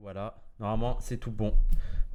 Voilà, 0.00 0.34
normalement 0.60 0.96
c'est 1.00 1.16
tout 1.18 1.30
bon. 1.30 1.54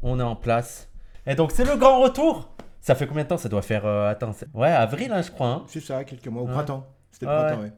On 0.02 0.20
est 0.20 0.24
en 0.24 0.36
place. 0.36 0.90
Et 1.26 1.36
donc 1.36 1.52
c'est 1.52 1.66
le 1.66 1.76
grand 1.78 2.00
retour. 2.02 2.50
Ça 2.82 2.96
fait 2.96 3.08
combien 3.08 3.24
de 3.24 3.30
temps 3.30 3.38
Ça 3.38 3.50
doit 3.50 3.62
faire. 3.62 3.86
euh, 3.86 4.10
attends, 4.10 4.32
c'est- 4.34 4.48
ouais, 4.54 4.70
avril, 4.72 5.12
hein, 5.12 5.22
je 5.22 5.32
crois. 5.32 5.48
Hein. 5.48 5.64
C'est 5.68 5.80
ça, 5.82 6.04
quelques 6.04 6.28
mois, 6.28 6.44
au 6.44 6.48
Ouais. 6.48 6.54
printemps. 6.54 6.88
C'était 7.12 7.26
le 7.26 7.32
Ouais. 7.32 7.38
printemps, 7.48 7.62
ouais. 7.64 7.74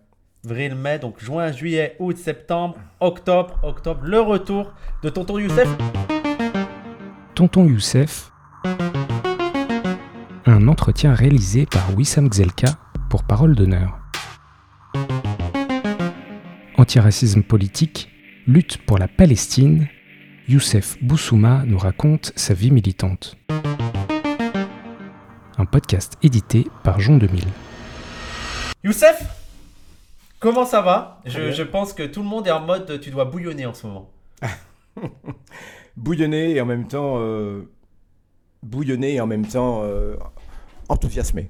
Avril, 0.46 0.76
mai, 0.76 1.00
donc 1.00 1.20
juin, 1.20 1.52
juillet, 1.52 1.96
août, 2.00 2.18
septembre, 2.18 2.76
octobre, 3.00 3.60
octobre, 3.64 4.02
le 4.04 4.20
retour 4.22 4.74
de 5.04 5.10
Tonton 5.10 5.38
Youssef. 5.40 5.70
Tonton 7.36 7.66
Youssef. 7.66 8.32
Un 10.46 10.68
entretien 10.68 11.14
réalisé 11.14 11.66
par 11.66 11.96
Wissam 11.96 12.32
Gzelka 12.32 12.68
pour 13.10 13.24
Parole 13.24 13.56
d'honneur. 13.56 13.98
Antiracisme 16.78 17.44
politique, 17.44 18.11
lutte 18.48 18.78
pour 18.86 18.98
la 18.98 19.08
Palestine, 19.08 19.88
Youssef 20.48 20.98
Boussouma 21.02 21.64
nous 21.66 21.78
raconte 21.78 22.34
sa 22.36 22.54
vie 22.54 22.72
militante. 22.72 23.38
Un 25.58 25.66
podcast 25.66 26.18
édité 26.24 26.68
par 26.84 27.00
Jean 27.00 27.18
2000. 27.18 27.44
Youssef 28.84 29.24
Comment 30.40 30.66
ça 30.66 30.82
va? 30.82 31.22
Je, 31.26 31.62
pense 31.62 31.94
que 31.94 32.04
tout 32.04 32.24
le 32.24 32.28
monde 32.28 32.48
est 32.48 32.52
en 32.52 32.66
mode 32.66 33.00
tu 33.00 33.12
dois 33.12 33.26
bouillonner 33.26 33.68
en 33.68 33.76
ce 33.76 33.86
moment. 33.86 34.10
Bouillonné 35.96 36.56
et 36.56 36.62
en 36.62 36.66
même 36.66 36.88
temps. 36.88 37.18
euh, 37.20 37.70
bouillonné 38.64 39.16
et 39.16 39.22
en 39.22 39.28
même 39.28 39.46
temps. 39.46 39.82
euh, 39.84 40.16
enthousiasmé. 40.90 41.50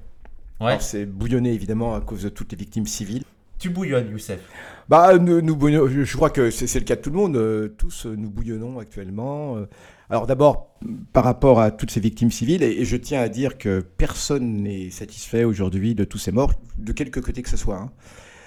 Ouais. 0.60 0.68
Alors, 0.72 0.82
c'est 0.82 1.06
bouillonné 1.06 1.52
évidemment 1.52 1.94
à 1.94 2.00
cause 2.00 2.22
de 2.22 2.28
toutes 2.28 2.52
les 2.52 2.58
victimes 2.58 2.86
civiles. 2.86 3.24
Tu 3.62 3.70
bouillonnes, 3.70 4.10
Youssef. 4.10 4.40
Bah, 4.88 5.16
nous, 5.18 5.40
nous 5.40 5.54
bouillonnons- 5.54 5.86
je 6.04 6.16
crois 6.16 6.30
que 6.30 6.50
c'est 6.50 6.74
le 6.80 6.84
cas 6.84 6.96
de 6.96 7.00
tout 7.00 7.10
le 7.10 7.16
monde. 7.16 7.36
euh, 7.36 7.68
tous, 7.78 8.06
euh, 8.06 8.16
nous 8.16 8.28
bouillonnons 8.28 8.80
actuellement. 8.80 9.56
euh. 9.56 9.66
Alors 10.10 10.26
d'abord, 10.26 10.74
par 11.12 11.22
rapport 11.22 11.60
à 11.60 11.70
toutes 11.70 11.92
ces 11.92 12.00
victimes 12.00 12.32
civiles, 12.32 12.64
et, 12.64 12.84
je 12.84 12.96
tiens 12.96 13.20
à 13.20 13.28
dire 13.28 13.58
que 13.58 13.78
personne 13.80 14.62
n'est 14.64 14.90
satisfait 14.90 15.44
aujourd'hui 15.44 15.94
de 15.94 16.02
tous 16.02 16.18
ces 16.18 16.32
morts, 16.32 16.52
de 16.76 16.92
quelque 16.92 17.20
côté 17.20 17.40
que 17.42 17.48
ce 17.48 17.56
soit. 17.56 17.78
hein. 17.78 17.92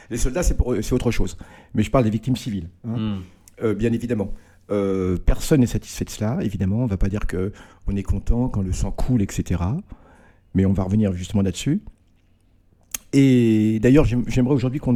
Les 0.10 0.18
soldats, 0.18 0.44
c'est 0.44 0.58
autre 0.92 1.12
chose. 1.12 1.38
Mais 1.74 1.82
je 1.82 1.90
parle 1.92 2.04
des 2.04 2.10
victimes 2.10 2.36
civiles, 2.36 2.70
hein, 2.86 2.98
Hmm. 2.98 3.22
euh, 3.64 3.74
bien 3.74 3.94
évidemment. 3.94 4.34
Euh, 4.72 5.16
personne 5.26 5.62
n'est 5.62 5.66
satisfait 5.68 6.04
de 6.04 6.10
cela, 6.10 6.40
évidemment. 6.42 6.80
On 6.80 6.84
ne 6.86 6.90
va 6.90 6.98
pas 6.98 7.08
dire 7.10 7.26
que 7.26 7.54
on 7.88 7.96
est 7.96 8.04
content 8.04 8.50
quand 8.50 8.62
le 8.62 8.74
sang 8.74 8.92
coule, 8.92 9.22
etc. 9.22 9.62
Mais 10.56 10.66
on 10.66 10.74
va 10.74 10.84
revenir 10.84 11.14
justement 11.14 11.42
là-dessus. 11.42 11.82
Et 13.18 13.80
d'ailleurs, 13.80 14.04
j'aim- 14.04 14.24
j'aimerais 14.28 14.54
aujourd'hui 14.54 14.80
qu'on 14.82 14.94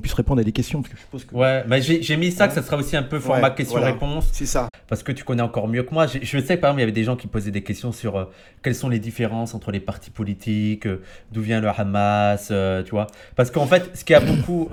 puisse 0.00 0.12
répondre 0.14 0.40
à 0.40 0.44
des 0.44 0.52
questions, 0.52 0.80
parce 0.80 0.92
que 0.92 0.96
je 0.96 1.02
suppose 1.02 1.24
que 1.24 1.34
Ouais, 1.34 1.64
j'ai 2.00 2.16
mis 2.16 2.30
ça 2.30 2.46
que 2.46 2.54
ça 2.54 2.62
sera 2.62 2.76
aussi 2.76 2.96
un 2.96 3.02
peu 3.02 3.18
format 3.18 3.48
Ouais, 3.48 3.54
question-réponse. 3.56 4.28
c'est 4.32 4.46
ça. 4.46 4.68
Parce 4.86 5.02
que 5.02 5.10
tu 5.10 5.24
connais 5.24 5.42
encore 5.42 5.66
mieux 5.66 5.82
que 5.82 5.92
moi. 5.92 6.06
J'ai- 6.06 6.20
Je 6.24 6.38
sais, 6.38 6.56
par 6.56 6.70
exemple, 6.70 6.78
il 6.78 6.82
y 6.82 6.84
avait 6.84 6.92
des 6.92 7.02
gens 7.04 7.16
qui 7.16 7.26
posaient 7.26 7.50
des 7.50 7.62
questions 7.64 7.90
sur 7.90 8.16
euh, 8.16 8.24
quelles 8.62 8.76
sont 8.76 8.88
les 8.88 9.00
différences 9.00 9.54
entre 9.54 9.72
les 9.72 9.80
partis 9.80 10.10
politiques, 10.10 10.86
euh, 10.86 11.02
d'où 11.32 11.40
vient 11.42 11.60
le 11.60 11.68
Hamas, 11.68 12.48
euh, 12.52 12.82
tu 12.84 12.92
vois. 12.92 13.08
Parce 13.34 13.50
qu'en 13.50 13.66
fait, 13.66 13.90
ce 13.94 14.04
qui 14.04 14.14
a 14.14 14.20
beaucoup. 14.20 14.68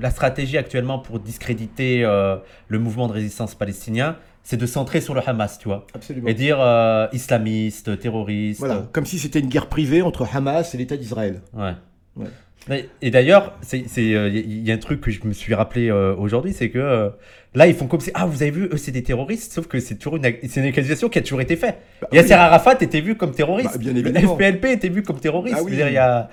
la 0.00 0.10
stratégie 0.10 0.56
actuellement 0.56 0.98
pour 0.98 1.18
discréditer 1.20 2.02
le 2.02 2.78
mouvement 2.78 3.06
de 3.08 3.12
résistance 3.12 3.54
palestinien, 3.54 4.16
c'est 4.42 4.56
de 4.56 4.66
centrer 4.66 5.00
sur 5.00 5.14
le 5.14 5.20
Hamas, 5.26 5.58
tu 5.58 5.68
vois. 5.68 5.86
Absolument. 5.94 6.28
Et 6.28 6.34
dire 6.34 6.58
islamiste, 7.12 7.98
terroriste. 7.98 8.60
Voilà, 8.60 8.86
comme 8.92 9.06
si 9.06 9.18
c'était 9.18 9.40
une 9.40 9.48
guerre 9.48 9.66
privée 9.68 10.02
entre 10.02 10.26
Hamas 10.34 10.74
et 10.74 10.78
l'État 10.78 10.96
d'Israël. 10.96 11.40
Ouais. 11.52 11.72
Ouais. 12.16 12.88
Et 13.02 13.10
d'ailleurs, 13.10 13.58
c'est, 13.60 13.84
euh, 13.98 14.30
il 14.30 14.66
y 14.66 14.70
a 14.70 14.74
un 14.74 14.78
truc 14.78 15.02
que 15.02 15.10
je 15.10 15.20
me 15.26 15.34
suis 15.34 15.52
rappelé 15.54 15.90
euh, 15.90 16.14
aujourd'hui, 16.16 16.54
c'est 16.54 16.70
que 16.70 16.78
euh, 16.78 17.10
là, 17.54 17.66
ils 17.66 17.74
font 17.74 17.86
comme 17.86 18.00
si, 18.00 18.10
ah, 18.14 18.24
vous 18.24 18.40
avez 18.40 18.50
vu, 18.50 18.70
eux, 18.72 18.78
c'est 18.78 18.90
des 18.90 19.02
terroristes, 19.02 19.52
sauf 19.52 19.66
que 19.66 19.78
c'est 19.80 19.96
toujours 19.96 20.16
une, 20.16 20.22
c'est 20.48 20.60
une 20.60 20.66
accusation 20.68 21.10
qui 21.10 21.18
a 21.18 21.22
toujours 21.22 21.42
été 21.42 21.56
faite. 21.56 21.76
Bah, 22.00 22.08
Yasser 22.10 22.28
oui. 22.28 22.32
Arafat 22.36 22.78
était 22.80 23.02
vu 23.02 23.16
comme 23.16 23.32
terroriste. 23.32 23.72
Bah, 23.72 23.78
bien 23.78 23.92
le 23.92 23.98
évidemment. 23.98 24.34
FPLP 24.36 24.64
était 24.64 24.88
vu 24.88 25.02
comme 25.02 25.20
terroriste. 25.20 25.56
Ah 25.58 25.62
oui. 25.62 25.72
dire, 25.72 25.88
il 25.88 25.92
y 25.92 25.98
a... 25.98 26.30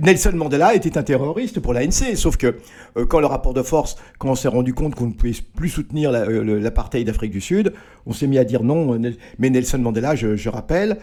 Nelson, 0.00 0.30
Mandela 0.36 0.76
était 0.76 0.96
un 0.96 1.02
terroriste 1.02 1.58
pour 1.58 1.74
l'ANC, 1.74 2.14
sauf 2.14 2.36
que 2.36 2.54
euh, 2.96 3.04
quand 3.06 3.18
le 3.18 3.26
rapport 3.26 3.52
de 3.52 3.62
force, 3.62 3.96
quand 4.18 4.28
on 4.30 4.34
s'est 4.36 4.46
rendu 4.46 4.74
compte 4.74 4.94
qu'on 4.94 5.06
ne 5.08 5.12
pouvait 5.12 5.32
plus 5.56 5.70
soutenir 5.70 6.12
la- 6.12 6.24
le- 6.26 6.60
l'apartheid 6.60 7.04
d'Afrique 7.04 7.32
du 7.32 7.40
Sud, 7.40 7.72
on 8.06 8.12
s'est 8.12 8.28
mis 8.28 8.38
à 8.38 8.44
dire 8.44 8.62
non. 8.62 8.96
Mais 9.40 9.50
Nelson 9.50 9.78
Mandela, 9.78 10.14
je, 10.14 10.36
je 10.36 10.48
rappelle 10.48 10.98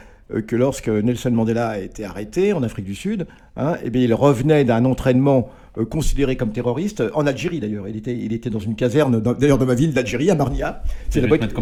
que 0.48 0.56
lorsque 0.56 0.90
Nelson 0.90 1.32
Mandela 1.32 1.70
a 1.70 1.78
été 1.78 2.04
arrêté 2.04 2.52
en 2.54 2.64
Afrique 2.64 2.86
du 2.86 2.96
Sud, 2.96 3.28
hein, 3.58 3.76
eh 3.84 3.90
bien, 3.90 4.02
il 4.02 4.14
revenait 4.14 4.64
d'un 4.66 4.84
entraînement 4.86 5.50
euh, 5.78 5.86
considéré 5.86 6.36
comme 6.36 6.52
terroriste 6.52 7.02
euh, 7.02 7.10
en 7.14 7.28
Algérie 7.28 7.60
d'ailleurs. 7.60 7.88
Il 7.88 7.96
était, 7.96 8.16
il 8.16 8.34
était 8.34 8.50
dans 8.50 8.60
une 8.60 8.76
caserne, 8.76 9.20
dans- 9.22 9.34
d'ailleurs 9.34 9.58
de 9.58 9.66
ma 9.66 9.76
ville 9.76 9.94
d'Algérie, 9.94 10.32
à 10.32 10.36
Marnia. 10.36 10.82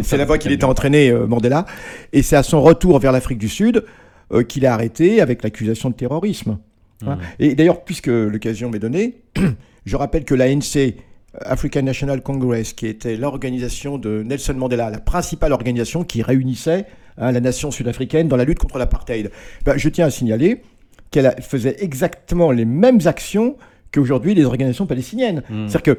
C'est 0.04 0.18
là-bas 0.18 0.38
qu'il 0.38 0.52
était 0.52 0.64
entraîné, 0.64 1.10
euh, 1.10 1.28
Mandela. 1.28 1.66
Et 2.14 2.22
c'est 2.22 2.36
à 2.36 2.44
son 2.44 2.62
retour 2.62 3.00
vers 3.00 3.12
l'Afrique 3.12 3.40
du 3.40 3.50
Sud 3.50 3.84
euh, 4.32 4.44
qu'il 4.44 4.64
est 4.64 4.68
arrêté 4.68 5.20
avec 5.20 5.44
l'accusation 5.44 5.90
de 5.90 5.96
terrorisme. 5.96 6.58
Hein. 7.06 7.16
Hmm. 7.16 7.20
Et 7.40 7.56
d'ailleurs, 7.56 7.84
puisque 7.84 8.08
l'occasion 8.08 8.70
m'est 8.70 8.80
donnée, 8.80 9.16
je 9.86 9.96
rappelle 9.98 10.24
que 10.24 10.36
l'ANC, 10.36 10.94
African 11.42 11.82
National 11.82 12.22
Congress, 12.22 12.74
qui 12.74 12.88
était 12.88 13.18
l'organisation 13.18 13.98
de 13.98 14.24
Nelson 14.24 14.54
Mandela, 14.54 14.90
la 14.90 15.00
principale 15.00 15.52
organisation 15.52 16.04
qui 16.04 16.22
réunissait 16.22 16.86
hein, 17.18 17.32
la 17.32 17.40
nation 17.42 17.72
sud-africaine 17.72 18.28
dans 18.28 18.38
la 18.38 18.46
lutte 18.46 18.60
contre 18.60 18.78
l'apartheid, 18.78 19.32
ben, 19.66 19.78
je 19.78 19.90
tiens 19.90 20.08
à 20.08 20.10
signaler 20.12 20.62
qu'elle 21.12 21.36
faisait 21.42 21.76
exactement 21.80 22.52
les 22.52 22.66
mêmes 22.66 23.00
actions 23.06 23.56
qu'aujourd'hui 23.92 24.34
les 24.34 24.44
organisations 24.46 24.88
palestiniennes. 24.88 25.44
Hmm. 25.52 25.68
C'est-à-dire 25.68 25.98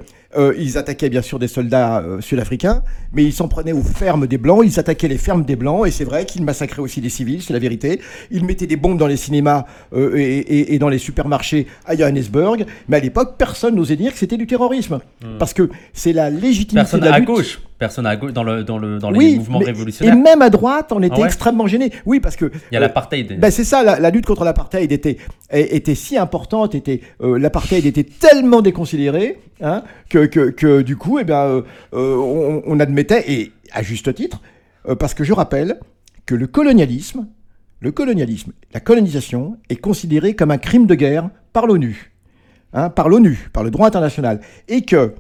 qu'ils 0.57 0.77
attaquaient 0.79 1.09
bien 1.11 1.23
sûr 1.23 1.39
des 1.39 1.47
soldats 1.47 2.01
euh, 2.01 2.21
sud-africains, 2.21 2.83
mais 3.13 3.23
ils 3.23 3.33
s'en 3.33 3.47
prenaient 3.47 3.71
aux 3.73 3.85
fermes 3.85 4.27
des 4.27 4.37
Blancs, 4.37 4.63
ils 4.65 4.81
attaquaient 4.81 5.07
les 5.07 5.17
fermes 5.17 5.45
des 5.45 5.55
Blancs, 5.55 5.87
et 5.87 5.93
c'est 5.93 6.03
vrai 6.03 6.25
qu'ils 6.25 6.43
massacraient 6.43 6.83
aussi 6.83 7.01
des 7.01 7.09
civils, 7.09 7.41
c'est 7.41 7.53
la 7.53 7.61
vérité. 7.61 8.01
Ils 8.33 8.45
mettaient 8.45 8.67
des 8.67 8.75
bombes 8.75 8.99
dans 8.99 9.07
les 9.07 9.17
cinémas 9.17 9.65
euh, 9.93 10.17
et, 10.17 10.39
et- 10.39 10.75
et 10.75 10.79
dans 10.81 10.89
les 10.89 10.99
supermarchés 10.99 11.69
à 11.87 11.95
Johannesburg, 11.97 12.65
mais 12.89 12.97
à 12.97 13.01
l'époque, 13.01 13.37
personne 13.39 13.77
n'osait 13.77 13.95
dire 13.95 14.13
que 14.13 14.19
c'était 14.19 14.37
du 14.37 14.49
terrorisme. 14.49 14.99
Hmm. 15.23 15.39
Parce 15.39 15.55
que 15.55 15.71
c'est 15.93 16.13
la 16.13 16.31
légitimité 16.31 16.75
Personne 16.81 16.99
de 17.01 17.05
la 17.07 17.15
à 17.15 17.19
lutte. 17.21 17.29
gauche. 17.29 17.61
Personne 17.85 18.07
à 18.07 18.17
gauche 18.17 18.33
dans, 18.33 18.45
le, 18.45 18.65
dans, 18.65 18.79
le, 18.79 18.99
dans 18.99 19.11
les 19.11 19.19
Oui, 19.19 19.37
mouvements 19.37 19.59
mais- 19.59 19.67
révolutionnaires. 19.67 20.15
Et 20.15 20.19
même 20.19 20.41
à 20.41 20.49
droite, 20.49 20.91
on 20.93 21.03
était 21.03 21.17
Ah 21.17 21.21
ouais 21.21 21.27
extrêmement 21.27 21.67
gênés. 21.67 21.93
Oui, 22.07 22.19
parce 22.19 22.35
que 22.35 22.47
Il 22.47 22.75
y 22.75 22.77
a 22.77 22.79
euh, 22.79 22.81
l'apartheid. 22.81 23.39
ben 23.39 23.51
c'est 23.51 23.63
ça, 23.65 23.83
la, 23.83 24.01
la 24.01 24.09
lutte 24.09 24.25
contre 24.25 24.43
l'apartheid 24.45 24.91
était, 24.91 25.19
était 25.53 25.95
si 25.95 26.17
importante, 26.17 26.75
était, 26.75 27.03
euh, 27.21 27.39
l'apartheid 27.39 27.85
était 27.85 28.05
tellement 28.05 28.63
déconsidéré 28.63 29.39
hein, 29.61 29.83
que, 30.09 30.25
que, 30.25 30.49
que 30.49 30.81
du 30.81 30.97
coup, 30.97 31.19
eh 31.19 31.25
ben, 31.25 31.63
on, 31.93 32.63
on 32.67 32.81
admettait, 32.81 33.31
et 33.31 33.53
à 33.73 33.83
juste 33.83 34.15
titre, 34.15 34.41
parce 34.99 35.13
que 35.13 35.25
je 35.25 35.35
rappelle 35.35 35.79
que 36.25 36.35
le 36.35 36.47
colonialisme, 36.47 37.27
le 37.81 37.93
colonialisme, 37.93 38.53
la 38.73 38.81
colonisation 38.81 39.59
est 39.69 39.77
considéré 39.77 40.35
comme 40.35 40.51
un 40.51 40.59
crime 40.59 40.87
de 40.87 40.95
guerre 40.95 41.29
par 41.53 41.67
l'ONU, 41.67 42.13
hein, 42.73 42.89
par 42.89 43.11
l'ONU, 43.11 43.51
par 43.53 43.63
le 43.63 43.71
droit 43.71 43.87
international, 43.87 44.41
et 44.69 44.83
que 44.87 45.15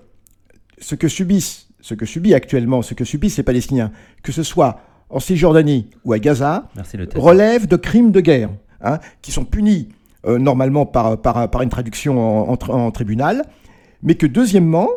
ce 0.79 0.95
que 0.95 1.09
subissent, 1.09 1.64
ce 1.84 1.93
que 1.93 2.06
subit 2.06 2.33
actuellement, 2.33 2.81
ce 2.81 2.95
que 2.95 3.05
subissent 3.05 3.37
les 3.37 3.43
Palestiniens, 3.43 3.93
que 4.22 4.33
ce 4.33 4.43
soit 4.43 4.81
en 5.11 5.21
Cisjordanie 5.21 5.91
ou 6.06 6.15
à 6.15 6.19
Gaza, 6.19 6.71
Merci 6.77 6.97
relève 7.15 7.69
de 7.69 7.77
crimes 7.77 8.11
de 8.11 8.21
guerre, 8.21 8.49
hein, 8.81 9.00
qui 9.21 9.33
sont 9.33 9.45
punis 9.45 9.91
euh, 10.27 10.39
normalement 10.39 10.87
par, 10.87 11.21
par, 11.21 11.50
par 11.50 11.61
une 11.61 11.69
traduction 11.69 12.19
en, 12.19 12.49
en 12.49 12.55
tr- 12.55 12.71
en 12.72 12.91
tribunal, 12.91 13.45
mais 14.03 14.15
que 14.15 14.25
deuxièmement, 14.27 14.89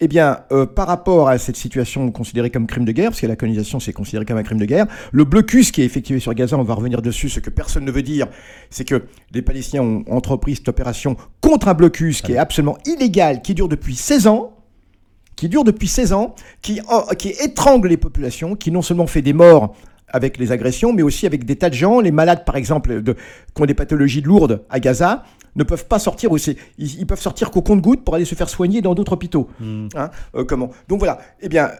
eh 0.00 0.08
bien, 0.08 0.40
euh, 0.50 0.66
par 0.66 0.88
rapport 0.88 1.28
à 1.28 1.38
cette 1.38 1.54
situation 1.56 2.10
considérée 2.10 2.50
comme 2.50 2.66
crime 2.66 2.84
de 2.84 2.90
guerre, 2.90 3.10
parce 3.10 3.20
que 3.20 3.26
la 3.28 3.36
colonisation 3.36 3.78
c'est 3.78 3.92
considéré 3.92 4.24
comme 4.24 4.38
un 4.38 4.42
crime 4.42 4.58
de 4.58 4.64
guerre, 4.64 4.86
le 5.12 5.22
blocus 5.22 5.70
qui 5.70 5.82
est 5.82 5.84
effectué 5.84 6.18
sur 6.18 6.34
Gaza, 6.34 6.58
on 6.58 6.64
va 6.64 6.74
revenir 6.74 7.00
dessus, 7.00 7.28
ce 7.28 7.38
que 7.38 7.50
personne 7.50 7.84
ne 7.84 7.92
veut 7.92 8.02
dire, 8.02 8.26
c'est 8.70 8.84
que 8.84 9.04
les 9.32 9.42
Palestiniens 9.42 9.82
ont 9.84 10.04
entrepris 10.10 10.56
cette 10.56 10.68
opération 10.68 11.16
contre 11.40 11.68
un 11.68 11.74
blocus 11.74 12.22
qui 12.22 12.32
est 12.32 12.38
absolument 12.38 12.76
illégal, 12.86 13.40
qui 13.40 13.54
dure 13.54 13.68
depuis 13.68 13.94
16 13.94 14.26
ans, 14.26 14.56
qui 15.38 15.48
dure 15.48 15.62
depuis 15.62 15.86
16 15.86 16.12
ans, 16.14 16.34
qui, 16.62 16.80
oh, 16.90 17.04
qui 17.16 17.28
étrangle 17.28 17.86
les 17.86 17.96
populations, 17.96 18.56
qui 18.56 18.72
non 18.72 18.82
seulement 18.82 19.06
fait 19.06 19.22
des 19.22 19.32
morts 19.32 19.72
avec 20.08 20.36
les 20.36 20.50
agressions, 20.50 20.92
mais 20.92 21.02
aussi 21.02 21.26
avec 21.26 21.44
des 21.44 21.54
tas 21.54 21.70
de 21.70 21.74
gens, 21.74 22.00
les 22.00 22.10
malades 22.10 22.44
par 22.44 22.56
exemple, 22.56 23.02
de, 23.02 23.12
qui 23.54 23.62
ont 23.62 23.64
des 23.64 23.74
pathologies 23.74 24.20
lourdes 24.20 24.64
à 24.68 24.80
Gaza, 24.80 25.22
ne 25.54 25.62
peuvent 25.62 25.86
pas 25.86 26.00
sortir 26.00 26.32
aussi. 26.32 26.56
Ils, 26.76 26.98
ils 26.98 27.06
peuvent 27.06 27.20
sortir 27.20 27.52
qu'au 27.52 27.62
compte-gouttes 27.62 28.04
pour 28.04 28.16
aller 28.16 28.24
se 28.24 28.34
faire 28.34 28.48
soigner 28.48 28.80
dans 28.80 28.96
d'autres 28.96 29.12
hôpitaux. 29.12 29.48
Hmm. 29.60 29.86
Hein, 29.94 30.10
euh, 30.34 30.44
comment 30.44 30.70
Donc 30.88 30.98
voilà. 30.98 31.20
Eh 31.40 31.48
bien, 31.48 31.70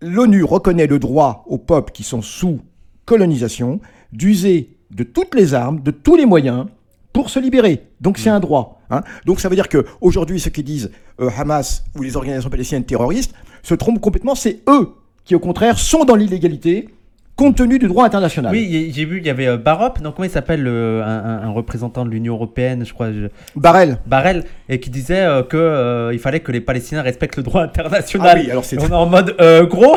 l'ONU 0.00 0.42
reconnaît 0.42 0.88
le 0.88 0.98
droit 0.98 1.44
aux 1.46 1.58
peuples 1.58 1.92
qui 1.92 2.02
sont 2.02 2.20
sous 2.20 2.58
colonisation 3.04 3.80
d'user 4.12 4.76
de 4.90 5.04
toutes 5.04 5.36
les 5.36 5.54
armes, 5.54 5.82
de 5.82 5.92
tous 5.92 6.16
les 6.16 6.26
moyens 6.26 6.66
pour 7.12 7.30
se 7.30 7.38
libérer. 7.38 7.86
Donc 8.00 8.18
c'est 8.18 8.30
un 8.30 8.40
droit. 8.40 8.77
Hein. 8.90 9.02
Donc 9.26 9.40
ça 9.40 9.48
veut 9.48 9.54
dire 9.56 9.68
que 9.68 9.84
aujourd'hui, 10.00 10.40
ceux 10.40 10.50
qui 10.50 10.62
disent 10.62 10.90
euh, 11.20 11.28
Hamas 11.36 11.84
ou 11.96 12.02
les 12.02 12.16
organisations 12.16 12.50
palestiniennes 12.50 12.84
terroristes 12.86 13.34
se 13.62 13.74
trompent 13.74 14.00
complètement. 14.00 14.34
C'est 14.34 14.60
eux 14.68 14.90
qui, 15.24 15.34
au 15.34 15.40
contraire, 15.40 15.78
sont 15.78 16.04
dans 16.04 16.14
l'illégalité 16.16 16.88
compte 17.36 17.54
tenu 17.56 17.78
du 17.78 17.86
droit 17.86 18.04
international. 18.04 18.50
Oui, 18.52 18.90
j'ai 18.92 19.04
vu, 19.04 19.18
il 19.18 19.26
y 19.26 19.30
avait 19.30 19.46
euh, 19.46 19.56
Barop, 19.56 20.00
donc 20.02 20.16
comment 20.16 20.24
il 20.26 20.30
s'appelle, 20.30 20.60
le- 20.60 21.02
un, 21.04 21.50
représentant 21.50 22.04
de 22.04 22.10
l'Union 22.10 22.34
Européenne, 22.34 22.84
je 22.84 22.92
crois, 22.92 23.12
je- 23.12 23.28
Barrel. 23.54 23.98
Barrel, 24.06 24.44
et 24.68 24.80
qui 24.80 24.90
disait 24.90 25.20
euh, 25.20 25.44
que 25.44 25.56
euh, 25.56 26.10
il 26.12 26.18
fallait 26.18 26.40
que 26.40 26.50
les 26.50 26.60
Palestiniens 26.60 27.02
respectent 27.02 27.36
le 27.36 27.44
droit 27.44 27.62
international. 27.62 28.28
Ah 28.38 28.40
oui, 28.42 28.50
alors 28.50 28.64
c'est 28.64 28.76
on 28.82 28.88
est 28.88 28.92
en 28.92 29.06
mode 29.06 29.36
gros. 29.68 29.96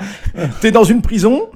T'es 0.60 0.70
dans 0.70 0.84
une 0.84 1.02
prison 1.02 1.48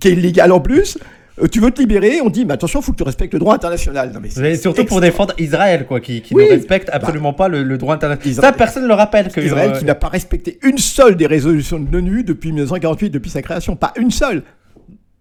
qui 0.00 0.08
est 0.08 0.12
illégale 0.12 0.52
en 0.52 0.60
plus. 0.60 0.98
Euh, 1.42 1.46
tu 1.48 1.60
veux 1.60 1.70
te 1.70 1.80
libérer, 1.80 2.20
on 2.22 2.30
dit, 2.30 2.44
mais 2.44 2.54
attention, 2.54 2.80
il 2.80 2.82
faut 2.82 2.92
que 2.92 2.96
tu 2.96 3.02
respectes 3.02 3.32
le 3.34 3.38
droit 3.38 3.54
international. 3.54 4.10
Non, 4.14 4.20
mais 4.22 4.30
c'est- 4.30 4.56
surtout 4.56 4.84
pour 4.84 5.00
défendre 5.00 5.34
Israël, 5.38 5.86
quoi, 5.86 6.00
qui, 6.00 6.22
qui 6.22 6.34
Oui. 6.34 6.44
ne 6.44 6.50
respecte 6.50 6.88
absolument 6.92 7.32
pas 7.32 7.48
le, 7.48 7.62
le 7.62 7.78
droit 7.78 7.94
international. 7.94 8.28
Israël- 8.30 8.52
Ça, 8.52 8.56
personne 8.56 8.82
ne 8.84 8.88
le 8.88 8.94
rappelle. 8.94 9.28
Que, 9.30 9.40
Israël 9.40 9.72
euh, 9.74 9.78
qui 9.78 9.84
n'a 9.84 9.94
pas 9.94 10.08
respecté 10.08 10.58
une 10.62 10.78
seule 10.78 11.16
des 11.16 11.26
résolutions 11.26 11.78
de 11.78 11.90
l'ONU 11.92 12.22
depuis 12.24 12.50
1948, 12.52 13.10
depuis 13.10 13.30
sa 13.30 13.42
création. 13.42 13.76
Pas 13.76 13.92
une 13.96 14.10
seule. 14.10 14.42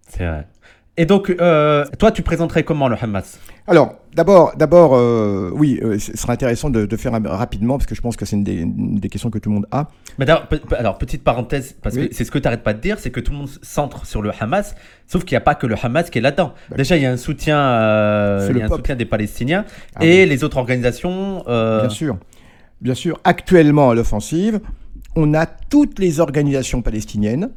C'est 0.08 0.26
vrai. 0.26 0.48
Et 0.98 1.06
donc, 1.06 1.30
euh, 1.30 1.84
toi, 2.00 2.12
tu 2.12 2.22
présenterais 2.22 2.64
comment 2.64 2.88
le 2.88 2.96
Hamas? 3.02 3.38
Alors, 3.68 3.96
d'abord, 4.16 4.54
d'abord, 4.56 4.96
euh, 4.96 5.52
oui, 5.54 5.78
euh, 5.84 6.00
ce 6.00 6.16
serait 6.16 6.32
intéressant 6.32 6.70
de, 6.70 6.86
de 6.86 6.96
faire 6.98 7.12
rapidement, 7.26 7.78
parce 7.78 7.86
que 7.86 7.96
je 7.96 8.02
pense 8.02 8.16
que 8.16 8.24
c'est 8.26 8.38
une 8.38 8.46
des, 8.46 8.60
une 8.62 8.96
des 9.00 9.10
questions 9.10 9.30
que 9.30 9.38
tout 9.40 9.50
le 9.50 9.56
monde 9.56 9.68
a. 9.72 9.90
Mais 10.20 10.26
alors, 10.78 10.98
petite 10.98 11.22
parenthèse, 11.24 11.76
parce 11.82 11.96
Oui. 11.96 12.08
que 12.10 12.16
c'est 12.16 12.24
ce 12.24 12.32
que 12.32 12.40
tu 12.40 12.44
n'arrêtes 12.46 12.64
pas 12.64 12.74
de 12.74 12.80
dire, 12.80 12.98
c'est 12.98 13.10
que 13.12 13.20
tout 13.20 13.34
le 13.34 13.40
monde 13.40 13.50
se 13.50 13.60
centre 13.62 14.06
sur 14.06 14.22
le 14.22 14.32
Hamas, 14.40 14.74
sauf 15.06 15.26
qu'il 15.26 15.34
n'y 15.36 15.40
a 15.40 15.42
pas 15.42 15.56
que 15.56 15.68
le 15.68 15.76
Hamas 15.82 16.10
qui 16.10 16.20
est 16.20 16.22
là-dedans. 16.22 16.54
Déjà, 16.78 16.96
il 16.96 17.04
y 17.04 17.06
a 17.06 17.12
un 17.12 17.18
soutien, 17.18 17.58
euh, 17.60 18.48
il 18.50 18.56
y 18.56 18.60
le 18.60 18.62
a 18.62 18.66
un 18.66 18.70
soutien 18.78 18.96
des 18.96 19.06
Palestiniens 19.06 19.66
Ah 19.96 20.06
et 20.06 20.24
oui. 20.24 20.30
les 20.30 20.44
autres 20.46 20.58
organisations. 20.58 21.44
euh, 21.50 21.82
Bien 21.82 21.90
sûr. 21.90 22.18
Bien 22.80 22.94
sûr. 22.96 23.20
Actuellement, 23.26 23.90
à 23.90 23.96
l'offensive, 23.96 24.62
on 25.18 25.34
a 25.34 25.46
toutes 25.46 26.00
les 26.00 26.22
organisations 26.22 26.82
palestiniennes 26.82 27.50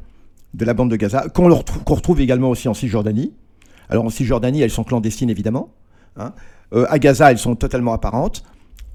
de 0.53 0.65
la 0.65 0.73
bande 0.73 0.89
de 0.91 0.95
Gaza, 0.95 1.27
qu'on 1.33 1.53
retrouve, 1.53 1.83
retrouve 1.85 2.21
également 2.21 2.49
aussi 2.49 2.67
en 2.67 2.73
Cisjordanie. 2.73 3.33
Alors 3.89 4.05
en 4.05 4.09
Cisjordanie, 4.09 4.61
elles 4.61 4.71
sont 4.71 4.83
clandestines, 4.83 5.29
évidemment. 5.29 5.69
hein. 6.17 6.33
Euh, 6.73 6.85
à 6.89 6.99
Gaza, 6.99 7.31
elles 7.31 7.37
sont 7.39 7.55
totalement 7.55 7.93
apparentes. 7.93 8.43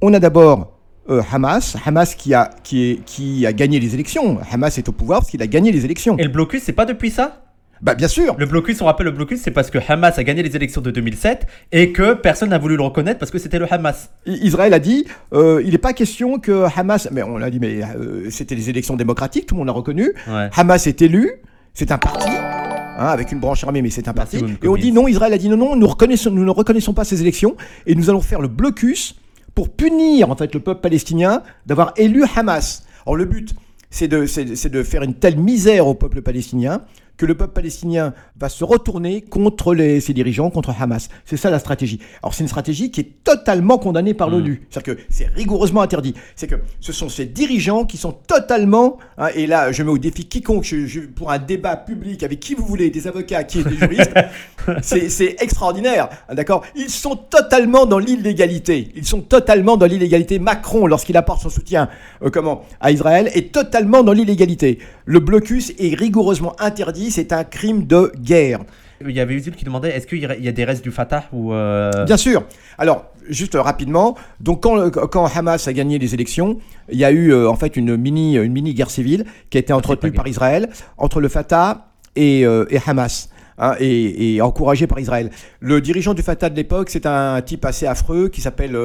On 0.01 0.13
a 0.15 0.21
d'abord 0.21 0.79
euh, 1.11 1.23
Hamas, 1.33 1.77
Hamas 1.85 2.15
qui 2.15 2.35
a, 2.35 2.51
qui, 2.63 2.91
est, 2.91 3.05
qui 3.05 3.47
a 3.47 3.53
gagné 3.53 3.81
les 3.81 3.95
élections. 3.95 4.39
Hamas 4.51 4.79
est 4.79 4.89
au 4.89 4.93
pouvoir 4.93 5.21
parce 5.21 5.31
qu'il 5.31 5.43
a 5.43 5.47
gagné 5.47 5.73
les 5.73 5.85
élections. 5.85 6.17
Et 6.19 6.23
le 6.23 6.29
blocus, 6.29 6.63
c'est 6.63 6.73
pas 6.73 6.87
depuis 6.87 7.11
ça? 7.11 7.44
Bah, 7.85 7.95
bien 7.95 8.09
sûr. 8.09 8.35
Le 8.39 8.47
blocus, 8.47 8.81
on 8.81 8.87
rappelle 8.87 9.05
le 9.05 9.13
blocus, 9.13 9.41
c'est 9.43 9.51
parce 9.51 9.71
que 9.71 9.77
Hamas 9.87 10.19
a 10.19 10.25
gagné 10.25 10.43
les 10.43 10.57
élections 10.57 10.81
de 10.81 10.91
2007 10.91 11.47
et 11.71 11.93
que 11.93 12.15
personne 12.15 12.49
n'a 12.49 12.57
voulu 12.57 12.77
le 12.77 12.83
reconnaître 12.83 13.19
parce 13.19 13.31
que 13.31 13.39
c'était 13.39 13.59
le 13.59 13.71
Hamas. 13.71 14.11
Israël 14.25 14.73
a 14.73 14.79
dit, 14.79 15.05
euh, 15.35 15.61
il 15.63 15.73
n'est 15.73 15.79
pas 15.79 15.93
question 15.93 16.39
que 16.39 16.65
Hamas, 16.75 17.09
mais 17.13 17.23
on 17.23 17.37
l'a 17.37 17.51
dit, 17.51 17.61
mais 17.61 17.83
euh, 17.83 18.31
c'était 18.31 18.55
les 18.55 18.71
élections 18.71 18.97
démocratiques, 18.97 19.45
tout 19.45 19.55
le 19.55 19.59
monde 19.59 19.67
l'a 19.67 19.75
reconnu. 19.75 20.15
Ouais. 20.27 20.49
Hamas 20.57 20.87
est 20.87 21.03
élu, 21.03 21.31
c'est 21.75 21.93
un 21.93 21.99
parti, 21.99 22.31
hein, 22.31 23.07
avec 23.07 23.33
une 23.33 23.41
branche 23.41 23.63
armée, 23.65 23.83
mais 23.83 23.91
c'est 23.91 24.09
un 24.09 24.15
Merci, 24.15 24.39
parti. 24.39 24.55
Et 24.63 24.69
on 24.69 24.77
dit 24.77 24.91
non, 24.91 25.07
Israël 25.07 25.35
a 25.35 25.39
dit 25.39 25.51
non, 25.51 25.59
non, 25.59 25.77
nous, 25.77 25.87
reconnaissons, 25.87 26.31
nous 26.31 26.45
ne 26.45 26.51
reconnaissons 26.51 26.95
pas 26.95 27.05
ces 27.05 27.21
élections 27.21 27.55
et 27.87 27.95
nous 27.95 28.09
allons 28.09 28.23
faire 28.23 28.41
le 28.41 28.49
blocus 28.49 29.15
pour 29.55 29.69
punir 29.69 30.31
en 30.31 30.37
fait 30.37 30.55
le 30.55 30.61
peuple 30.61 30.81
palestinien 30.81 31.43
d'avoir 31.67 31.93
élu 31.99 32.25
Hamas. 32.35 32.87
Alors 33.05 33.17
le 33.17 33.27
but, 33.27 33.55
c'est 33.91 34.09
de, 34.09 34.25
de 34.69 34.83
faire 34.83 35.03
une 35.03 35.15
telle 35.15 35.37
misère 35.37 35.87
au 35.87 35.93
peuple 35.95 36.23
palestinien 36.23 36.81
que 37.17 37.27
le 37.27 37.35
peuple 37.35 37.53
palestinien 37.53 38.13
va 38.39 38.49
se 38.49 38.65
retourner 38.65 39.21
contre 39.23 39.75
les, 39.75 40.01
ses 40.01 40.13
dirigeants, 40.13 40.51
contre 40.51 40.75
Hamas. 40.81 41.09
C'est 41.25 41.37
ça 41.37 41.51
la 41.51 41.59
stratégie. 41.59 42.01
Alors 42.23 42.35
c'est 42.35 42.43
une 42.43 42.49
stratégie 42.49 42.91
qui 42.91 43.01
est 43.01 43.11
totalement 43.25 43.79
condamnée 43.79 44.15
par 44.15 44.31
l'ONU. 44.31 44.67
C'est-à-dire 44.71 44.97
que 44.97 45.01
c'est 45.11 45.27
rigoureusement 45.29 45.83
interdit. 45.83 46.15
C'est 46.37 46.47
que 46.47 46.57
ce 46.81 46.93
sont 46.93 47.09
ces 47.09 47.25
dirigeants 47.27 47.85
qui 47.85 47.97
sont 47.97 48.13
totalement, 48.13 48.99
hein, 49.19 49.29
et 49.35 49.47
là 49.47 49.71
je 49.73 49.83
mets 49.83 49.91
au 49.93 49.99
défi 49.99 50.25
quiconque 50.27 50.65
je- 50.65 50.87
je- 50.87 51.01
pour 51.01 51.31
un 51.31 51.39
débat 51.39 51.77
public 51.77 52.23
avec 52.23 52.41
qui 52.41 52.55
vous 52.55 52.65
voulez, 52.67 52.91
des 52.91 53.07
avocats, 53.07 53.45
qui 53.45 53.61
est 53.61 53.65
des 53.65 53.77
juristes, 53.77 54.13
c'est 54.83 55.09
c'est 55.09 55.37
extraordinaire, 55.41 56.09
hein, 56.29 56.35
d'accord? 56.35 56.65
Ils 56.75 56.91
sont 56.91 57.17
totalement 57.17 57.87
dans 57.87 57.99
l'illégalité. 57.99 58.91
Ils 58.97 59.05
sont 59.07 59.21
totalement 59.21 59.77
dans 59.77 59.87
l'illégalité. 59.87 60.39
Macron, 60.39 60.87
lorsqu'il 60.87 61.17
apporte 61.17 61.43
son 61.43 61.51
soutien 61.51 61.89
euh, 62.23 62.31
comment, 62.31 62.63
à 62.81 62.91
Israël, 62.91 63.31
est 63.35 63.53
totalement 63.53 64.03
dans 64.03 64.13
l'illégalité. 64.13 64.79
Le 65.05 65.21
blocus 65.21 65.73
est 65.79 65.95
rigoureusement 65.95 66.55
interdit. 66.59 67.04
C'est 67.11 67.33
un 67.33 67.45
crime 67.45 67.87
de 67.87 68.13
guerre. 68.21 68.61
Il 69.07 69.11
y 69.11 69.21
avait 69.21 69.35
Usul 69.35 69.55
qui 69.55 69.65
demandait 69.65 69.91
est-ce 69.91 70.07
qu'il 70.07 70.21
y 70.21 70.49
a- 70.49 70.53
des 70.53 70.65
restes 70.65 70.83
du 70.85 70.91
Fatah 70.91 71.25
ou. 71.33 71.53
euh, 71.53 72.05
Bien 72.05 72.17
sûr. 72.17 72.45
Alors, 72.79 73.07
juste 73.29 73.55
rapidement, 73.61 74.17
donc 74.41 74.63
quand, 74.63 74.89
quand 74.91 75.27
Hamas 75.27 75.67
a 75.69 75.73
gagné 75.73 75.99
les 75.99 76.15
élections, 76.15 76.59
il 76.91 76.99
y 76.99 77.05
a 77.05 77.11
eu 77.11 77.31
euh, 77.33 77.49
en 77.51 77.57
fait 77.57 77.77
une 77.77 77.97
mini, 77.97 78.37
une 78.37 78.53
mini 78.53 78.73
guerre 78.73 78.91
civile 78.91 79.25
qui 79.51 79.59
a 79.59 79.61
été 79.61 79.73
entretenue 79.73 80.13
pas 80.13 80.19
par 80.19 80.29
Israël 80.29 80.69
entre 80.97 81.21
le 81.21 81.29
Fatah 81.29 81.89
et, 82.17 82.47
euh, 82.47 82.65
et 82.71 82.79
Hamas. 82.87 83.29
hein, 83.59 83.75
et, 83.79 84.37
et 84.37 84.41
encouragé 84.41 84.87
par 84.87 84.99
Israël. 85.01 85.31
Le 85.61 85.81
dirigeant 85.81 86.15
du 86.15 86.23
Fatah 86.23 86.49
de 86.49 86.57
l'époque, 86.57 86.89
c'est 86.91 87.07
un 87.07 87.41
type 87.43 87.65
assez 87.65 87.87
affreux 87.87 88.29
qui 88.29 88.41
s'appelle 88.41 88.77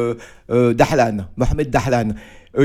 Dahlan, 0.50 1.26
Mohamed 1.38 1.70
Dahlan, 1.70 2.10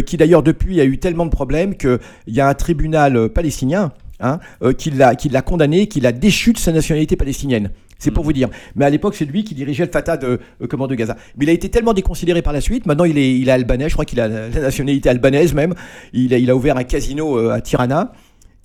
qui 0.06 0.16
d'ailleurs 0.16 0.42
depuis 0.42 0.80
a 0.80 0.84
eu 0.84 0.98
tellement 0.98 1.26
de 1.26 1.30
problèmes 1.30 1.74
qu'il 1.76 1.98
y 2.28 2.40
a 2.40 2.48
un 2.48 2.54
tribunal 2.54 3.28
palestinien 3.28 3.92
hein, 4.20 4.38
euh, 4.62 4.72
qui 4.72 4.90
l'a 4.90 5.42
condamné, 5.42 5.86
qui 5.86 6.00
l'a 6.00 6.12
déchu 6.12 6.52
de 6.52 6.58
sa 6.58 6.72
nationalité 6.72 7.16
palestinienne. 7.16 7.70
C'est 7.98 8.10
pour 8.10 8.24
vous 8.24 8.34
dire. 8.34 8.48
Mais 8.74 8.84
à 8.84 8.90
l'époque, 8.90 9.14
c'est 9.14 9.24
lui 9.24 9.44
qui 9.44 9.54
dirigeait 9.54 9.86
le 9.86 9.90
Fatah 9.90 10.16
de, 10.16 10.38
euh, 10.60 10.66
comment, 10.68 10.86
de 10.86 10.94
Gaza. 10.94 11.16
Mais 11.36 11.46
il 11.46 11.48
a 11.48 11.52
été 11.52 11.70
tellement 11.70 11.94
déconsidéré 11.94 12.42
par 12.42 12.52
la 12.52 12.60
suite. 12.60 12.84
Maintenant, 12.84 13.04
il 13.04 13.16
est, 13.16 13.38
il 13.38 13.48
est 13.48 13.52
albanais. 13.52 13.88
Je 13.88 13.94
crois 13.94 14.04
qu'il 14.04 14.20
a 14.20 14.28
la, 14.28 14.48
nationalité 14.48 15.08
albanaise 15.08 15.54
même. 15.54 15.74
Il 16.12 16.34
a, 16.34 16.38
il 16.38 16.50
a 16.50 16.56
ouvert 16.56 16.76
un 16.76 16.84
casino 16.84 17.38
euh, 17.38 17.52
à 17.52 17.62
Tirana. 17.62 18.12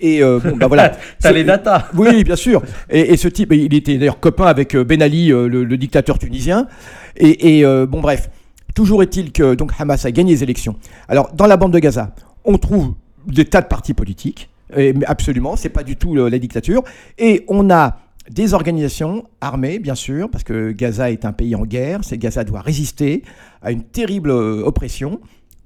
Et 0.01 0.21
euh, 0.23 0.39
bon, 0.39 0.57
bah 0.57 0.67
voilà. 0.67 0.91
T'as 1.21 1.31
les 1.31 1.45
datas 1.45 1.87
oui, 1.95 2.23
bien 2.25 2.35
sûr. 2.35 2.61
Et, 2.89 3.13
et 3.13 3.17
ce 3.17 3.29
type, 3.29 3.53
il 3.53 3.73
était 3.73 3.97
d'ailleurs 3.97 4.19
copain 4.19 4.45
avec 4.45 4.75
Ben 4.75 5.01
Ali, 5.01 5.27
le, 5.27 5.47
le 5.47 5.77
dictateur 5.77 6.19
tunisien. 6.19 6.67
Et, 7.15 7.59
et, 7.59 7.85
bon, 7.85 8.01
bref. 8.01 8.29
Toujours 8.75 9.03
est-il 9.03 9.31
que 9.31 9.55
donc 9.55 9.71
Hamas 9.77 10.05
a 10.05 10.11
gagné 10.11 10.33
les 10.33 10.43
élections. 10.43 10.75
Alors, 11.07 11.31
dans 11.33 11.47
la 11.47 11.57
bande 11.57 11.73
de 11.73 11.79
Gaza, 11.79 12.13
on 12.45 12.57
trouve 12.57 12.93
des 13.25 13.43
tas 13.45 13.61
de 13.61 13.67
partis 13.67 13.93
politiques. 13.93 14.49
Et, 14.75 14.93
mais 14.93 15.05
absolument, 15.05 15.55
c'est 15.55 15.69
pas 15.69 15.83
du 15.83 15.95
tout 15.95 16.15
euh, 16.15 16.29
la 16.29 16.39
dictature. 16.39 16.83
Et 17.17 17.45
on 17.47 17.69
a 17.69 17.97
des 18.29 18.53
organisations 18.53 19.23
armées, 19.41 19.79
bien 19.79 19.95
sûr, 19.95 20.29
parce 20.29 20.43
que 20.43 20.71
Gaza 20.71 21.09
est 21.11 21.25
un 21.25 21.33
pays 21.33 21.55
en 21.55 21.65
guerre. 21.65 22.01
Gaza 22.11 22.43
doit 22.43 22.61
résister 22.61 23.23
à 23.61 23.71
une 23.71 23.83
terrible 23.83 24.29
euh, 24.31 24.63
oppression. 24.63 25.19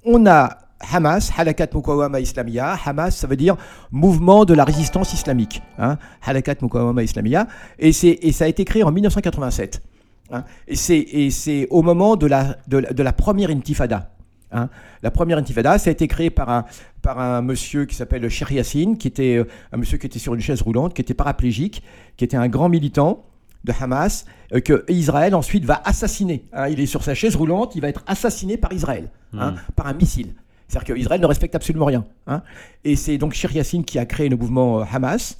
On 0.04 0.26
a 0.26 0.58
Hamas, 0.92 1.30
Halakat 1.36 1.68
Muqawama 1.74 2.20
Islamia. 2.20 2.76
Hamas, 2.84 3.16
ça 3.16 3.26
veut 3.26 3.36
dire 3.36 3.56
mouvement 3.90 4.44
de 4.44 4.54
la 4.54 4.64
résistance 4.64 5.12
islamique. 5.12 5.62
Hein, 5.78 5.98
Halakat 6.22 6.56
Muqawama 6.62 7.02
Islamia. 7.02 7.46
Et, 7.78 7.90
et 7.90 8.32
ça 8.32 8.44
a 8.44 8.48
été 8.48 8.64
créé 8.64 8.82
en 8.82 8.92
1987. 8.92 9.82
hein. 10.30 10.44
et 10.66 10.76
c'est 10.76 10.98
et 10.98 11.30
c'est 11.30 11.66
au 11.70 11.82
moment 11.82 12.16
de 12.16 12.28
de 12.66 13.02
la 13.02 13.12
première 13.12 13.50
intifada. 13.50 14.13
Hein. 14.54 14.68
La 15.02 15.10
première 15.10 15.36
intifada, 15.36 15.76
ça 15.78 15.90
a 15.90 15.92
été 15.92 16.08
créé 16.08 16.30
par 16.30 16.48
un, 16.48 16.64
par 17.02 17.18
un 17.20 17.42
monsieur 17.42 17.84
qui 17.84 17.94
s'appelle 17.94 18.26
Cheikh 18.30 18.50
Yassine, 18.52 18.96
qui 18.96 19.08
était 19.08 19.36
euh, 19.36 19.44
un 19.72 19.76
monsieur 19.76 19.98
qui 19.98 20.06
était 20.06 20.18
sur 20.18 20.34
une 20.34 20.40
chaise 20.40 20.62
roulante, 20.62 20.94
qui 20.94 21.02
était 21.02 21.12
paraplégique, 21.14 21.82
qui 22.16 22.24
était 22.24 22.36
un 22.38 22.48
grand 22.48 22.68
militant 22.70 23.26
de 23.64 23.72
Hamas, 23.78 24.24
euh, 24.54 24.60
que 24.60 24.84
Israël 24.90 25.34
ensuite 25.34 25.64
va 25.64 25.82
assassiner. 25.84 26.44
hein. 26.52 26.68
Il 26.68 26.80
est 26.80 26.86
sur 26.86 27.02
sa 27.02 27.14
chaise 27.14 27.36
roulante, 27.36 27.74
il 27.74 27.80
va 27.82 27.88
être 27.88 28.02
assassiné 28.06 28.56
par 28.56 28.72
Israël, 28.72 29.10
hein, 29.34 29.52
Mm. 29.52 29.56
par 29.76 29.86
un 29.88 29.94
missile. 29.94 30.34
C'est-à-dire 30.68 30.94
qu'Israël 30.94 31.20
ne 31.20 31.26
respecte 31.26 31.54
absolument 31.54 31.84
rien. 31.86 32.04
hein. 32.26 32.42
Et 32.84 32.96
c'est 32.96 33.18
donc 33.18 33.34
Shir 33.34 33.52
Yassine 33.52 33.84
qui 33.84 33.98
a 33.98 34.06
créé 34.06 34.28
le 34.30 34.36
mouvement 34.36 34.80
euh, 34.80 34.84
Hamas, 34.90 35.38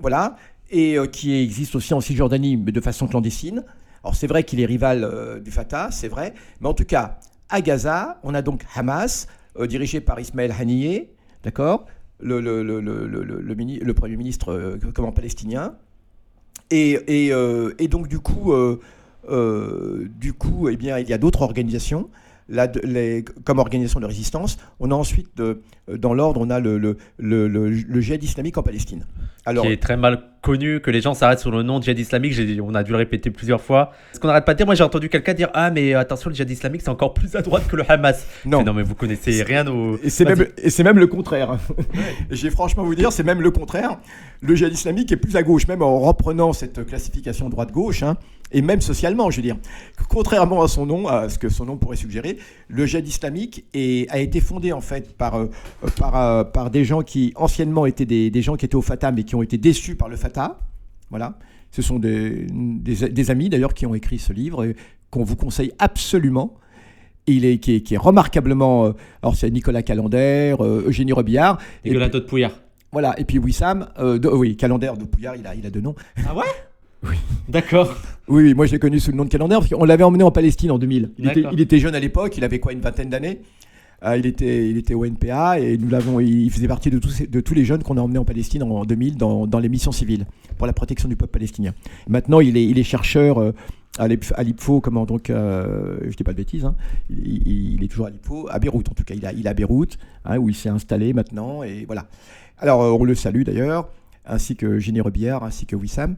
voilà, 0.00 0.36
et 0.70 0.98
euh, 0.98 1.06
qui 1.06 1.34
existe 1.34 1.74
aussi 1.74 1.92
en 1.94 2.00
Cisjordanie, 2.00 2.56
mais 2.56 2.72
de 2.72 2.80
façon 2.80 3.06
clandestine. 3.06 3.64
Alors 4.04 4.14
c'est 4.16 4.26
vrai 4.26 4.42
qu'il 4.44 4.60
est 4.60 4.66
rival 4.66 5.40
du 5.44 5.50
Fatah, 5.52 5.90
c'est 5.92 6.08
vrai, 6.08 6.34
mais 6.60 6.68
en 6.68 6.74
tout 6.74 6.84
cas, 6.84 7.20
à 7.52 7.60
Gaza, 7.60 8.18
on 8.24 8.34
a 8.34 8.42
donc 8.42 8.64
Hamas, 8.74 9.28
euh, 9.58 9.66
dirigé 9.66 10.00
par 10.00 10.18
Ismaël 10.18 10.52
Haniyeh, 10.58 11.10
d'accord, 11.44 11.84
le, 12.18 13.92
Premier 13.92 14.16
ministre 14.16 14.52
euh, 14.52 14.78
comment, 14.94 15.12
palestinien. 15.12 15.74
Euh, 16.72 17.74
et 17.78 17.88
donc 17.88 18.08
du 18.08 18.18
coup, 18.20 18.54
eh 19.28 20.72
il 20.72 21.08
y 21.08 21.12
a 21.12 21.18
d'autres 21.18 21.42
organisations. 21.42 22.08
Les- 22.84 23.24
comme 23.44 23.58
organisation 23.58 23.98
de 23.98 24.06
résistance, 24.06 24.58
on 24.78 24.90
a 24.90 24.94
ensuite, 24.94 25.40
euh, 25.40 25.62
dans 25.88 26.12
l'ordre, 26.12 26.40
on 26.40 26.50
a 26.50 26.60
le, 26.60 26.76
le, 26.78 26.96
le, 27.18 27.48
le- 27.48 28.00
djihad 28.00 28.22
islamique 28.22 28.58
en 28.58 28.62
Palestine. 28.62 29.04
Alors, 29.46 29.64
qui 29.64 29.72
est 29.72 29.82
très 29.82 29.96
mal 29.96 30.22
connu, 30.42 30.80
que 30.80 30.90
les 30.90 31.00
gens 31.00 31.14
s'arrêtent 31.14 31.38
sur 31.40 31.50
le 31.50 31.62
nom 31.62 31.78
de 31.78 31.84
djihad 31.84 31.98
islamique. 31.98 32.34
On 32.62 32.74
a 32.74 32.82
dû 32.82 32.90
le 32.92 32.98
répéter 32.98 33.30
plusieurs 33.30 33.60
fois. 33.60 33.92
Ce 34.12 34.20
qu'on 34.20 34.28
n'arrête 34.28 34.44
pas 34.44 34.52
de 34.52 34.58
dire, 34.58 34.66
moi 34.66 34.74
j'ai 34.74 34.84
entendu 34.84 35.08
quelqu'un 35.08 35.34
dire 35.34 35.48
Ah, 35.54 35.70
mais 35.70 35.94
attention, 35.94 36.28
le 36.30 36.36
djihad 36.36 36.50
islamique 36.50 36.82
c'est 36.82 36.90
encore 36.90 37.14
plus 37.14 37.34
à 37.36 37.42
droite 37.42 37.66
que 37.68 37.76
le 37.76 37.90
Hamas. 37.90 38.26
non. 38.44 38.58
Mais 38.58 38.64
non, 38.64 38.74
mais 38.74 38.82
vous 38.82 38.94
connaissez 38.94 39.42
rien 39.42 39.66
au. 39.66 39.98
Et 40.02 40.10
c'est 40.10 40.24
même, 40.24 40.46
même 40.84 40.98
le 40.98 41.06
contraire. 41.06 41.56
J'ai 42.30 42.50
franchement 42.50 42.84
vous 42.84 42.94
dire, 42.94 43.12
c'est 43.12 43.24
même 43.24 43.40
le 43.40 43.50
contraire. 43.50 43.98
Le 44.42 44.54
djihad 44.54 44.72
islamique 44.72 45.10
est 45.10 45.16
plus 45.16 45.36
à 45.36 45.42
gauche, 45.42 45.66
même 45.68 45.82
en 45.82 45.98
reprenant 46.00 46.52
cette 46.52 46.84
classification 46.86 47.48
droite-gauche, 47.48 48.02
hein, 48.02 48.16
et 48.52 48.62
même 48.62 48.80
socialement, 48.80 49.30
je 49.30 49.36
veux 49.36 49.42
dire. 49.42 49.56
Contrairement 50.08 50.62
à 50.62 50.68
son 50.68 50.86
nom, 50.86 51.08
à 51.08 51.28
ce 51.28 51.38
que 51.38 51.48
son 51.48 51.64
nom 51.66 51.76
pourrait 51.76 51.96
suggérer, 51.96 52.38
le 52.68 52.86
djihad 52.86 53.06
islamique 53.06 53.64
est- 53.74 54.08
a 54.10 54.18
été 54.18 54.40
fondé 54.40 54.72
en 54.72 54.80
fait 54.80 55.16
par, 55.16 55.34
euh, 55.36 55.46
par, 55.96 56.16
euh, 56.20 56.44
par 56.44 56.70
des 56.70 56.84
gens 56.84 57.02
qui 57.02 57.32
anciennement 57.36 57.86
étaient 57.86 58.04
des, 58.06 58.30
des 58.30 58.42
gens 58.42 58.56
qui 58.56 58.64
étaient 58.66 58.74
au 58.76 58.82
Fatah, 58.82 59.12
mais 59.12 59.24
qui 59.24 59.34
ont 59.34 59.42
été 59.42 59.58
déçus 59.58 59.94
par 59.96 60.08
le 60.08 60.16
Fatah. 60.16 60.58
Voilà. 61.10 61.38
Ce 61.70 61.80
sont 61.82 61.98
des, 61.98 62.46
des, 62.50 63.08
des 63.08 63.30
amis 63.30 63.48
d'ailleurs 63.48 63.74
qui 63.74 63.86
ont 63.86 63.94
écrit 63.94 64.18
ce 64.18 64.32
livre 64.32 64.64
et 64.64 64.76
qu'on 65.10 65.24
vous 65.24 65.36
conseille 65.36 65.72
absolument. 65.78 66.54
Il 67.26 67.44
est, 67.44 67.58
qui, 67.58 67.76
est, 67.76 67.80
qui 67.82 67.94
est 67.94 67.98
remarquablement. 67.98 68.86
euh, 68.86 68.92
alors, 69.22 69.36
c'est 69.36 69.48
Nicolas 69.50 69.82
Calendaire, 69.82 70.62
euh, 70.64 70.84
Eugénie 70.88 71.12
Robillard. 71.12 71.58
Et 71.84 71.90
et 71.90 71.94
de 71.94 72.18
Pouillard. 72.18 72.58
Voilà, 72.90 73.14
et 73.18 73.24
puis 73.24 73.38
Wissam. 73.38 73.88
euh, 74.00 74.18
de- 74.18 74.28
oui, 74.28 74.56
Calendaire 74.56 74.96
de 74.96 75.04
Pouillard, 75.04 75.36
il 75.36 75.46
a, 75.46 75.54
il 75.54 75.64
a 75.64 75.70
deux 75.70 75.80
noms. 75.80 75.94
Ah 76.28 76.34
ouais? 76.34 76.42
D'accord. 77.48 77.94
Oui, 78.28 78.44
oui, 78.44 78.54
moi 78.54 78.66
je 78.66 78.72
l'ai 78.72 78.78
connu 78.78 79.00
sous 79.00 79.10
le 79.10 79.16
nom 79.16 79.24
de 79.24 79.28
Calendaire 79.28 79.58
parce 79.58 79.70
qu'on 79.70 79.84
l'avait 79.84 80.04
emmené 80.04 80.22
en 80.22 80.30
Palestine 80.30 80.70
en 80.70 80.78
2000. 80.78 81.10
Il 81.18 81.24
était, 81.26 81.34
D'accord. 81.36 81.52
il 81.52 81.60
était 81.60 81.78
jeune 81.78 81.94
à 81.94 82.00
l'époque, 82.00 82.36
il 82.36 82.44
avait 82.44 82.60
quoi, 82.60 82.72
une 82.72 82.80
vingtaine 82.80 83.10
d'années 83.10 83.40
Euh, 84.04 84.16
il, 84.16 84.26
était, 84.26 84.68
il 84.68 84.76
était 84.78 84.94
au 84.94 85.04
NPA 85.04 85.60
et 85.60 85.76
nous 85.78 85.88
l'avons, 85.88 86.18
il 86.18 86.50
faisait 86.50 86.66
partie 86.68 86.90
de 86.90 86.98
tous, 86.98 87.22
de 87.22 87.40
tous 87.40 87.54
les 87.54 87.64
jeunes 87.64 87.82
qu'on 87.84 87.96
a 87.96 88.00
emmenés 88.00 88.18
en 88.18 88.24
Palestine 88.24 88.62
en 88.64 88.84
2000 88.84 89.16
dans, 89.16 89.46
dans 89.46 89.60
les 89.60 89.68
missions 89.68 89.92
civiles 89.92 90.26
pour 90.58 90.66
la 90.66 90.72
protection 90.72 91.08
du 91.08 91.14
peuple 91.14 91.32
palestinien. 91.32 91.72
Maintenant, 92.08 92.40
il 92.40 92.56
est, 92.56 92.64
il 92.64 92.78
est 92.78 92.82
chercheur 92.84 93.38
euh, 93.38 93.52
à 93.98 94.08
l'IP- 94.08 94.32
à 94.34 94.42
l'IPFO, 94.42 94.80
comment 94.80 95.04
donc, 95.06 95.30
euh, 95.30 95.98
je 96.08 96.16
dis 96.16 96.24
pas 96.24 96.32
de 96.32 96.36
bêtises, 96.38 96.64
hein. 96.64 96.74
il, 97.10 97.82
est 97.84 97.88
toujours 97.88 98.06
à 98.06 98.10
l'IPFO, 98.10 98.48
à 98.50 98.58
Beyrouth 98.58 98.88
en 98.88 98.94
tout 98.94 99.04
cas, 99.04 99.14
il, 99.14 99.24
a, 99.26 99.32
il 99.32 99.46
est 99.46 99.48
à 99.50 99.54
Beyrouth, 99.54 99.98
hein, 100.24 100.38
où 100.38 100.48
il 100.48 100.54
s'est 100.56 100.68
installé 100.70 101.12
maintenant 101.12 101.62
et 101.62 101.84
voilà. 101.86 102.06
Alors, 102.58 103.00
on 103.00 103.04
le 103.04 103.14
salue 103.14 103.42
d'ailleurs, 103.42 103.88
ainsi 104.26 104.56
que 104.56 104.78
Génie 104.80 105.00
Rebillard, 105.00 105.44
ainsi 105.44 105.64
que 105.66 105.76
Wissam. 105.76 106.16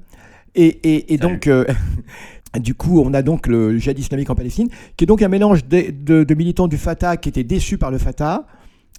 Et, 0.54 0.66
et- 0.66 1.14
et 1.14 1.18
Salut. 1.18 1.32
donc, 1.34 1.46
euh, 1.46 1.64
du 2.60 2.74
coup, 2.74 3.00
on 3.00 3.12
a 3.14 3.22
donc 3.22 3.46
le 3.46 3.76
djihad 3.78 3.98
islamique 3.98 4.30
en 4.30 4.34
Palestine, 4.34 4.68
qui 4.96 5.04
est 5.04 5.06
donc 5.06 5.22
un 5.22 5.28
mélange 5.28 5.64
de, 5.66 5.90
de- 5.90 6.24
de 6.24 6.34
militants 6.34 6.68
du 6.68 6.78
Fatah 6.78 7.16
qui 7.16 7.28
étaient 7.28 7.44
déçus 7.44 7.78
par 7.78 7.90
le 7.90 7.98
Fatah, 7.98 8.46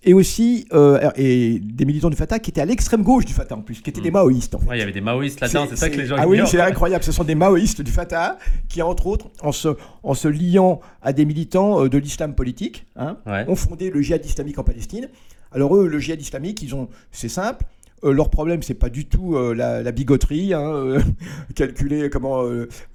et 0.07 0.13
aussi 0.13 0.67
euh, 0.73 1.09
et 1.15 1.59
des 1.59 1.83
militants 1.85 2.11
du 2.11 2.15
Fatah 2.15 2.37
qui 2.37 2.51
étaient 2.51 2.61
à 2.61 2.65
l'extrême 2.65 3.01
gauche 3.01 3.25
du 3.25 3.33
Fatah 3.33 3.55
en 3.55 3.61
plus, 3.61 3.81
qui 3.81 3.89
étaient 3.89 4.01
des 4.01 4.11
Mm. 4.11 4.13
maoïstes 4.13 4.53
en 4.55 4.59
fait. 4.59 4.67
Ouais, 4.67 4.77
il 4.77 4.79
y 4.79 4.83
avait 4.83 4.91
des 4.91 5.01
maoïstes 5.01 5.39
là-dedans, 5.39 5.65
c'est 5.69 5.77
ça 5.77 5.89
que 5.89 5.97
les 5.97 6.05
gens 6.05 6.15
Ah 6.19 6.27
oui, 6.27 6.39
c'est 6.45 6.59
incroyable. 6.61 7.03
Ce 7.03 7.11
sont 7.11 7.23
des 7.23 7.33
maoïstes 7.33 7.81
du 7.81 7.91
Fatah 7.91 8.37
qui, 8.69 8.81
entre 8.83 9.07
autres, 9.07 9.27
en 9.41 9.51
se, 9.51 9.69
en 10.03 10.13
se 10.13 10.27
liant 10.27 10.79
à 11.01 11.11
des 11.13 11.25
militants 11.25 11.83
euh, 11.83 11.89
de 11.89 11.97
l'islam 11.97 12.35
politique, 12.35 12.85
hein, 12.97 13.17
Ouais. 13.25 13.45
ont 13.47 13.55
fondé 13.55 13.89
le 13.89 13.99
djihad 14.01 14.23
islamique 14.23 14.59
en 14.59 14.63
Palestine. 14.63 15.09
Alors 15.51 15.75
eux, 15.75 15.87
le 15.87 15.99
djihad 15.99 16.21
islamique, 16.21 16.61
ils 16.61 16.75
ont, 16.75 16.87
c'est 17.11 17.29
simple. 17.29 17.63
Euh, 18.03 18.11
leur 18.11 18.29
problème, 18.29 18.61
c'est 18.61 18.73
pas 18.73 18.89
du 18.89 19.05
tout 19.05 19.35
euh, 19.35 19.53
la, 19.55 19.81
la 19.81 19.91
bigoterie, 19.91 20.53
hein, 20.53 20.61
euh, 20.73 20.99
calculer 21.55 22.09
comment, 22.09 22.43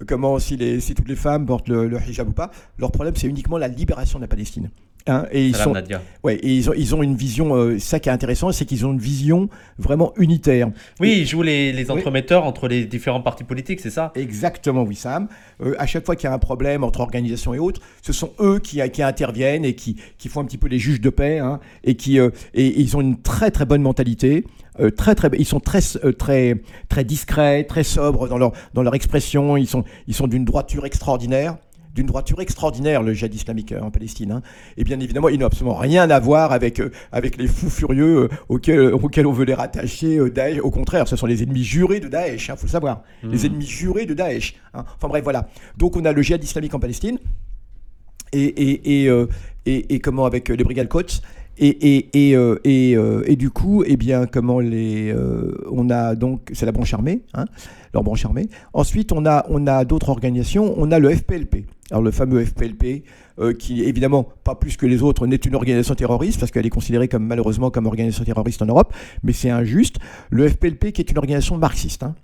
comment 0.07 0.39
si, 0.39 0.57
les, 0.57 0.79
si 0.79 0.93
toutes 0.95 1.09
les 1.09 1.15
femmes 1.15 1.45
portent 1.45 1.67
le, 1.69 1.87
le 1.87 1.97
hijab 2.07 2.29
ou 2.29 2.33
pas. 2.33 2.51
Leur 2.77 2.91
problème, 2.91 3.15
c'est 3.15 3.27
uniquement 3.27 3.57
la 3.57 3.67
libération 3.67 4.19
de 4.19 4.23
la 4.23 4.27
Palestine. 4.27 4.69
Hein, 5.07 5.25
et 5.31 5.47
ils 5.47 5.53
Salam 5.55 5.69
sont, 5.69 5.73
Nadia. 5.73 5.99
ouais, 6.23 6.35
et 6.35 6.53
ils 6.55 6.69
ont, 6.69 6.73
ils 6.77 6.93
ont 6.93 7.01
une 7.01 7.15
vision. 7.15 7.55
euh, 7.55 7.79
ça 7.79 7.99
qui 7.99 8.07
est 8.09 8.11
intéressant, 8.11 8.51
c'est 8.51 8.65
qu'ils 8.65 8.85
ont 8.85 8.91
une 8.91 8.99
vision 8.99 9.49
vraiment 9.79 10.13
unitaire. 10.17 10.69
Oui, 10.99 11.17
ils 11.21 11.25
jouent 11.25 11.41
les, 11.41 11.73
les 11.73 11.85
Oui. 11.89 11.97
entremetteurs 11.97 12.43
entre 12.43 12.67
les 12.67 12.85
différents 12.85 13.21
partis 13.21 13.43
politiques, 13.43 13.79
c'est 13.79 13.89
ça? 13.89 14.11
Exactement, 14.13 14.83
Wissam. 14.83 15.27
Euh, 15.63 15.73
à 15.79 15.87
chaque 15.87 16.05
fois 16.05 16.15
qu'il 16.15 16.25
y 16.25 16.31
a 16.31 16.35
un 16.35 16.37
problème 16.37 16.83
entre 16.83 16.99
organisations 16.99 17.55
et 17.55 17.57
autres, 17.59 17.81
ce 18.03 18.13
sont 18.13 18.31
eux 18.39 18.59
qui, 18.59 18.79
qui 18.91 19.01
interviennent 19.01 19.65
et 19.65 19.73
qui, 19.73 19.95
qui 20.19 20.29
font 20.29 20.41
un 20.41 20.45
petit 20.45 20.59
peu 20.59 20.67
les 20.67 20.77
juges 20.77 21.01
de 21.01 21.09
paix. 21.09 21.39
hein, 21.39 21.59
et, 21.83 21.95
qui, 21.95 22.19
euh, 22.19 22.29
et, 22.53 22.67
et 22.67 22.79
ils 22.81 22.95
ont 22.95 23.01
une 23.01 23.19
très 23.19 23.49
très 23.49 23.65
bonne 23.65 23.81
mentalité. 23.81 24.45
Euh, 24.79 24.89
très, 24.89 25.15
très, 25.15 25.29
ils 25.37 25.45
sont 25.45 25.59
très, 25.59 25.79
euh, 26.05 26.11
très, 26.13 26.55
très 26.89 27.03
discrets, 27.03 27.63
très 27.65 27.83
sobres 27.83 28.27
dans 28.29 28.37
leur, 28.37 28.51
dans 28.73 28.83
leur 28.83 28.95
expression. 28.95 29.57
Ils 29.57 29.67
sont, 29.67 29.83
ils 30.07 30.13
sont 30.13 30.27
d'une 30.27 30.45
droiture 30.45 30.85
extraordinaire. 30.85 31.57
D'une 31.93 32.05
droiture 32.07 32.39
extraordinaire, 32.39 33.03
le 33.03 33.13
djihad 33.13 33.35
islamique 33.35 33.73
euh, 33.73 33.81
en 33.81 33.91
Palestine. 33.91 34.31
hein. 34.31 34.41
Et 34.77 34.85
bien 34.85 34.97
évidemment, 35.01 35.27
ils 35.27 35.37
n'ont 35.37 35.47
absolument 35.47 35.75
rien 35.75 36.09
à 36.09 36.19
voir 36.21 36.53
avec, 36.53 36.81
avec 37.11 37.35
les 37.37 37.47
fous 37.47 37.69
furieux 37.69 38.29
auxquels, 38.47 38.93
auxquels 38.93 39.27
on 39.27 39.33
veut 39.33 39.43
les 39.43 39.53
rattacher 39.53 40.17
euh, 40.17 40.29
Daesh. 40.29 40.59
Au 40.59 40.71
contraire, 40.71 41.05
ce 41.09 41.17
sont 41.17 41.25
les 41.25 41.43
ennemis 41.43 41.65
jurés 41.65 41.99
de 41.99 42.07
Daesh, 42.07 42.47
il 42.47 42.55
faut 42.55 42.65
le 42.67 42.69
savoir 42.69 43.01
les 43.23 43.39
Mhm. 43.39 43.45
ennemis 43.47 43.65
jurés 43.67 44.05
de 44.05 44.13
Daesh. 44.13 44.55
hein. 44.73 44.85
Enfin 44.95 45.09
bref, 45.09 45.21
voilà. 45.21 45.49
Donc 45.77 45.97
on 45.97 46.05
a 46.05 46.13
le 46.13 46.21
djihad 46.21 46.41
islamique 46.41 46.73
en 46.73 46.79
Palestine, 46.79 47.17
et, 48.31 48.43
et, 48.45 49.01
et, 49.03 49.09
euh, 49.09 49.27
et- 49.65 49.93
et 49.93 49.99
comment 49.99 50.25
avec 50.25 50.47
les 50.47 50.63
brigades 50.63 50.87
Quds. 50.87 51.21
Euh, 51.61 52.55
euh, 52.65 53.23
et 53.25 53.35
du 53.35 53.49
coup, 53.51 53.83
eh 53.85 53.97
bien, 53.97 54.25
comment 54.25 54.59
les, 54.59 55.11
euh, 55.11 55.51
on 55.71 55.89
a 55.89 56.15
donc, 56.15 56.49
c'est 56.53 56.65
la 56.65 56.71
branche 56.71 56.93
armée, 56.93 57.21
hein, 57.33 57.45
leur 57.93 58.03
branche 58.03 58.25
armée. 58.25 58.49
Ensuite, 58.73 59.11
on 59.11 59.25
a, 59.25 59.45
on 59.49 59.67
a 59.67 59.85
d'autres 59.85 60.09
organisations. 60.09 60.73
On 60.77 60.91
a 60.91 60.99
le 60.99 61.13
FPLP. 61.13 61.65
Alors 61.91 62.03
le 62.03 62.11
fameux 62.11 62.45
FPLP, 62.45 63.03
qui 63.59 63.83
évidemment 63.83 64.25
pas 64.45 64.55
plus 64.55 64.77
que 64.77 64.85
les 64.85 65.03
autres 65.03 65.27
n'est 65.27 65.35
une 65.35 65.55
organisation 65.55 65.93
terroriste 65.93 66.39
parce 66.39 66.49
qu'elle 66.49 66.65
est 66.65 66.69
considérée 66.69 67.09
comme 67.09 67.25
malheureusement 67.25 67.69
comme 67.69 67.85
organisation 67.85 68.23
terroriste 68.23 68.61
en 68.61 68.67
Europe, 68.67 68.93
mais 69.23 69.33
c'est 69.33 69.49
injuste. 69.49 69.97
Le 70.29 70.47
FPLP 70.47 70.93
qui 70.93 71.01
est 71.01 71.11
une 71.11 71.17
organisation 71.17 71.57
marxiste, 71.57 72.03
hein, 72.03 72.15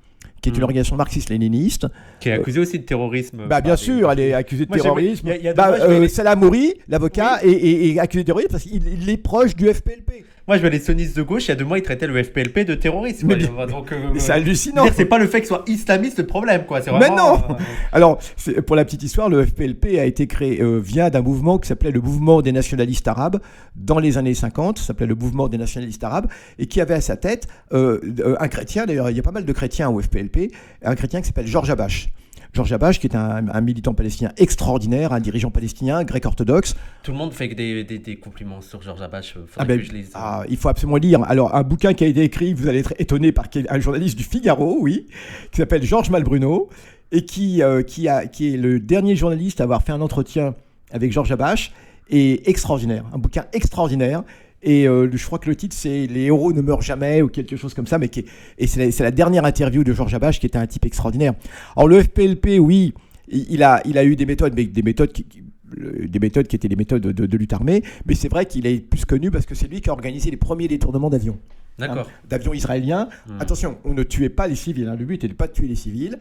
qui 0.42 0.50
est 0.50 0.52
une 0.52 0.58
Mhm. 0.58 0.64
organisation 0.64 0.96
marxiste-léniniste. 0.96 1.88
Qui 2.20 2.30
est 2.30 2.34
accusé 2.34 2.60
aussi 2.60 2.80
de 2.80 2.84
terrorisme. 2.84 3.48
Bah 3.50 3.62
bien 3.62 3.76
sûr, 3.76 4.12
elle 4.12 4.20
est 4.20 4.34
accusée 4.34 4.66
de 4.66 4.72
terrorisme. 4.72 5.28
Bah, 5.56 5.74
euh, 5.80 6.00
les- 6.02 6.08
Salah 6.10 6.36
Mouri, 6.36 6.74
l'avocat, 6.88 7.40
est, 7.44 7.98
accusé 8.00 8.24
de 8.24 8.28
terrorisme 8.28 8.52
parce 8.52 8.64
qu'il 8.64 8.82
il 9.02 9.10
est 9.10 9.18
proche 9.18 9.56
du 9.56 9.68
FPLP. 9.68 10.26
Moi, 10.48 10.56
je 10.56 10.62
vois 10.62 10.70
les 10.70 10.80
sionistes 10.80 11.18
de 11.18 11.24
gauche, 11.24 11.46
il 11.46 11.50
y 11.50 11.52
a 11.52 11.56
deux 11.56 11.66
mois, 11.66 11.78
ils 11.78 11.82
traitaient 11.82 12.08
le 12.08 12.24
FPLP 12.24 12.64
de 12.64 12.74
terroriste. 12.74 13.26
quoi. 13.26 13.36
Mais 13.36 13.44
bien- 13.44 13.68
Donc, 13.68 13.92
euh, 13.92 13.98
Mais 14.14 14.20
c'est 14.22 14.32
euh, 14.32 14.36
hallucinant. 14.36 14.86
c'est 14.96 15.04
pas 15.06 15.18
le 15.18 15.28
fait 15.28 15.42
que 15.42 15.48
soit 15.48 15.64
islamiste 15.68 16.20
le 16.20 16.26
problème, 16.26 16.64
quoi. 16.66 16.82
C'est 16.82 16.92
Mais 16.94 17.10
non 17.10 17.34
euh, 17.50 17.54
Alors, 17.92 18.18
pour 18.66 18.78
la 18.78 18.86
petite 18.86 19.04
histoire, 19.04 19.28
le 19.30 19.46
FPLP 19.46 20.00
a 20.00 20.06
été 20.06 20.26
créé, 20.26 20.62
euh, 20.62 20.78
vient 20.80 21.10
d'un 21.10 21.22
mouvement 21.22 21.58
qui 21.58 21.68
s'appelait 21.68 21.92
le 21.92 22.00
mouvement 22.00 22.42
des 22.42 22.54
nationalistes 22.54 23.10
arabes 23.10 23.42
dans 23.76 24.00
les 24.00 24.18
années 24.18 24.34
50, 24.34 24.78
ça 24.80 24.86
s'appelait 24.86 25.06
le 25.08 25.16
mouvement 25.16 25.50
des 25.50 25.58
nationalistes 25.58 26.04
arabes, 26.06 26.28
et 26.58 26.66
qui 26.68 26.80
avait 26.80 26.94
à 26.94 27.02
sa 27.02 27.18
tête 27.18 27.48
euh, 27.74 28.00
euh, 28.20 28.36
un 28.40 28.48
chrétien, 28.48 28.86
d'ailleurs 28.86 29.10
il 29.10 29.18
y 29.18 29.20
a 29.20 29.24
pas 29.24 29.32
mal 29.32 29.44
de 29.44 29.52
chrétiens 29.52 29.90
au 29.90 30.02
FPLP, 30.02 30.52
un 30.82 30.96
chrétien 30.96 31.20
qui 31.20 31.28
s'appelle 31.28 31.48
Georges 31.48 31.70
Abache. 31.72 32.08
Georges 32.54 32.74
Abache, 32.74 33.00
qui 33.00 33.08
est 33.08 33.16
un, 33.16 33.48
un 33.48 33.62
militant 33.62 33.94
palestinien 33.94 34.32
extraordinaire, 34.38 35.14
un 35.14 35.20
dirigeant 35.20 35.52
palestinien, 35.52 36.04
grec 36.04 36.26
orthodoxe. 36.26 36.76
Tout 37.04 37.12
le 37.12 37.18
monde 37.18 37.34
fait 37.34 37.48
des, 37.50 37.84
des, 37.84 38.00
des 38.00 38.16
compliments 38.18 38.62
sur 38.62 38.82
Georges 38.82 39.02
Abache. 39.02 39.34
Faudrait 39.34 39.50
Ah 39.58 39.66
ben, 39.66 39.80
que 39.80 39.86
je 39.86 39.92
les. 39.92 40.06
ah, 40.14 40.44
il 40.50 40.58
faut 40.58 40.70
absolument 40.70 40.98
lire. 40.98 41.24
Alors, 41.24 41.56
un 41.56 41.64
bouquin 41.64 41.94
qui 41.94 42.04
a 42.04 42.08
été 42.08 42.22
écrit, 42.24 42.54
vous 42.54 42.68
allez 42.68 42.80
être 42.80 42.94
étonné 43.00 43.32
par 43.32 43.46
un 43.70 43.80
journaliste 43.80 44.18
du 44.18 44.24
Figaro, 44.24 44.78
oui, 44.80 45.08
qui 45.52 45.58
s'appelle 45.58 45.84
Georges 45.84 46.10
Malbruno, 46.10 46.70
et 47.12 47.24
qui, 47.26 47.62
euh, 47.62 47.84
qui, 47.84 48.08
a, 48.08 48.26
qui 48.28 48.54
est 48.54 48.58
le 48.58 48.80
dernier 48.80 49.16
journaliste 49.16 49.62
à 49.62 49.64
avoir 49.64 49.84
fait 49.84 49.92
un 49.92 50.02
entretien 50.02 50.56
avec 50.92 51.12
Georges 51.12 51.32
Abache, 51.32 51.72
et 52.10 52.50
extraordinaire. 52.50 53.04
Un 53.14 53.18
bouquin 53.18 53.46
extraordinaire. 53.52 54.24
Et 54.70 54.86
euh, 54.86 55.10
je 55.10 55.26
crois 55.26 55.40
que 55.40 55.48
le 55.48 55.56
titre, 55.56 55.74
c'est 55.80 56.08
Les 56.08 56.24
héros 56.24 56.52
ne 56.52 56.60
meurent 56.62 56.82
jamais, 56.82 57.22
ou 57.22 57.30
quelque 57.30 57.56
chose 57.56 57.74
comme 57.74 57.88
ça, 57.88 57.98
mais 57.98 58.10
qui 58.10 58.20
est- 58.20 58.26
et 58.58 58.68
c'est 58.68 59.00
la, 59.00 59.12
dernière 59.12 59.46
interview 59.46 59.86
de 59.86 59.94
Georges 59.94 60.14
Abache, 60.14 60.42
qui 60.42 60.46
était 60.46 60.58
un 60.58 60.68
type 60.68 60.86
extraordinaire. 60.86 61.36
Alors, 61.78 61.88
le 61.88 62.02
FPLP, 62.04 62.60
oui, 62.60 62.94
il, 63.30 63.64
a, 63.64 63.82
il 63.86 63.98
a 63.98 64.04
eu 64.04 64.18
des 64.18 64.26
méthodes, 64.26 64.54
mais 64.58 64.66
des 64.66 64.82
méthodes 64.82 65.14
qui- 65.14 65.26
des 65.74 66.20
méthodes 66.20 66.48
qui 66.48 66.56
étaient 66.58 66.68
des 66.68 66.76
méthodes 66.76 67.02
de, 67.02 67.26
de 67.26 67.38
lutte 67.38 67.54
armée, 67.54 67.82
mais 68.06 68.14
c'est 68.14 68.28
vrai 68.30 68.46
qu'il 68.46 68.68
est 68.68 68.80
plus 68.80 69.06
connu 69.06 69.32
parce 69.32 69.46
que 69.46 69.56
c'est 69.56 69.68
lui 69.70 69.80
qui 69.80 69.90
a 69.90 69.94
organisé 69.94 70.32
les 70.32 70.38
premiers 70.38 70.68
détournements 70.68 71.10
d'avions. 71.10 71.38
D'accord. 71.80 72.08
hein, 72.10 72.28
d'avions 72.30 72.54
israéliens. 72.54 73.08
Hmm. 73.28 73.40
Attention, 73.40 73.78
on 73.86 73.94
ne 73.94 74.04
tuait 74.04 74.30
pas 74.30 74.48
les 74.48 74.56
civils, 74.56 74.88
hein, 74.88 74.96
le 74.98 75.06
but 75.06 75.16
était 75.16 75.28
de 75.28 75.34
ne 75.34 75.38
pas 75.38 75.48
tuer 75.48 75.68
les 75.68 75.76
civils. 75.76 76.18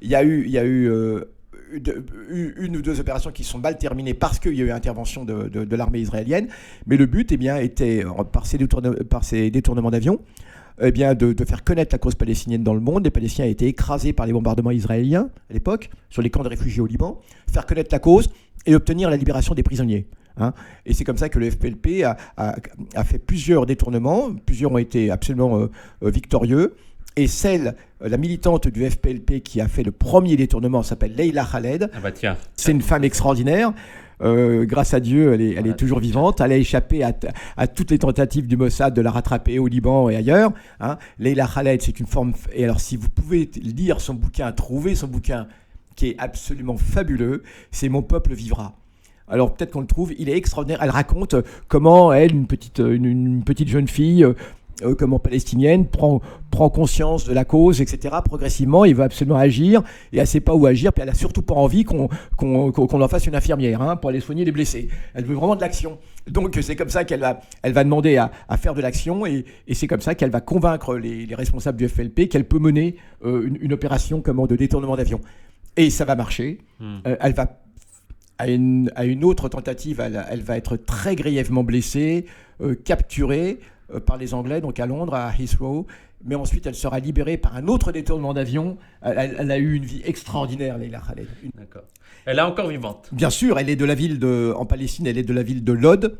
Il 0.00 0.08
y 0.08 0.14
a 0.14 0.24
eu, 0.24 0.44
il 0.46 0.50
y 0.50 0.58
a 0.58 0.64
eu, 0.64 0.88
euh, 0.88 1.24
une 1.72 2.76
ou 2.76 2.82
deux 2.82 3.00
opérations 3.00 3.30
qui 3.30 3.44
sont 3.44 3.58
mal 3.58 3.78
terminées 3.78 4.14
parce 4.14 4.38
qu'il 4.38 4.54
y 4.54 4.62
a 4.62 4.64
eu 4.64 4.70
intervention 4.70 5.24
de, 5.24 5.76
l'armée 5.76 6.00
israélienne, 6.00 6.48
mais 6.86 6.96
le 6.96 7.06
but 7.06 7.32
eh 7.32 7.64
était, 7.64 8.04
euh, 8.04 8.24
par 8.24 8.46
ces, 8.46 8.58
détournements 9.50 9.90
d'avions, 9.90 10.20
eh 10.80 10.90
de, 10.90 11.44
faire 11.44 11.64
connaître 11.64 11.94
la 11.94 11.98
cause 11.98 12.14
palestinienne 12.14 12.62
dans 12.62 12.74
le 12.74 12.80
monde. 12.80 13.04
Les 13.04 13.10
Palestiniens 13.10 13.46
ont 13.46 13.52
été 13.52 13.66
écrasés 13.66 14.12
par 14.12 14.26
les 14.26 14.32
bombardements 14.32 14.70
israéliens 14.70 15.30
à 15.50 15.52
l'époque, 15.52 15.90
sur 16.08 16.22
les 16.22 16.30
camps 16.30 16.42
de 16.42 16.48
réfugiés 16.48 16.80
au 16.80 16.86
Liban, 16.86 17.20
faire 17.50 17.66
connaître 17.66 17.90
la 17.92 17.98
cause 17.98 18.30
et 18.66 18.74
obtenir 18.74 19.10
la 19.10 19.16
libération 19.16 19.54
des 19.54 19.62
prisonniers. 19.62 20.06
hein. 20.36 20.52
Et 20.86 20.94
c'est 20.94 21.04
comme 21.04 21.18
ça 21.18 21.28
que 21.28 21.38
le 21.38 21.50
FPLP 21.50 22.04
a 22.04 23.04
fait 23.04 23.18
plusieurs 23.18 23.66
détournements, 23.66 24.34
plusieurs 24.34 24.72
ont 24.72 24.78
été 24.78 25.10
absolument 25.10 25.58
euh, 25.58 25.70
euh, 26.02 26.10
victorieux. 26.10 26.74
Et 27.16 27.26
celle, 27.26 27.74
euh, 28.02 28.08
la 28.08 28.16
militante 28.16 28.68
du 28.68 28.88
FPLP 28.88 29.42
qui 29.42 29.60
a 29.60 29.68
fait 29.68 29.82
le 29.82 29.90
premier 29.90 30.36
détournement 30.36 30.82
s'appelle 30.82 31.14
Leila 31.14 31.46
Khaled. 31.50 31.90
Ah 31.92 32.00
bah 32.00 32.12
tiens. 32.12 32.36
C'est 32.56 32.72
une 32.72 32.82
femme 32.82 33.04
extraordinaire. 33.04 33.72
Euh, 34.22 34.66
grâce 34.66 34.92
à 34.92 35.00
Dieu, 35.00 35.32
elle 35.32 35.40
est, 35.40 35.54
elle 35.54 35.66
est 35.66 35.76
toujours 35.76 35.98
vivante. 35.98 36.40
Elle 36.40 36.52
a 36.52 36.56
échappé 36.56 37.02
à, 37.02 37.12
à 37.56 37.66
toutes 37.66 37.90
les 37.90 37.98
tentatives 37.98 38.46
du 38.46 38.56
Mossad 38.56 38.94
de 38.94 39.00
la 39.00 39.10
rattraper 39.10 39.58
au 39.58 39.66
Liban 39.66 40.08
et 40.10 40.16
ailleurs. 40.16 40.52
Hein. 40.78 40.98
Leila 41.18 41.48
Khaled, 41.52 41.80
c'est 41.82 41.98
une 41.98 42.06
forme. 42.06 42.32
Et 42.52 42.64
alors, 42.64 42.80
si 42.80 42.96
vous 42.96 43.08
pouvez 43.08 43.50
lire 43.62 44.00
son 44.00 44.14
bouquin, 44.14 44.52
trouver 44.52 44.94
son 44.94 45.06
bouquin, 45.06 45.46
qui 45.96 46.10
est 46.10 46.16
absolument 46.18 46.76
fabuleux, 46.76 47.42
c'est 47.70 47.88
Mon 47.88 48.02
peuple 48.02 48.34
vivra. 48.34 48.74
Alors 49.28 49.54
peut-être 49.54 49.70
qu'on 49.70 49.80
le 49.80 49.86
trouve, 49.86 50.12
il 50.18 50.28
est 50.28 50.36
extraordinaire. 50.36 50.80
Elle 50.82 50.90
raconte 50.90 51.34
euh, 51.34 51.42
comment 51.68 52.12
elle, 52.12 52.32
une 52.32 52.46
petite, 52.46 52.80
une, 52.80 53.04
une 53.04 53.44
petite 53.44 53.68
jeune 53.68 53.86
fille, 53.86 54.26
euh, 54.82 54.94
comment 54.94 55.18
palestinienne, 55.18 55.86
prend, 55.86 56.20
prend 56.50 56.70
conscience 56.70 57.24
de 57.24 57.32
la 57.32 57.44
cause, 57.44 57.80
etc. 57.80 58.16
Progressivement, 58.24 58.84
il 58.84 58.94
veut 58.94 59.04
absolument 59.04 59.36
agir, 59.36 59.82
et 60.12 60.16
elle 60.16 60.22
ne 60.22 60.26
sait 60.26 60.40
pas 60.40 60.54
où 60.54 60.66
agir, 60.66 60.92
puis 60.92 61.02
elle 61.02 61.08
a 61.08 61.14
surtout 61.14 61.42
pas 61.42 61.54
envie 61.54 61.84
qu'on 61.84 62.08
qu'on 62.36 62.72
qu'on 62.72 63.00
en 63.00 63.08
fasse 63.08 63.26
une 63.26 63.34
infirmière 63.34 63.82
hein, 63.82 63.96
pour 63.96 64.10
aller 64.10 64.20
soigner 64.20 64.44
les 64.44 64.52
blessés. 64.52 64.88
Elle 65.14 65.24
veut 65.24 65.34
vraiment 65.34 65.56
de 65.56 65.60
l'action. 65.60 65.98
Donc 66.28 66.58
c'est 66.60 66.76
comme 66.76 66.90
ça 66.90 67.04
qu'elle 67.04 67.20
va, 67.20 67.40
elle 67.62 67.72
va 67.72 67.84
demander 67.84 68.16
à, 68.16 68.30
à 68.48 68.56
faire 68.56 68.74
de 68.74 68.80
l'action, 68.80 69.26
et, 69.26 69.44
et 69.66 69.74
c'est 69.74 69.86
comme 69.86 70.00
ça 70.00 70.14
qu'elle 70.14 70.30
va 70.30 70.40
convaincre 70.40 70.96
les, 70.96 71.26
les, 71.26 71.34
responsables 71.34 71.78
du 71.78 71.88
FLP 71.88 72.28
qu'elle 72.28 72.46
peut 72.46 72.58
mener 72.58 72.96
euh, 73.24 73.46
une, 73.46 73.58
une, 73.60 73.72
opération 73.72 74.20
comment, 74.20 74.46
de 74.46 74.56
détournement 74.56 74.96
d'avion. 74.96 75.20
Et 75.76 75.90
ça 75.90 76.04
va 76.04 76.14
marcher. 76.14 76.58
Hmm. 76.78 76.98
Euh, 77.06 77.16
elle 77.20 77.32
va 77.32 77.60
à 78.38 78.48
une, 78.48 78.90
à 78.96 79.04
une, 79.04 79.22
autre 79.24 79.48
tentative, 79.50 80.00
elle, 80.00 80.24
elle, 80.30 80.40
va 80.40 80.56
être 80.56 80.76
très 80.76 81.14
grièvement 81.14 81.62
blessée, 81.62 82.24
euh, 82.62 82.74
capturée. 82.74 83.58
Euh, 83.94 84.00
par 84.00 84.16
les 84.16 84.34
Anglais, 84.34 84.60
donc 84.60 84.78
à 84.78 84.86
Londres, 84.86 85.14
à 85.14 85.32
Heathrow. 85.38 85.86
Mais 86.24 86.34
ensuite, 86.34 86.66
elle 86.66 86.74
sera 86.74 87.00
libérée 87.00 87.36
par 87.36 87.56
un 87.56 87.66
autre 87.66 87.92
détournement 87.92 88.34
d'avion. 88.34 88.76
Elle, 89.02 89.50
a 89.50 89.58
eu 89.58 89.74
une 89.74 89.84
vie 89.84 90.02
extraordinaire, 90.04 90.76
Leila 90.76 91.00
Khaled. 91.00 91.26
D'accord. 91.56 91.82
Elle 92.26 92.38
est 92.38 92.42
encore 92.42 92.68
vivante. 92.68 93.08
Bien 93.12 93.30
sûr, 93.30 93.58
elle 93.58 93.70
est 93.70 93.76
de 93.76 93.84
la 93.84 93.94
ville 93.94 94.18
de, 94.18 94.52
en 94.56 94.66
Palestine, 94.66 95.06
elle 95.06 95.16
est 95.16 95.22
de 95.22 95.32
la 95.32 95.42
ville 95.42 95.64
de 95.64 95.72
Lod. 95.72 96.18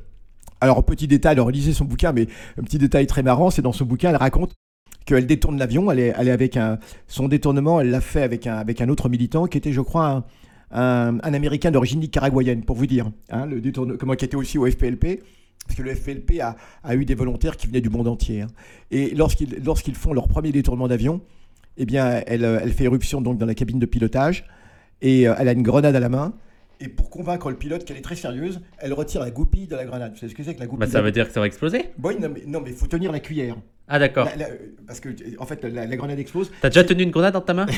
Alors, 0.62 0.82
petit 0.84 1.06
détail, 1.06 1.32
alors 1.32 1.50
lisez 1.50 1.72
son 1.74 1.84
bouquin, 1.84 2.12
mais 2.12 2.28
un 2.58 2.62
petit 2.62 2.78
détail 2.78 3.06
très 3.06 3.22
marrant, 3.22 3.50
c'est 3.50 3.62
dans 3.62 3.72
son 3.72 3.84
bouquin, 3.84 4.10
elle 4.10 4.16
raconte 4.16 4.54
qu'elle 5.04 5.26
détourne 5.26 5.58
l'avion. 5.58 5.90
Elle 5.90 6.00
est, 6.00 6.14
elle 6.16 6.28
est 6.28 6.32
avec 6.32 6.56
un, 6.56 6.78
son 7.06 7.28
détournement, 7.28 7.80
elle 7.80 7.90
l'a 7.90 8.00
fait 8.00 8.22
avec 8.22 8.46
un, 8.46 8.56
avec 8.56 8.80
un 8.80 8.88
autre 8.88 9.08
militant 9.08 9.46
qui 9.46 9.58
était, 9.58 9.72
je 9.72 9.80
crois, 9.82 10.24
un, 10.70 11.18
un, 11.18 11.34
Américain 11.34 11.70
d'origine 11.70 12.00
nicaraguayenne, 12.00 12.64
pour 12.64 12.76
vous 12.76 12.86
dire. 12.86 13.10
Hein, 13.30 13.46
le 13.46 13.60
détourne, 13.60 13.98
comment 13.98 14.14
qui 14.14 14.24
était 14.24 14.36
aussi 14.36 14.56
au 14.56 14.66
FPLP 14.66 15.22
parce 15.66 15.76
que 15.76 15.82
le 15.82 15.94
FLP 15.94 16.40
a, 16.40 16.56
a, 16.82 16.94
eu 16.96 17.04
des 17.04 17.14
volontaires 17.14 17.56
qui 17.56 17.66
venaient 17.66 17.80
du 17.80 17.90
monde 17.90 18.08
entier. 18.08 18.42
Hein. 18.42 18.48
Et 18.90 19.14
lorsqu'ils 19.14 19.94
font 19.94 20.12
leur 20.12 20.26
premier 20.26 20.52
détournement 20.52 20.88
d'avion, 20.88 21.20
eh 21.76 21.86
bien, 21.86 22.22
elle, 22.26 22.44
elle, 22.44 22.72
fait 22.72 22.84
éruption 22.84 23.20
donc 23.20 23.38
dans 23.38 23.46
la 23.46 23.54
cabine 23.54 23.78
de 23.78 23.86
pilotage 23.86 24.44
et 25.00 25.28
euh, 25.28 25.34
elle 25.38 25.48
a 25.48 25.52
une 25.52 25.62
grenade 25.62 25.96
à 25.96 26.00
la 26.00 26.08
main. 26.08 26.34
Et 26.80 26.88
pour 26.88 27.10
convaincre 27.10 27.50
le 27.50 27.56
pilote 27.56 27.84
qu'elle 27.84 27.98
est 27.98 28.02
très 28.02 28.16
sérieuse, 28.16 28.60
elle 28.78 28.94
retire 28.94 29.20
la 29.20 29.30
goupille 29.30 29.66
de 29.66 29.76
la 29.76 29.84
grenade. 29.84 30.12
Vous 30.12 30.18
savez 30.18 30.30
ce 30.30 30.34
que 30.34 30.42
c'est 30.42 30.54
que 30.54 30.60
la 30.60 30.66
goupille 30.66 30.86
bah, 30.86 30.92
Ça 30.92 31.02
veut 31.02 31.12
dire 31.12 31.26
que 31.26 31.32
ça 31.32 31.40
va 31.40 31.46
exploser? 31.46 31.90
Bon, 31.98 32.18
Non, 32.46 32.60
mais 32.62 32.70
il 32.70 32.76
faut 32.76 32.86
tenir 32.86 33.12
la 33.12 33.20
cuillère. 33.20 33.56
Ah 33.92 33.98
d'accord. 33.98 34.28
Parce 34.86 35.00
que 35.00 35.08
en 35.38 35.46
fait 35.46 35.64
la, 35.64 35.84
la 35.84 35.96
grenade 35.96 36.18
explose. 36.20 36.52
T'as 36.62 36.68
déjà 36.68 36.84
tenu 36.84 37.02
une 37.02 37.10
grenade 37.10 37.34
dans 37.34 37.40
ta 37.40 37.54
main? 37.54 37.66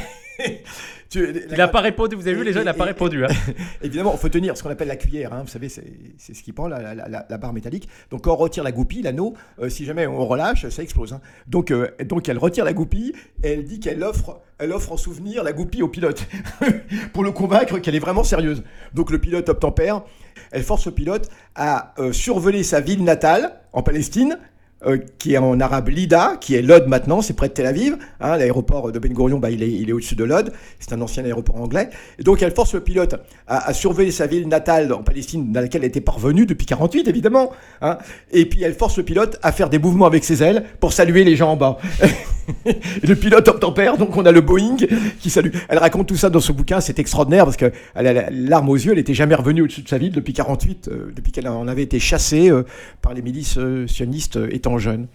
Tu, 1.09 1.28
Il 1.50 1.59
n'a 1.59 1.69
pas 1.69 1.81
répondu. 1.83 2.16
Vous 2.16 2.26
avez 2.26 2.37
vu 2.37 2.42
les 2.42 2.54
gens, 2.54 2.61
il 2.61 2.64
n'a 2.64 2.73
pas 2.73 2.85
répondu. 2.85 3.23
Hein. 3.23 3.28
Évidemment, 3.83 4.12
il 4.14 4.19
faut 4.19 4.31
tenir 4.31 4.57
ce 4.57 4.62
qu'on 4.62 4.71
appelle 4.71 4.88
la 4.88 4.97
cuillère. 4.97 5.35
Hein. 5.35 5.42
Vous 5.42 5.49
savez, 5.49 5.69
c'est 5.69 5.85
ce 6.19 6.42
qui 6.42 6.52
prend 6.52 6.69
la, 6.69 6.95
la, 6.95 7.38
barre 7.38 7.52
métallique. 7.52 7.87
Donc 8.11 8.23
quand 8.25 8.33
on 8.33 8.37
retire 8.37 8.64
la 8.64 8.73
goupille, 8.73 9.02
l'anneau, 9.02 9.35
euh, 9.61 9.69
si 9.69 9.85
jamais 9.85 10.07
on 10.07 10.25
relâche, 10.26 10.66
ça 10.69 10.83
explose. 10.83 11.12
Hein. 11.12 11.21
Donc 11.47 11.71
euh, 11.71 11.88
donc 12.07 12.31
elle 12.31 12.38
retire 12.38 12.64
la 12.64 12.73
goupille 12.73 13.12
et 13.42 13.52
elle 13.52 13.64
dit 13.64 13.78
qu'elle 13.78 14.02
offre 14.02 14.40
elle 14.59 14.73
offre 14.73 14.92
en 14.92 14.97
souvenir 14.97 15.42
la 15.42 15.52
goupille 15.52 15.83
au 15.83 15.88
pilote 15.88 16.26
pour 17.12 17.25
le 17.25 17.33
convaincre 17.33 17.78
qu'elle 17.78 17.95
est 17.95 18.00
vraiment 18.00 18.25
sérieuse. 18.25 18.62
Donc 18.95 19.11
le 19.11 19.19
pilote 19.19 19.49
obtempère. 19.49 20.02
Elle 20.50 20.62
force 20.62 20.87
le 20.87 20.92
pilote 20.92 21.28
à 21.54 21.95
euh, 21.99 22.12
survoler 22.12 22.62
sa 22.62 22.81
ville 22.81 23.04
natale 23.04 23.61
en 23.73 23.83
Palestine 23.83 24.38
euh, 24.86 24.98
qui 25.18 25.34
est 25.34 25.38
en 25.38 25.60
arabe 25.60 25.88
Lida, 25.88 26.36
qui 26.40 26.54
est 26.54 26.62
Lod 26.62 26.86
maintenant, 26.88 27.22
c'est 27.22 27.34
près 27.34 27.48
de 27.48 27.52
Tel 27.52 27.66
Aviv. 27.66 27.96
Hein, 28.20 28.36
l'aéroport 28.36 28.92
de 28.92 28.98
Ben 28.98 29.12
Gurion, 29.12 29.38
bah, 29.38 29.50
il 29.50 29.62
est, 29.62 29.70
est 29.70 29.92
au-dessus 29.92 30.14
de 30.14 30.24
Lod. 30.24 30.52
C'est 30.80 30.92
un 30.92 31.00
ancien 31.00 31.24
aéroport 31.24 31.60
anglais. 31.60 31.90
Et 32.18 32.22
donc, 32.22 32.42
elle 32.42 32.52
force 32.52 32.74
le 32.74 32.80
pilote 32.80 33.14
à, 33.46 33.68
à, 33.68 33.74
surveiller 33.74 34.10
sa 34.10 34.26
ville 34.26 34.48
natale 34.48 34.92
en 34.92 35.02
Palestine, 35.02 35.52
dans 35.52 35.60
laquelle 35.60 35.82
elle 35.82 35.88
était 35.88 36.00
parvenue 36.00 36.46
depuis 36.46 36.66
48, 36.66 37.08
évidemment. 37.08 37.52
Hein, 37.80 37.98
et 38.30 38.46
puis, 38.46 38.62
elle 38.62 38.74
force 38.74 38.96
le 38.96 39.02
pilote 39.02 39.38
à 39.42 39.52
faire 39.52 39.70
des 39.70 39.78
mouvements 39.78 40.06
avec 40.06 40.24
ses 40.24 40.42
ailes 40.42 40.64
pour 40.80 40.92
saluer 40.92 41.24
les 41.24 41.36
gens 41.36 41.52
en 41.52 41.56
bas. 41.56 41.78
le 43.02 43.14
pilote 43.14 43.46
obtempère, 43.49 43.96
donc 43.96 44.16
on 44.16 44.25
a 44.26 44.32
le 44.32 44.40
Boeing 44.40 44.76
qui 45.20 45.30
salue. 45.30 45.50
Elle 45.68 45.78
raconte 45.78 46.08
tout 46.08 46.16
ça 46.16 46.30
dans 46.30 46.40
ce 46.40 46.52
bouquin, 46.52 46.80
c'est 46.80 46.99
extraordinaire 46.99 47.44
parce 47.44 47.56
qu'elle 47.56 47.72
a 47.94 48.30
l'arme 48.30 48.68
aux 48.68 48.76
yeux, 48.76 48.92
elle 48.92 48.99
n'était 48.99 49.14
jamais 49.14 49.34
revenue 49.34 49.62
au-dessus 49.62 49.82
de 49.82 49.88
sa 49.88 49.99
ville 49.99 50.12
depuis 50.12 50.32
48, 50.32 50.88
euh, 50.88 51.12
depuis 51.14 51.32
qu'elle 51.32 51.49
en 51.49 51.68
avait 51.68 51.82
été 51.82 51.99
chassée 51.99 52.50
euh, 52.50 52.64
par 53.00 53.14
les 53.14 53.22
milices 53.22 53.58
euh, 53.58 53.87
sionistes 53.87 54.38
étant 54.50 54.78
jeune. 54.78 55.06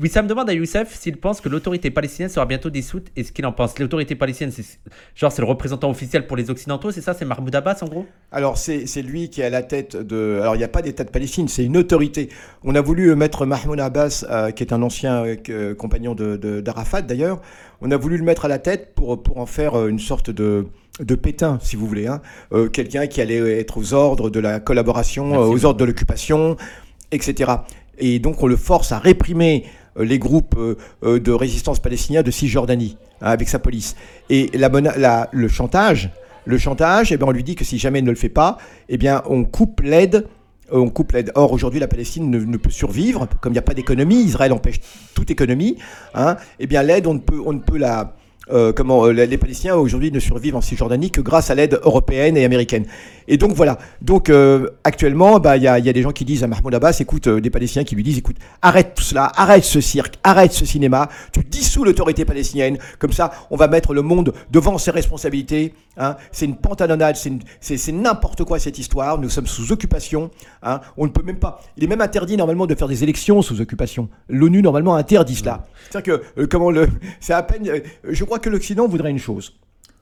Oui, 0.00 0.08
ça 0.08 0.22
me 0.22 0.28
demande 0.28 0.50
à 0.50 0.52
Youssef 0.52 0.94
s'il 0.98 1.16
pense 1.16 1.40
que 1.40 1.48
l'autorité 1.48 1.90
palestinienne 1.90 2.30
sera 2.30 2.46
bientôt 2.46 2.70
dissoute 2.70 3.06
et 3.16 3.24
ce 3.24 3.32
qu'il 3.32 3.46
en 3.46 3.52
pense? 3.52 3.78
L'autorité 3.78 4.14
palestinienne, 4.14 4.52
c'est 4.52 4.64
genre 5.14 5.32
c'est 5.32 5.42
le 5.42 5.48
représentant 5.48 5.90
officiel 5.90 6.26
pour 6.26 6.36
les 6.36 6.50
Occidentaux, 6.50 6.90
c'est 6.90 7.00
ça? 7.00 7.14
C'est 7.14 7.24
Mahmoud 7.24 7.54
Abbas 7.54 7.78
en 7.82 7.86
gros? 7.86 8.06
Alors 8.32 8.58
c'est 8.58 9.02
lui 9.02 9.30
qui 9.30 9.40
est 9.40 9.44
à 9.44 9.50
la 9.50 9.62
tête 9.62 9.96
de. 9.96 10.38
Alors 10.40 10.54
il 10.54 10.58
n'y 10.58 10.64
a 10.64 10.68
pas 10.68 10.82
d'État 10.82 11.04
de 11.04 11.10
Palestine, 11.10 11.48
c'est 11.48 11.64
une 11.64 11.76
autorité. 11.76 12.28
On 12.64 12.74
a 12.74 12.80
voulu 12.80 13.14
mettre 13.14 13.46
Mahmoud 13.46 13.78
Abbas, 13.80 14.24
qui 14.54 14.62
est 14.62 14.72
un 14.72 14.82
ancien 14.82 15.24
compagnon 15.78 16.14
de, 16.14 16.36
de 16.36 16.60
d'Arafat 16.66 17.02
d'ailleurs, 17.02 17.40
on 17.80 17.90
a 17.90 17.96
voulu 17.96 18.18
le 18.18 18.24
mettre 18.24 18.44
à 18.44 18.48
la 18.48 18.58
tête 18.58 18.94
pour, 18.94 19.22
pour 19.22 19.38
en 19.38 19.46
faire 19.46 19.74
euh, 19.74 19.88
une 19.88 19.98
sorte 19.98 20.30
de, 20.30 20.66
de 21.00 21.14
pétain, 21.14 21.58
si 21.62 21.76
vous 21.76 21.86
voulez. 21.86 22.06
Hein. 22.06 22.20
Euh, 22.52 22.68
quelqu'un 22.68 23.06
qui 23.06 23.20
allait 23.20 23.58
être 23.58 23.78
aux 23.78 23.94
ordres 23.94 24.30
de 24.30 24.40
la 24.40 24.60
collaboration, 24.60 25.34
euh, 25.34 25.46
aux 25.46 25.64
ordres 25.64 25.80
de 25.80 25.84
l'occupation, 25.84 26.56
etc. 27.12 27.52
Et 27.98 28.18
donc 28.18 28.42
on 28.42 28.46
le 28.46 28.56
force 28.56 28.92
à 28.92 28.98
réprimer 28.98 29.64
les 29.98 30.18
groupes 30.18 30.58
de 31.02 31.32
résistance 31.32 31.78
palestiniens 31.78 32.22
de 32.22 32.30
Cisjordanie 32.30 32.98
hein, 33.22 33.30
avec 33.30 33.48
sa 33.48 33.58
police. 33.58 33.96
Et 34.28 34.50
la, 34.52 34.68
la, 34.68 35.30
le 35.32 35.48
chantage, 35.48 36.10
le 36.44 36.58
chantage, 36.58 37.12
eh 37.12 37.16
bien, 37.16 37.26
on 37.26 37.30
lui 37.30 37.42
dit 37.42 37.54
que 37.54 37.64
si 37.64 37.78
jamais 37.78 38.00
il 38.00 38.04
ne 38.04 38.10
le 38.10 38.16
fait 38.16 38.28
pas, 38.28 38.58
eh 38.90 38.98
bien, 38.98 39.22
on 39.24 39.44
coupe 39.44 39.80
l'aide 39.80 40.26
on 40.70 40.88
coupe 40.88 41.12
l'aide. 41.12 41.32
Or, 41.34 41.52
aujourd'hui, 41.52 41.80
la 41.80 41.88
Palestine 41.88 42.30
ne, 42.30 42.56
peut 42.56 42.70
survivre, 42.70 43.28
comme 43.40 43.52
il 43.52 43.54
n'y 43.54 43.60
a 43.60 43.62
pas 43.62 43.74
d'économie, 43.74 44.22
Israël 44.22 44.52
empêche 44.52 44.80
toute 45.14 45.30
économie, 45.30 45.76
hein, 46.14 46.36
eh 46.58 46.66
bien 46.66 46.82
l'aide, 46.82 47.06
on 47.06 47.14
ne 47.14 47.20
peut, 47.20 47.40
on 47.44 47.52
ne 47.52 47.60
peut 47.60 47.78
la, 47.78 48.14
euh, 48.52 48.72
comment 48.72 49.06
euh, 49.06 49.10
les 49.10 49.38
Palestiniens 49.38 49.74
aujourd'hui 49.74 50.12
ne 50.12 50.20
survivent 50.20 50.54
en 50.54 50.60
Cisjordanie 50.60 51.10
que 51.10 51.20
grâce 51.20 51.50
à 51.50 51.56
l'aide 51.56 51.80
européenne 51.82 52.36
et 52.36 52.44
américaine. 52.44 52.86
Et 53.26 53.38
donc 53.38 53.52
voilà. 53.52 53.78
Donc 54.02 54.30
euh, 54.30 54.70
actuellement, 54.84 55.40
bah 55.40 55.56
il 55.56 55.64
y 55.64 55.68
a, 55.68 55.80
y 55.80 55.88
a, 55.88 55.92
des 55.92 56.02
gens 56.02 56.12
qui 56.12 56.24
disent 56.24 56.44
à 56.44 56.46
Mahmoud 56.46 56.72
Abbas, 56.72 56.98
écoute, 57.00 57.28
des 57.28 57.50
Palestiniens 57.50 57.82
qui 57.82 57.96
lui 57.96 58.04
disent, 58.04 58.18
écoute, 58.18 58.36
arrête 58.62 58.94
tout 58.94 59.02
cela, 59.02 59.32
arrête 59.34 59.64
ce 59.64 59.80
cirque, 59.80 60.14
arrête 60.22 60.52
ce 60.52 60.64
cinéma, 60.64 61.08
tu 61.32 61.40
dissous 61.40 61.82
l'autorité 61.82 62.24
palestinienne. 62.24 62.78
Comme 63.00 63.12
ça, 63.12 63.32
on 63.50 63.56
va 63.56 63.66
mettre 63.66 63.94
le 63.94 64.02
monde 64.02 64.32
devant 64.50 64.78
ses 64.78 64.92
responsabilités. 64.92 65.74
Hein. 65.96 66.16
C'est 66.32 66.46
une 66.46 66.56
pantalonnade, 66.56 67.16
c'est 67.16 67.92
n'importe 67.92 68.44
quoi 68.44 68.58
cette 68.58 68.78
histoire. 68.78 69.18
Nous 69.18 69.30
sommes 69.30 69.46
sous 69.46 69.72
occupation. 69.72 70.30
Hein. 70.62 70.80
On 70.96 71.04
ne 71.04 71.10
peut 71.10 71.22
même 71.22 71.38
pas. 71.38 71.60
Il 71.76 71.84
est 71.84 71.88
même 71.88 72.00
interdit 72.00 72.36
normalement 72.36 72.66
de 72.66 72.74
faire 72.74 72.88
des 72.88 73.02
élections 73.02 73.42
sous 73.42 73.60
occupation. 73.60 74.08
L'ONU 74.28 74.62
normalement 74.62 74.96
interdit 74.96 75.36
cela. 75.36 75.66
C'est-à-dire 75.90 76.20
que 76.34 76.44
comment 76.44 76.70
le, 76.70 76.88
c'est 77.20 77.32
à 77.32 77.42
peine. 77.42 77.68
je 78.04 78.24
crois 78.24 78.38
que 78.38 78.50
l'Occident 78.50 78.86
voudrait 78.88 79.10
une 79.10 79.18
chose 79.18 79.54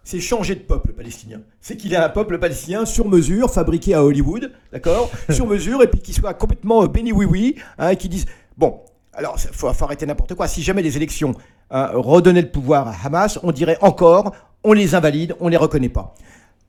c'est 0.05 0.21
changer 0.21 0.55
de 0.55 0.61
peuple 0.61 0.93
palestinien. 0.93 1.41
C'est 1.61 1.77
qu'il 1.77 1.95
ait 1.95 1.97
un 1.97 2.11
peuple 2.11 2.39
palestinien 2.39 2.85
sur 2.85 3.09
mesure, 3.09 3.51
fabriqué 3.51 3.95
à 3.95 4.05
Hollywood, 4.05 4.53
d'accord 4.71 5.11
Sur 5.31 5.47
mesure, 5.47 5.83
et 5.83 5.89
puis 5.89 6.01
qu'il 6.01 6.15
soit 6.15 6.35
complètement 6.35 6.83
euh, 6.83 6.89
béni 6.89 7.11
oui-oui, 7.11 7.57
hein, 7.79 7.89
et 7.89 7.97
qui 7.97 8.11
dise 8.11 8.27
Bon, 8.59 8.81
alors, 9.15 9.37
il 9.43 9.51
faut, 9.55 9.69
arrêter 9.69 10.07
n'importe 10.07 10.35
quoi. 10.35 10.47
Si 10.47 10.63
jamais 10.63 10.83
les 10.83 10.97
élections 10.97 11.35
hein, 11.71 11.91
redonnaient 11.95 12.43
le 12.43 12.51
pouvoir 12.51 12.89
à 12.89 12.95
Hamas, 13.05 13.39
on 13.43 13.53
dirait 13.53 13.79
encore 13.81 14.35
on 14.65 14.73
les 14.73 14.95
invalide, 14.95 15.37
on 15.41 15.49
les 15.49 15.57
reconnaît 15.57 15.89
pas. 15.89 16.15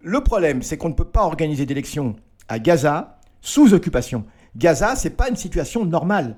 Le 0.01 0.21
problème, 0.21 0.62
c'est 0.62 0.77
qu'on 0.77 0.89
ne 0.89 0.93
peut 0.93 1.05
pas 1.05 1.23
organiser 1.23 1.65
d'élections 1.65 2.15
à 2.47 2.60
Gaza 2.60 3.17
sous 3.41 3.73
occupation. 3.73 4.25
Gaza, 4.55 4.95
c'est 4.95 5.12
pas 5.12 5.29
une 5.29 5.36
situation 5.36 5.86
normale. 5.86 6.36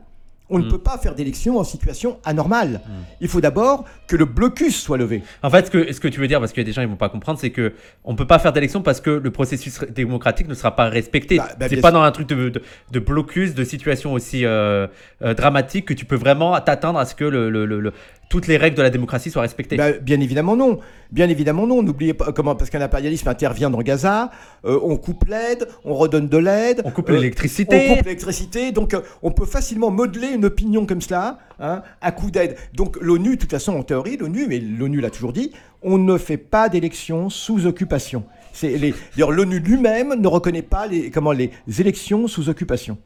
On 0.50 0.60
ne 0.60 0.66
mm. 0.66 0.70
peut 0.70 0.78
pas 0.78 0.98
faire 0.98 1.14
d'élection 1.14 1.58
en 1.58 1.64
situation 1.64 2.20
anormale. 2.24 2.82
Mm. 2.86 2.92
Il 3.22 3.28
faut 3.28 3.42
d'abord 3.42 3.84
que 4.08 4.16
le 4.16 4.24
blocus 4.24 4.82
soit 4.82 4.98
levé. 4.98 5.22
En 5.44 5.50
fait, 5.50 5.66
ce 5.66 5.72
que, 5.72 5.92
ce 5.92 6.00
que 6.00 6.08
tu 6.08 6.22
veux 6.22 6.28
dire, 6.28 6.40
parce 6.40 6.54
qu'il 6.54 6.62
y 6.62 6.66
a 6.66 6.66
des 6.66 6.72
gens 6.72 6.82
qui 6.82 6.88
vont 6.88 6.96
pas 6.96 7.10
comprendre, 7.10 7.40
c'est 7.40 7.50
que 7.50 7.74
on 8.06 8.16
peut 8.16 8.28
pas 8.28 8.40
faire 8.40 8.54
d'élection 8.54 8.82
parce 8.82 9.02
que 9.02 9.10
le 9.10 9.32
processus 9.32 9.82
démocratique 9.90 10.48
ne 10.48 10.54
sera 10.54 10.76
pas 10.76 10.88
respecté. 10.88 11.38
Bah, 11.38 11.50
bah, 11.60 11.66
c'est 11.70 11.82
pas 11.82 11.92
dans 11.92 12.02
un 12.02 12.12
truc 12.12 12.28
de, 12.30 12.50
de, 12.92 13.00
blocus, 13.00 13.56
de 13.56 13.64
situation 13.66 14.14
aussi 14.14 14.46
euh, 14.46 14.88
euh, 15.22 15.34
dramatique 15.34 15.86
que 15.86 15.94
tu 15.94 16.06
peux 16.06 16.16
vraiment 16.16 16.58
t'attendre 16.62 17.00
à 17.00 17.06
ce 17.06 17.16
que 17.16 17.26
le, 17.26 17.50
le, 17.50 17.66
le, 17.66 17.92
toutes 18.30 18.48
les 18.48 18.58
règles 18.58 18.76
de 18.76 18.82
la 18.82 18.90
démocratie 18.90 19.32
soient 19.32 19.42
respectées 19.42 19.78
bah, 19.78 19.94
Bien 19.94 20.20
évidemment 20.20 20.56
non. 20.56 20.80
Bien 21.12 21.30
évidemment 21.30 21.66
non. 21.66 21.82
N'oubliez 21.82 22.14
pas 22.14 22.32
comment 22.34 22.56
parce 22.56 22.70
qu'un 22.70 22.82
impérialisme 22.82 23.28
intervient 23.30 23.70
dans 23.70 23.82
Gaza, 23.82 24.32
euh, 24.66 24.80
on 24.84 24.98
coupe 24.98 25.26
l'aide, 25.26 25.68
on 25.86 25.94
redonne 25.94 26.28
de 26.28 26.38
l'aide, 26.38 26.82
on 26.84 26.92
coupe 26.92 27.10
l'électricité. 27.10 27.90
On 27.90 27.96
coupe 27.96 28.06
l'électricité. 28.06 28.72
Donc 28.72 28.94
euh, 28.94 29.02
on 29.22 29.32
peut 29.32 29.46
facilement 29.46 29.92
modeler 29.92 30.28
une 30.28 30.46
opinion 30.46 30.86
comme 30.86 31.02
cela 31.02 31.40
hein, 31.60 31.84
à 32.02 32.12
coup 32.12 32.32
d'aide. 32.32 32.58
Donc 32.74 32.98
l'ONU, 33.00 33.36
de 33.36 33.42
toute 33.42 33.52
façon 33.52 33.74
en 33.74 33.84
théorie, 33.84 34.18
l'ONU, 34.18 34.48
mais 34.48 34.60
l'ONU 34.60 35.00
l'a 35.00 35.10
toujours 35.10 35.34
dit, 35.34 35.52
on 35.82 35.98
ne 35.98 36.18
fait 36.18 36.38
pas 36.38 36.70
d'élections 36.70 37.30
sous 37.30 37.66
occupation. 37.66 38.26
D'ailleurs 38.62 39.32
l'ONU 39.32 39.60
lui-même 39.60 40.16
ne 40.20 40.28
reconnaît 40.28 40.64
pas 40.64 40.88
les, 40.88 41.12
comment, 41.12 41.32
les 41.32 41.52
élections 41.80 42.28
sous 42.28 42.50
occupation. 42.50 42.98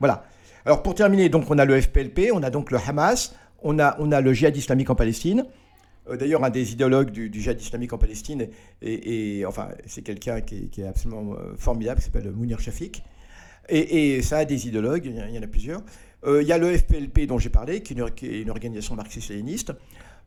Voilà. 0.00 0.24
Alors 0.66 0.82
pour 0.82 0.94
terminer, 0.94 1.28
donc 1.28 1.44
on 1.48 1.58
a 1.58 1.64
le 1.64 1.80
FPLP, 1.80 2.30
on 2.32 2.42
a 2.42 2.50
donc 2.50 2.70
le 2.70 2.78
Hamas, 2.86 3.34
on 3.62 3.78
a, 3.78 3.96
on 3.98 4.12
a 4.12 4.20
le 4.20 4.32
djihad 4.32 4.56
islamique 4.56 4.90
en 4.90 4.94
Palestine. 4.94 5.46
Euh, 6.08 6.16
d'ailleurs, 6.16 6.44
un 6.44 6.50
des 6.50 6.72
idéologues 6.72 7.10
du, 7.10 7.30
du 7.30 7.40
djihad 7.40 7.60
islamique 7.60 7.92
en 7.92 7.98
Palestine, 7.98 8.48
et, 8.82 9.44
enfin, 9.46 9.68
c'est 9.86 10.02
quelqu'un 10.02 10.40
qui, 10.40 10.70
est 10.78 10.86
absolument 10.86 11.34
euh, 11.34 11.54
formidable, 11.56 12.00
qui 12.00 12.06
s'appelle 12.06 12.30
Mounir 12.30 12.60
Shafik. 12.60 13.02
Et, 13.68 14.20
ça 14.22 14.38
a 14.38 14.44
des 14.44 14.66
idéologues, 14.66 15.06
il 15.06 15.34
y 15.34 15.38
en 15.38 15.42
a 15.42 15.46
plusieurs. 15.46 15.82
Euh, 16.24 16.42
Il 16.42 16.48
y 16.48 16.52
a 16.52 16.58
le 16.58 16.76
FPLP 16.76 17.26
dont 17.26 17.38
j'ai 17.38 17.50
parlé, 17.50 17.82
qui 17.82 17.94
est 17.94 18.42
une, 18.42 18.50
organisation 18.50 18.96
marxiste-léniniste. 18.96 19.72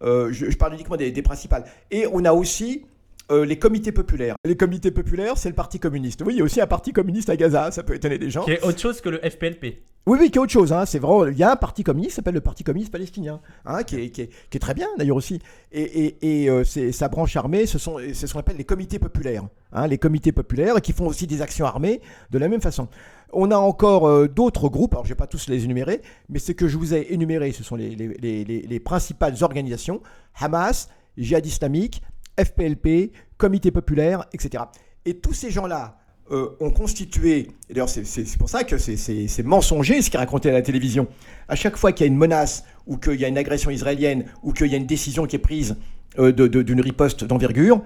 Je, 0.02 0.32
je 0.32 0.58
parle 0.58 0.74
uniquement 0.76 0.96
des, 0.96 1.12
des 1.12 1.22
principales. 1.22 1.66
Et 1.92 2.08
on 2.12 2.24
a 2.26 2.34
aussi 2.34 2.86
euh, 3.32 3.46
les 3.46 3.58
comités 3.58 3.92
populaires. 3.92 4.36
Les 4.46 4.58
comités 4.58 4.92
populaires, 4.92 5.38
c'est 5.38 5.50
le 5.50 5.56
Parti 5.56 5.80
communiste. 5.80 6.22
Oui, 6.26 6.34
il 6.36 6.38
y 6.40 6.42
a 6.42 6.44
aussi 6.44 6.62
un 6.62 6.68
Parti 6.68 6.92
communiste 6.94 7.30
à 7.30 7.36
Gaza, 7.38 7.72
ça 7.72 7.84
peut 7.84 7.96
étonner 7.96 8.18
des 8.18 8.30
gens. 8.30 8.44
Qui 8.44 8.52
est 8.52 8.64
autre 8.64 8.80
chose 8.80 9.02
que 9.02 9.10
le 9.10 9.18
FPLP. 9.20 9.84
Oui, 10.06 10.18
oui, 10.20 10.30
qui 10.32 10.38
est 10.38 10.42
autre 10.42 10.52
chose. 10.52 10.74
Hein. 10.74 10.86
C'est 10.86 11.00
vraiment, 11.00 11.26
il 11.28 11.38
y 11.38 11.44
a 11.44 11.52
un 11.54 11.56
parti 11.56 11.82
communiste 11.82 12.10
qui 12.12 12.16
s'appelle 12.18 12.34
le 12.34 12.42
Parti 12.42 12.66
communiste 12.66 12.92
palestinien, 12.92 13.40
hein, 13.66 13.84
qui, 13.84 13.96
est, 13.96 14.10
qui, 14.10 14.24
est, 14.24 14.28
qui 14.50 14.58
est 14.58 14.60
très 14.60 14.74
bien 14.74 14.88
d'ailleurs 14.98 15.16
aussi. 15.16 15.40
Et, 15.72 15.82
et, 15.82 16.44
et 16.44 16.50
euh, 16.50 16.66
c'est- 16.66 16.92
sa 16.92 17.08
branche 17.08 17.38
armée, 17.38 17.66
ce 17.66 17.78
sont, 17.80 17.98
ce 18.14 18.34
qu'on 18.34 18.40
appelle 18.40 18.58
les 18.58 18.66
comités 18.66 19.00
populaires. 19.00 19.44
Hein, 19.72 19.88
les 19.88 19.98
comités 19.98 20.34
populaires 20.34 20.82
qui 20.82 20.92
font 20.92 21.08
aussi 21.08 21.26
des 21.26 21.42
actions 21.42 21.66
armées 21.66 22.02
de 22.32 22.38
la 22.38 22.50
même 22.50 22.60
façon. 22.60 22.90
On 23.32 23.50
a 23.50 23.56
encore 23.56 24.06
euh, 24.10 24.28
d'autres 24.28 24.68
groupes, 24.68 24.94
alors 24.94 25.06
je 25.06 25.12
ne 25.12 25.14
vais 25.14 25.18
pas 25.18 25.28
tous 25.28 25.48
les 25.48 25.64
énumérer, 25.64 26.02
mais 26.28 26.40
ce 26.40 26.52
que 26.52 26.68
je 26.68 26.78
vous 26.78 26.94
ai 26.94 27.14
énuméré, 27.14 27.54
ce 27.54 27.64
sont 27.64 27.78
les, 27.78 27.96
les- 27.96 28.10
les- 28.22 28.44
les- 28.44 28.62
les 28.64 28.80
principales 28.82 29.36
organisations 29.42 30.02
Hamas, 30.38 30.90
Jihad 31.18 31.46
islamique, 31.46 32.02
FPLP, 32.42 33.12
Comité 33.38 33.72
populaire, 33.72 34.26
etc. 34.34 34.64
Et 35.06 35.16
tous 35.16 35.34
ces 35.34 35.52
gens-là 35.52 35.98
euh, 36.32 36.52
ont 36.62 36.72
constitué, 36.72 37.50
d'ailleurs 37.70 37.90
c'est- 37.90 38.38
pour 38.38 38.48
ça 38.48 38.64
que 38.64 38.78
c'est- 38.78 39.44
mensonger 39.44 40.02
ce 40.02 40.10
qui 40.10 40.16
est 40.16 40.20
raconté 40.20 40.50
à 40.50 40.54
la 40.54 40.62
télévision, 40.62 41.08
à 41.50 41.56
chaque 41.56 41.76
fois 41.76 41.92
qu'il 41.92 42.06
y 42.06 42.10
a 42.10 42.12
une 42.12 42.18
menace 42.18 42.64
ou 42.88 42.96
qu'il 42.98 43.20
y 43.20 43.26
a 43.26 43.28
une 43.28 43.38
agression 43.38 43.70
israélienne 43.72 44.24
ou 44.42 44.54
qu'il 44.54 44.68
y 44.68 44.74
a 44.74 44.78
une 44.78 44.86
décision 44.86 45.26
qui 45.26 45.36
est 45.36 45.40
prise 45.40 45.76
euh, 46.18 46.32
d'une 46.32 46.80
riposte 46.80 47.26
d'envergure, 47.26 47.82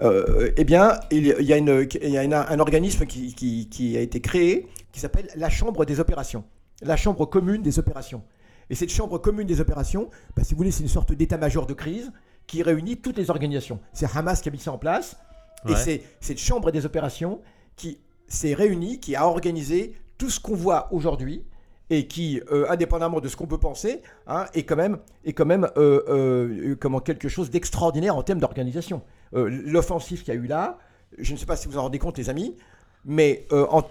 euh, 0.00 0.50
eh 0.56 0.64
bien, 0.64 0.98
il 1.10 1.26
y 1.26 1.52
a, 1.52 1.56
une- 1.58 1.86
il 2.02 2.08
y 2.10 2.16
a 2.18 2.22
une- 2.24 2.32
un 2.32 2.58
organisme 2.60 3.04
qui, 3.06 3.34
qui- 3.34 3.68
qui 3.68 3.96
a 3.96 4.00
été 4.00 4.20
créé 4.20 4.68
qui 4.92 5.00
s'appelle 5.00 5.28
la 5.36 5.50
Chambre 5.50 5.84
des 5.84 6.00
opérations, 6.00 6.44
la 6.80 6.96
Chambre 6.96 7.26
commune 7.26 7.60
des 7.60 7.78
opérations. 7.78 8.22
Et 8.70 8.74
cette 8.74 8.90
Chambre 8.90 9.18
commune 9.18 9.46
des 9.46 9.60
opérations, 9.60 10.08
bah, 10.34 10.42
si 10.44 10.54
vous 10.54 10.58
voulez, 10.58 10.70
c'est 10.70 10.82
une 10.82 10.88
sorte 10.88 11.12
d'état-major 11.12 11.66
de 11.66 11.74
crise 11.74 12.10
qui 12.46 12.62
réunit 12.62 12.98
toutes 12.98 13.16
les 13.16 13.30
organisations. 13.30 13.80
C'est 13.92 14.08
Hamas 14.16 14.40
qui 14.40 14.48
a 14.48 14.52
mis 14.52 14.58
ça 14.58 14.72
en 14.72 14.78
place, 14.78 15.16
et 15.68 15.74
c'est 15.74 16.02
cette 16.20 16.38
Chambre 16.38 16.70
des 16.70 16.86
opérations 16.86 17.40
qui 17.76 17.98
s'est 18.28 18.54
réunie, 18.54 19.00
qui 19.00 19.16
a 19.16 19.26
organisé 19.26 19.96
tout 20.18 20.30
ce 20.30 20.40
qu'on 20.40 20.54
voit 20.54 20.92
aujourd'hui 20.92 21.44
et 21.90 22.08
qui, 22.08 22.40
euh, 22.50 22.68
indépendamment 22.68 23.20
de 23.20 23.28
ce 23.28 23.36
qu'on 23.36 23.46
peut 23.46 23.58
penser, 23.58 24.02
hein, 24.26 24.46
est 24.54 24.64
quand 24.64 24.76
même, 24.76 24.98
est 25.24 25.32
quand 25.32 25.46
même 25.46 25.68
euh, 25.76 26.02
euh, 26.08 26.76
comment, 26.80 27.00
quelque 27.00 27.28
chose 27.28 27.50
d'extraordinaire 27.50 28.16
en 28.16 28.22
termes 28.22 28.40
d'organisation. 28.40 29.02
L'offensive 29.32 30.22
qu'il 30.22 30.34
y 30.34 30.36
a 30.36 30.40
eu 30.40 30.46
là, 30.46 30.78
je 31.18 31.32
ne 31.32 31.38
sais 31.38 31.46
pas 31.46 31.56
si 31.56 31.68
vous 31.68 31.78
en 31.78 31.82
rendez 31.82 31.98
compte, 31.98 32.16
les 32.18 32.30
amis, 32.30 32.56
mais 33.04 33.46
en 33.52 33.82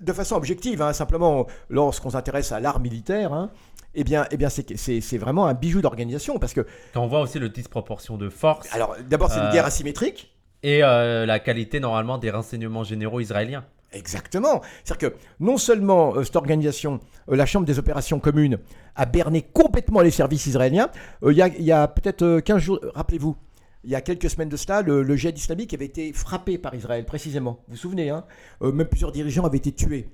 de 0.00 0.12
façon 0.12 0.36
objective, 0.36 0.80
hein, 0.82 0.92
simplement 0.92 1.46
lorsqu'on 1.68 2.10
s'intéresse 2.10 2.52
à 2.52 2.60
l'art 2.60 2.80
militaire, 2.80 3.32
hein, 3.32 3.50
eh 3.94 4.04
bien, 4.04 4.26
eh 4.30 4.36
bien 4.36 4.48
c'est 4.48 5.18
vraiment 5.18 5.46
un 5.46 5.54
bijou 5.54 5.80
d'organisation 5.80 6.38
parce 6.38 6.52
que, 6.52 6.66
Quand 6.94 7.02
on 7.02 7.06
voit 7.08 7.20
aussi 7.20 7.38
le 7.38 7.48
disproportion 7.48 8.16
de 8.16 8.28
force 8.28 8.68
alors, 8.72 8.96
d'abord, 9.08 9.30
c'est 9.30 9.38
une 9.40 9.46
Euh, 9.46 9.52
guerre 9.52 9.66
asymétrique. 9.66 10.32
et 10.62 10.82
euh, 10.84 11.26
la 11.26 11.38
qualité 11.40 11.80
normalement 11.80 12.18
des 12.18 12.30
renseignements 12.30 12.84
généraux 12.84 13.20
israéliens. 13.20 13.64
Exactement. 13.92 14.60
C'est-à-dire 14.84 15.10
que 15.10 15.16
non 15.40 15.56
seulement 15.56 16.14
euh, 16.14 16.22
cette 16.22 16.36
organisation, 16.36 17.00
euh, 17.28 17.34
la 17.36 17.44
Chambre 17.46 17.66
des 17.66 17.78
opérations 17.80 18.20
communes, 18.20 18.58
a 18.94 19.04
berné 19.06 19.42
complètement 19.42 20.00
les 20.00 20.12
services 20.12 20.46
israéliens, 20.46 20.90
euh, 21.24 21.32
il 21.32 21.64
y 21.64 21.72
a, 21.72 21.88
peut-être 21.88 22.22
euh, 22.22 22.40
15 22.40 22.58
jours, 22.62 22.78
euh, 22.84 22.90
rappelez-vous, 22.94 23.36
il 23.82 23.90
y 23.90 23.94
a 23.96 24.00
quelques 24.00 24.30
semaines 24.30 24.48
de 24.50 24.56
cela, 24.56 24.82
le, 24.82 25.02
le 25.02 25.16
djihad 25.16 25.36
islamique 25.36 25.74
avait 25.74 25.86
été 25.86 26.12
frappé 26.12 26.58
par 26.58 26.74
Israël, 26.74 27.04
précisément. 27.04 27.64
Vous 27.66 27.72
vous 27.74 27.76
souvenez, 27.78 28.10
hein? 28.10 28.24
Euh, 28.62 28.70
même 28.70 28.86
plusieurs 28.86 29.10
dirigeants 29.10 29.44
avaient 29.44 29.56
été 29.58 29.72
tués. 29.72 30.08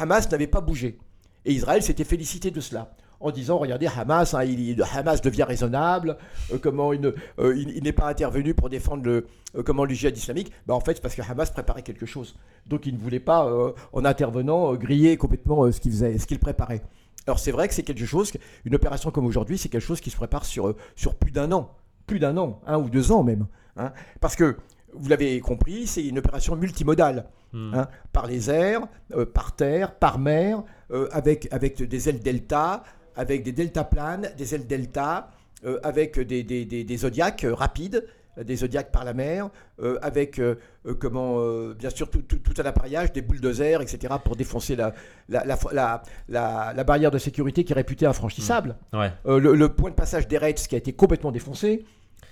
Hamas 0.00 0.28
n'avait 0.30 0.46
pas 0.48 0.60
bougé. 0.60 0.98
Et 1.44 1.52
Israël 1.52 1.82
s'était 1.82 2.04
félicité 2.04 2.50
de 2.50 2.60
cela. 2.60 2.94
En 3.20 3.30
disant, 3.30 3.58
regardez, 3.58 3.86
Hamas, 3.86 4.32
hein, 4.34 4.44
il, 4.44 4.60
il- 4.60 4.82
Hamas 4.94 5.20
devient 5.20 5.42
raisonnable, 5.42 6.16
euh, 6.52 6.58
comment 6.60 6.92
euh, 6.92 7.12
il- 7.56 7.76
il 7.76 7.82
n'est 7.84 7.92
pas 7.92 8.08
intervenu 8.08 8.54
pour 8.54 8.70
défendre 8.70 9.04
le, 9.04 9.26
euh, 9.56 9.62
comment, 9.62 9.84
le 9.84 9.92
djihad 9.94 10.16
islamique. 10.16 10.50
Bah, 10.66 10.74
en 10.74 10.80
fait, 10.80 10.94
c'est 10.94 11.02
parce 11.02 11.14
que 11.14 11.22
Hamas 11.22 11.50
préparait 11.50 11.82
quelque 11.82 12.06
chose. 12.06 12.36
Donc 12.66 12.86
il 12.86 12.94
ne 12.94 12.98
voulait 12.98 13.20
pas, 13.20 13.46
en 13.92 14.04
intervenant, 14.04 14.74
griller 14.74 15.16
complètement 15.16 15.70
ce 15.70 15.80
qu'il 15.80 15.92
faisait, 15.92 16.16
ce 16.18 16.26
qu'il 16.26 16.38
préparait. 16.38 16.82
Alors 17.26 17.38
c'est 17.38 17.52
vrai 17.52 17.68
que 17.68 17.74
c'est 17.74 17.82
quelque 17.82 18.06
chose, 18.06 18.32
une 18.64 18.74
opération 18.74 19.10
comme 19.10 19.26
aujourd'hui, 19.26 19.58
c'est 19.58 19.68
quelque 19.68 19.82
chose 19.86 20.00
qui 20.00 20.10
se 20.10 20.16
prépare 20.16 20.44
sur, 20.44 20.74
sur 20.96 21.14
plus 21.14 21.30
d'un 21.32 21.52
an. 21.52 21.70
Plus 22.06 22.18
d'un 22.18 22.36
an, 22.38 22.60
un 22.66 22.78
ou 22.78 22.88
deux 22.88 23.12
ans 23.12 23.22
même. 23.22 23.46
hein. 23.76 23.92
Parce 24.20 24.34
que, 24.36 24.56
vous 24.94 25.08
l'avez 25.08 25.38
compris, 25.40 25.86
c'est 25.86 26.04
une 26.04 26.18
opération 26.18 26.56
multimodale. 26.56 27.26
Hmm. 27.52 27.74
hein, 27.74 27.88
par 28.12 28.28
les 28.28 28.48
airs, 28.48 28.82
euh, 29.16 29.26
par 29.26 29.56
terre, 29.56 29.96
par 29.96 30.20
mer, 30.20 30.62
euh, 30.92 31.08
avec, 31.10 31.48
avec 31.50 31.82
des 31.82 32.08
ailes 32.08 32.20
delta, 32.20 32.84
avec 33.16 33.42
des 33.42 33.52
deltaplanes, 33.52 34.30
des 34.36 34.54
ailes 34.54 34.66
delta, 34.66 35.30
euh, 35.64 35.78
avec 35.82 36.18
des, 36.18 36.42
des, 36.42 36.64
des, 36.64 36.84
des 36.84 36.96
zodiacs 36.96 37.44
euh, 37.44 37.54
rapides, 37.54 38.06
euh, 38.38 38.44
des 38.44 38.56
zodiacs 38.56 38.90
par 38.90 39.04
la 39.04 39.12
mer, 39.12 39.50
euh, 39.82 39.98
avec 40.02 40.38
euh, 40.38 40.56
comment, 40.98 41.38
bien 41.74 41.90
sûr 41.90 42.08
tout, 42.08 42.22
tout, 42.22 42.38
tout 42.38 42.54
un 42.62 42.64
appareillage, 42.64 43.12
des 43.12 43.22
bulldozers, 43.22 43.82
etc., 43.82 44.14
pour 44.24 44.36
défoncer 44.36 44.76
la, 44.76 44.94
la, 45.28 45.44
la, 45.72 46.02
la, 46.28 46.84
barrière 46.84 47.10
de 47.10 47.18
sécurité 47.18 47.64
qui 47.64 47.72
est 47.72 47.76
réputée 47.76 48.06
infranchissable. 48.06 48.76
Ouais. 48.92 49.12
Euh, 49.26 49.38
le, 49.38 49.54
le 49.54 49.68
point 49.68 49.90
de 49.90 49.94
passage 49.94 50.26
des 50.28 50.38
Reds 50.38 50.54
qui 50.54 50.74
a 50.74 50.78
été 50.78 50.92
complètement 50.92 51.32
défoncé. 51.32 51.84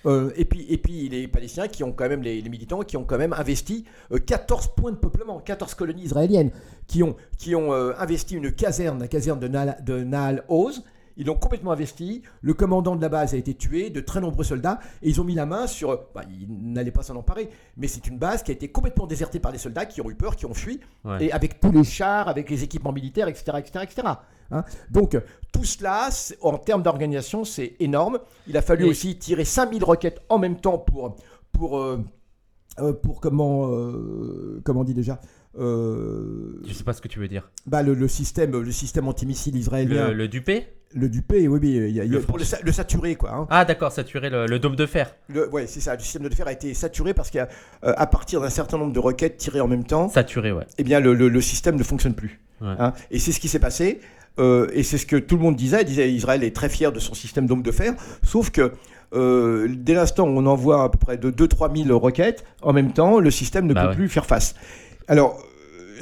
Euh, 0.06 0.30
et, 0.36 0.44
puis, 0.44 0.66
et 0.68 0.78
puis 0.78 1.08
les 1.08 1.28
Palestiniens 1.28 1.68
qui 1.68 1.84
ont 1.84 1.92
quand 1.92 2.08
même, 2.08 2.22
les, 2.22 2.42
militants 2.42 2.82
qui 2.82 2.96
ont 2.96 3.04
quand 3.04 3.18
même 3.18 3.32
investi 3.32 3.84
euh, 4.12 4.18
14 4.18 4.68
points 4.76 4.92
de 4.92 4.96
peuplement, 4.96 5.40
14 5.40 5.74
colonies 5.74 6.04
israéliennes 6.04 6.50
qui 6.86 7.02
ont, 7.02 7.16
qui 7.36 7.54
ont 7.54 7.72
euh, 7.72 7.92
investi 7.98 8.36
une 8.36 8.52
caserne, 8.52 9.00
la 9.00 9.08
caserne 9.08 9.40
de 9.40 10.04
Nahal 10.04 10.44
Oz. 10.48 10.82
Ils 11.18 11.26
l'ont 11.26 11.34
complètement 11.34 11.72
investi. 11.72 12.22
Le 12.40 12.54
commandant 12.54 12.96
de 12.96 13.02
la 13.02 13.08
base 13.10 13.34
a 13.34 13.36
été 13.36 13.52
tué, 13.54 13.90
de 13.90 14.00
très 14.00 14.20
nombreux 14.20 14.44
soldats, 14.44 14.78
et 15.02 15.10
ils 15.10 15.20
ont 15.20 15.24
mis 15.24 15.34
la 15.34 15.44
main 15.46 15.66
sur. 15.66 16.06
bah, 16.14 16.22
ils 16.30 16.46
n'allaient 16.48 16.90
pas 16.92 17.02
s'en 17.02 17.16
emparer, 17.16 17.50
mais 17.76 17.88
c'est 17.88 18.06
une 18.06 18.18
base 18.18 18.42
qui 18.42 18.50
a 18.52 18.54
été 18.54 18.68
complètement 18.68 19.06
désertée 19.06 19.40
par 19.40 19.52
les 19.52 19.58
soldats 19.58 19.84
qui 19.84 20.00
ont 20.00 20.08
eu 20.10 20.14
peur, 20.14 20.36
qui 20.36 20.46
ont 20.46 20.54
fui, 20.54 20.80
Ouais. 21.04 21.26
et 21.26 21.32
avec 21.32 21.60
tous 21.60 21.72
les 21.72 21.84
chars, 21.84 22.28
avec 22.28 22.48
les 22.48 22.62
équipements 22.64 22.92
militaires, 22.92 23.28
etc. 23.28 23.58
etc., 23.58 23.84
etc. 23.84 24.08
Hein. 24.50 24.64
Donc, 24.90 25.20
tout 25.52 25.64
cela, 25.64 26.08
en 26.40 26.56
termes 26.56 26.82
d'organisation, 26.82 27.44
c'est 27.44 27.74
énorme. 27.80 28.18
Il 28.46 28.56
a 28.56 28.62
fallu 28.62 28.86
Et- 28.86 28.88
aussi 28.88 29.18
tirer 29.18 29.44
5000 29.44 29.84
roquettes 29.84 30.20
en 30.30 30.38
même 30.38 30.56
temps 30.60 30.78
pour, 30.78 31.16
pour, 31.52 31.78
euh, 31.78 32.00
euh, 32.78 32.92
pour 32.92 33.20
comment, 33.20 33.68
euh, 33.72 34.62
comment 34.64 34.80
on 34.80 34.84
dit 34.84 34.94
déjà 34.94 35.20
euh, 35.58 36.60
Je 36.66 36.72
sais 36.72 36.84
pas 36.84 36.92
ce 36.92 37.00
que 37.02 37.08
tu 37.08 37.18
veux 37.18 37.28
dire. 37.28 37.50
bah, 37.66 37.82
le, 37.82 37.94
le 37.94 38.08
système, 38.08 38.52
le 38.52 38.72
système 38.72 39.08
antimissile 39.08 39.56
israélien, 39.56 40.08
Le, 40.08 40.14
le, 40.14 40.28
le 40.94 41.08
Dupé 41.08 41.46
oui, 41.48 41.58
oui, 41.62 41.68
il 41.88 41.94
y 41.96 42.00
a- 42.00 42.04
Le 42.04 42.20
pour 42.20 42.38
le, 42.38 42.44
sa- 42.44 42.60
le 42.62 42.72
saturer, 42.72 43.14
quoi. 43.14 43.30
hein. 43.34 43.46
Ah 43.50 43.64
d'accord, 43.64 43.92
saturer 43.92 44.30
le, 44.30 44.46
le 44.46 44.58
dôme 44.58 44.74
de 44.76 44.86
fer. 44.86 45.14
Le, 45.28 45.48
ouais, 45.50 45.66
c'est 45.66 45.80
ça. 45.80 45.94
Le 45.94 46.00
système 46.00 46.22
de 46.28 46.34
fer 46.34 46.46
a 46.46 46.52
été 46.52 46.72
saturé 46.74 47.12
parce 47.14 47.30
qu'à 47.30 47.48
euh, 47.84 47.92
à 47.96 48.06
partir 48.06 48.40
d'un 48.40 48.48
certain 48.50 48.78
nombre 48.78 48.92
de 48.92 48.98
roquettes 48.98 49.36
tirées 49.36 49.60
en 49.60 49.68
même 49.68 49.84
temps, 49.84 50.08
Saturé, 50.08 50.50
ouais. 50.52 50.64
eh 50.78 50.84
bien, 50.84 51.00
le, 51.00 51.12
le- 51.14 51.28
le 51.28 51.40
système 51.40 51.76
ne 51.76 51.82
fonctionne 51.82 52.14
plus. 52.14 52.40
Ouais. 52.60 52.68
Hein. 52.78 52.92
et 53.10 53.18
c'est 53.18 53.32
ce 53.32 53.38
qui 53.40 53.48
s'est 53.48 53.58
passé. 53.60 54.00
euh, 54.40 54.68
et 54.72 54.82
c'est 54.82 54.98
ce 54.98 55.06
que 55.06 55.16
tout 55.16 55.36
le 55.36 55.42
monde 55.42 55.56
disait. 55.56 55.82
Il 55.82 55.86
disait 55.86 56.10
Israël 56.12 56.42
est 56.42 56.54
très 56.56 56.68
fier 56.68 56.90
de 56.92 56.98
son 57.00 57.12
système 57.14 57.46
d'homme 57.46 57.62
de 57.62 57.70
fer. 57.72 57.94
Sauf 58.24 58.50
que 58.50 58.72
euh, 59.14 59.68
dès 59.70 59.94
l'instant 59.94 60.24
où 60.24 60.38
on 60.38 60.46
envoie 60.46 60.84
à 60.84 60.88
peu 60.88 60.98
près 60.98 61.16
de 61.18 61.30
2-3 61.30 61.84
000 61.86 61.98
roquettes, 61.98 62.44
en 62.62 62.72
même 62.72 62.92
temps, 62.92 63.20
le 63.20 63.30
système 63.30 63.66
ne 63.66 63.74
Bah 63.74 63.82
peut 63.84 63.88
ouais. 63.90 63.94
plus 63.96 64.08
faire 64.08 64.26
face. 64.26 64.54
Alors, 65.06 65.38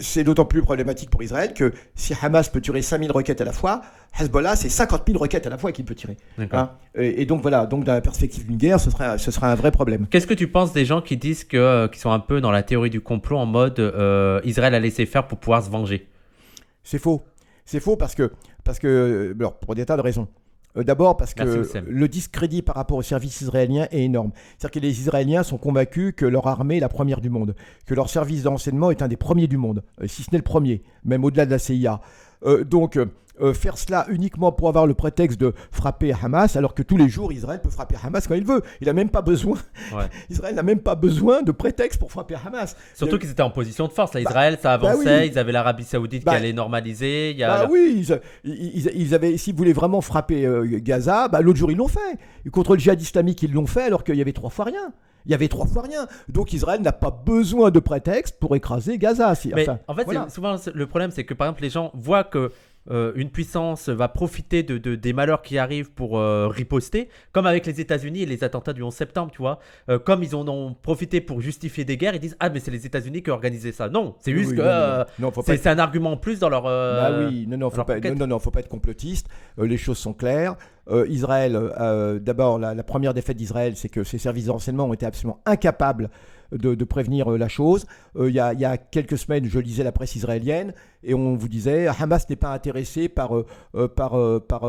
c'est 0.00 0.24
d'autant 0.24 0.44
plus 0.44 0.60
problématique 0.62 1.08
pour 1.10 1.22
Israël 1.22 1.54
que 1.54 1.72
si 1.94 2.14
Hamas 2.20 2.48
peut 2.50 2.60
tirer 2.60 2.82
5 2.82 3.00
000 3.00 3.12
roquettes 3.12 3.40
à 3.40 3.44
la 3.46 3.52
fois, 3.52 3.80
Hezbollah, 4.18 4.56
c'est 4.56 4.68
50 4.68 5.02
000 5.06 5.18
roquettes 5.18 5.46
à 5.46 5.50
la 5.50 5.58
fois 5.58 5.72
qu'il 5.72 5.84
peut 5.84 5.94
tirer. 5.94 6.16
Hein. 6.38 6.70
et, 6.94 7.22
et 7.22 7.26
donc 7.26 7.42
voilà, 7.42 7.66
donc 7.66 7.84
dans 7.84 7.92
la 7.92 8.00
perspective 8.00 8.46
d'une 8.46 8.56
guerre, 8.56 8.80
ce 8.80 8.90
sera, 8.90 9.18
ce 9.18 9.44
un 9.44 9.54
vrai 9.54 9.70
problème. 9.70 10.06
Qu'est-ce 10.10 10.26
que 10.26 10.34
tu 10.34 10.48
penses 10.48 10.72
des 10.72 10.84
gens 10.84 11.02
qui 11.02 11.16
disent 11.16 11.44
que, 11.44 11.56
euh, 11.56 11.88
qui 11.88 11.98
sont 11.98 12.10
un 12.10 12.20
peu 12.20 12.40
dans 12.40 12.50
la 12.50 12.62
théorie 12.62 12.90
du 12.90 13.00
complot 13.00 13.38
en 13.38 13.46
mode 13.46 13.78
euh, 13.78 14.40
Israël 14.44 14.74
a 14.74 14.80
laissé 14.80 15.06
faire 15.06 15.26
pour 15.26 15.38
pouvoir 15.38 15.62
se 15.62 15.70
venger? 15.70 16.08
C'est 16.82 16.98
faux. 16.98 17.22
C'est 17.64 17.80
faux 17.80 17.96
parce 17.96 18.14
que, 18.14 18.32
parce 18.64 18.78
que 18.78 18.86
euh, 18.86 19.34
alors, 19.38 19.58
pour 19.58 19.74
des 19.74 19.84
tas 19.84 19.96
de 19.96 20.02
raisons. 20.02 20.28
D'abord 20.76 21.16
parce 21.16 21.32
que 21.32 21.42
le 21.88 22.06
discrédit 22.06 22.60
par 22.60 22.74
rapport 22.74 22.98
au 22.98 23.02
service 23.02 23.40
israélien 23.40 23.88
est 23.90 24.02
énorme. 24.02 24.32
C'est-à-dire 24.58 24.72
que 24.72 24.86
les 24.86 25.00
Israéliens 25.00 25.42
sont 25.42 25.56
convaincus 25.56 26.12
que 26.14 26.26
leur 26.26 26.46
armée 26.46 26.76
est 26.76 26.80
la 26.80 26.90
première 26.90 27.22
du 27.22 27.30
monde, 27.30 27.54
que 27.86 27.94
leur 27.94 28.10
service 28.10 28.42
de 28.42 28.48
renseignement 28.48 28.90
est 28.90 29.00
un 29.00 29.08
des 29.08 29.16
premiers 29.16 29.46
du 29.46 29.56
monde, 29.56 29.82
si 30.04 30.22
ce 30.22 30.28
n'est 30.32 30.38
le 30.38 30.44
premier, 30.44 30.82
même 31.02 31.24
au-delà 31.24 31.46
de 31.46 31.50
la 31.50 31.58
CIA. 31.58 32.02
Euh, 32.44 32.62
donc, 32.62 32.98
euh, 33.40 33.52
faire 33.54 33.78
cela 33.78 34.06
uniquement 34.08 34.52
pour 34.52 34.68
avoir 34.68 34.86
le 34.86 34.94
prétexte 34.94 35.40
de 35.40 35.52
frapper 35.70 36.12
Hamas, 36.22 36.56
alors 36.56 36.74
que 36.74 36.82
tous 36.82 36.96
les 36.96 37.08
jours 37.08 37.32
Israël 37.32 37.60
peut 37.62 37.70
frapper 37.70 37.96
Hamas 38.02 38.26
quand 38.26 38.34
il 38.34 38.44
veut. 38.44 38.62
Il 38.80 38.86
n'a 38.86 38.92
même 38.92 39.10
pas 39.10 39.22
besoin. 39.22 39.56
Ouais. 39.94 40.04
Israël 40.30 40.54
n'a 40.54 40.62
même 40.62 40.80
pas 40.80 40.94
besoin 40.94 41.42
de 41.42 41.52
prétexte 41.52 41.98
pour 41.98 42.10
frapper 42.12 42.36
Hamas. 42.44 42.76
Surtout 42.94 43.16
Il- 43.16 43.20
qu'ils 43.20 43.30
étaient 43.30 43.42
en 43.42 43.50
position 43.50 43.86
de 43.86 43.92
force. 43.92 44.14
Là, 44.14 44.20
Bah, 44.22 44.30
Israël, 44.30 44.58
ça 44.62 44.78
bah 44.78 44.90
avançait. 44.90 45.20
oui. 45.22 45.28
Ils 45.32 45.38
avaient 45.38 45.52
l'Arabie 45.52 45.84
Saoudite 45.84 46.24
Bah, 46.24 46.32
qui 46.32 46.36
allait 46.38 46.52
normaliser. 46.52 47.30
Il 47.32 47.36
y 47.38 47.44
a 47.44 47.62
Bah 47.64 47.68
oui, 47.70 48.06
ils, 48.44 48.52
ils- 48.52 48.90
ils 48.94 49.14
avaient, 49.14 49.36
s'ils 49.36 49.54
voulaient 49.54 49.72
vraiment 49.72 50.00
frapper 50.00 50.46
euh, 50.46 50.66
Gaza, 50.82 51.28
bah, 51.28 51.40
l'autre 51.40 51.58
jour 51.58 51.70
ils 51.70 51.76
l'ont 51.76 51.88
fait. 51.88 52.18
Contre 52.50 52.74
le 52.74 52.78
djihad 52.80 53.00
islamique, 53.00 53.42
ils 53.42 53.52
l'ont 53.52 53.66
fait 53.66 53.82
alors 53.82 54.04
qu'il 54.04 54.14
y 54.16 54.20
avait 54.20 54.32
trois 54.32 54.50
fois 54.50 54.64
rien. 54.66 54.92
Il 55.28 55.32
y 55.32 55.34
avait 55.34 55.48
trois 55.48 55.66
fois 55.66 55.82
rien. 55.82 56.06
Donc 56.28 56.52
Israël 56.52 56.80
n'a 56.82 56.92
pas 56.92 57.10
besoin 57.10 57.72
de 57.72 57.80
prétexte 57.80 58.38
pour 58.38 58.54
écraser 58.54 58.96
Gaza. 58.96 59.34
Si- 59.34 59.50
Mais 59.54 59.62
enfin, 59.68 59.80
en 59.88 59.94
fait, 59.96 60.04
voilà. 60.04 60.28
souvent 60.30 60.54
le 60.72 60.86
problème, 60.86 61.10
c'est 61.10 61.24
que 61.24 61.34
par 61.34 61.48
exemple, 61.48 61.62
les 61.62 61.70
gens 61.70 61.90
voient 61.94 62.22
que 62.22 62.52
euh, 62.90 63.12
une 63.16 63.30
puissance 63.30 63.88
va 63.88 64.08
profiter 64.08 64.62
de, 64.62 64.78
de- 64.78 64.94
des 64.94 65.12
malheurs 65.12 65.42
qui 65.42 65.58
arrivent 65.58 65.90
pour 65.90 66.18
euh, 66.18 66.48
riposter, 66.48 67.08
comme 67.32 67.46
avec 67.46 67.66
les 67.66 67.80
États-Unis 67.80 68.22
et 68.22 68.26
les 68.26 68.44
attentats 68.44 68.72
du 68.72 68.82
11 68.82 68.94
septembre, 68.94 69.30
tu 69.32 69.38
vois. 69.42 69.58
Euh, 69.88 69.98
comme 69.98 70.22
ils 70.22 70.34
en 70.36 70.46
ont 70.48 70.74
profité 70.74 71.20
pour 71.20 71.40
justifier 71.40 71.84
des 71.84 71.96
guerres, 71.96 72.14
ils 72.14 72.20
disent 72.20 72.36
Ah, 72.40 72.48
mais 72.48 72.60
c'est 72.60 72.70
les 72.70 72.86
États-Unis 72.86 73.22
qui 73.22 73.30
ont 73.30 73.34
organisé 73.34 73.72
ça. 73.72 73.88
Non, 73.88 74.14
c'est 74.20 74.32
juste 74.32 74.50
Oui, 74.50 74.56
que 74.56 74.62
c'est 75.44 75.54
être- 75.54 75.66
un 75.66 75.78
argument 75.78 76.12
en 76.12 76.16
plus 76.16 76.38
dans 76.38 76.48
leur. 76.48 76.62
Bah 76.64 77.26
oui, 77.28 77.46
non, 77.48 77.56
non, 77.56 77.70
faut 77.70 77.84
pas, 77.84 77.98
non, 78.00 78.14
non, 78.14 78.26
non, 78.26 78.38
faut 78.38 78.50
pas 78.50 78.60
être 78.60 78.68
complotiste. 78.68 79.26
Les 79.58 79.76
choses 79.78 79.98
sont 79.98 80.12
claires. 80.14 80.56
Israël, 81.08 81.58
d'abord, 82.22 82.58
la, 82.58 82.74
la 82.74 82.82
première 82.84 83.12
défaite 83.14 83.36
d'Israël, 83.36 83.72
c'est 83.76 83.88
que 83.88 84.04
ses 84.04 84.18
services 84.18 84.46
de 84.46 84.50
renseignement 84.52 84.84
ont 84.86 84.92
été 84.94 85.06
absolument 85.06 85.40
incapables 85.46 86.10
de, 86.52 86.84
prévenir 86.84 87.32
euh, 87.32 87.38
la 87.38 87.48
chose. 87.48 87.86
Euh, 88.16 88.28
Il 88.28 88.34
y, 88.34 88.40
a, 88.40 88.76
quelques 88.78 89.18
semaines, 89.18 89.46
je 89.46 89.58
lisais 89.58 89.84
la 89.84 89.92
presse 89.92 90.16
israélienne 90.16 90.72
et 91.02 91.14
on 91.14 91.36
vous 91.36 91.48
disait 91.48 91.86
Hamas 91.86 92.28
n'est 92.28 92.36
pas 92.36 92.52
intéressé 92.52 93.08
par, 93.08 93.36
euh, 93.36 93.88
par, 93.88 94.12
par, 94.46 94.62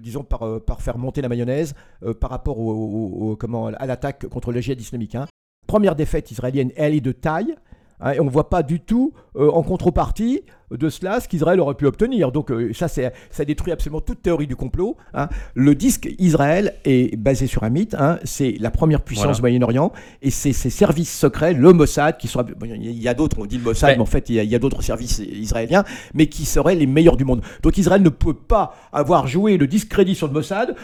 disons, 0.00 0.24
par, 0.24 0.60
par 0.60 0.82
faire 0.82 0.98
monter 0.98 1.20
la 1.20 1.28
mayonnaise 1.28 1.74
par 2.20 2.30
rapport 2.30 2.58
au- 2.58 3.36
comment, 3.38 3.66
à 3.68 3.86
l'attaque 3.86 4.26
contre 4.28 4.52
le 4.52 4.60
djihad 4.60 4.80
islamique. 4.80 5.14
hein. 5.14 5.26
Première 5.66 5.96
défaite 5.96 6.30
israélienne, 6.30 6.70
elle 6.76 6.94
est 6.94 7.00
de 7.00 7.12
taille. 7.12 7.54
Hein, 8.00 8.12
et 8.12 8.20
on 8.20 8.24
ne 8.24 8.30
voit 8.30 8.48
pas 8.50 8.62
du 8.62 8.80
tout 8.80 9.12
euh, 9.36 9.50
en 9.50 9.62
contrepartie 9.62 10.42
de 10.72 10.88
cela 10.88 11.20
ce 11.20 11.28
qu'Israël 11.28 11.60
aurait 11.60 11.74
pu 11.76 11.86
obtenir. 11.86 12.32
Donc 12.32 12.50
euh, 12.50 12.72
ça, 12.72 12.88
ça 12.88 13.44
détruit 13.44 13.72
absolument 13.72 14.00
toute 14.00 14.20
théorie 14.20 14.48
du 14.48 14.56
complot. 14.56 14.96
hein. 15.14 15.28
Le 15.54 15.76
disque 15.76 16.08
Israël 16.18 16.74
est 16.84 17.16
basé 17.16 17.46
sur 17.46 17.62
un 17.62 17.70
mythe. 17.70 17.94
hein. 17.96 18.18
C'est 18.24 18.56
la 18.58 18.72
première 18.72 19.02
puissance 19.02 19.24
Voilà. 19.24 19.34
du 19.36 19.40
Moyen-Orient 19.42 19.92
et 20.22 20.30
c'est 20.30 20.52
ses 20.52 20.70
services 20.70 21.16
secrets, 21.16 21.52
le 21.54 21.72
Mossad, 21.72 22.16
qui 22.18 22.28
bon, 22.34 22.66
Il 22.66 23.00
y 23.00 23.06
a 23.06 23.14
d'autres, 23.14 23.38
on 23.38 23.46
dit 23.46 23.58
le 23.58 23.64
Mossad, 23.64 23.90
Ouais. 23.90 23.96
mais 23.96 24.02
en 24.02 24.06
fait, 24.06 24.28
il 24.28 24.34
y 24.34 24.40
a, 24.40 24.42
il 24.42 24.50
y 24.50 24.56
a 24.56 24.58
d'autres 24.58 24.82
services 24.82 25.18
israéliens, 25.20 25.84
mais 26.14 26.26
qui 26.26 26.44
seraient 26.46 26.74
les 26.74 26.86
meilleurs 26.86 27.16
du 27.16 27.24
monde. 27.24 27.42
Donc 27.62 27.78
Israël 27.78 28.02
ne 28.02 28.08
peut 28.08 28.34
pas 28.34 28.74
avoir 28.92 29.28
joué 29.28 29.56
le 29.58 29.68
discrédit 29.68 30.16
sur 30.16 30.26
le 30.26 30.32
Mossad. 30.32 30.74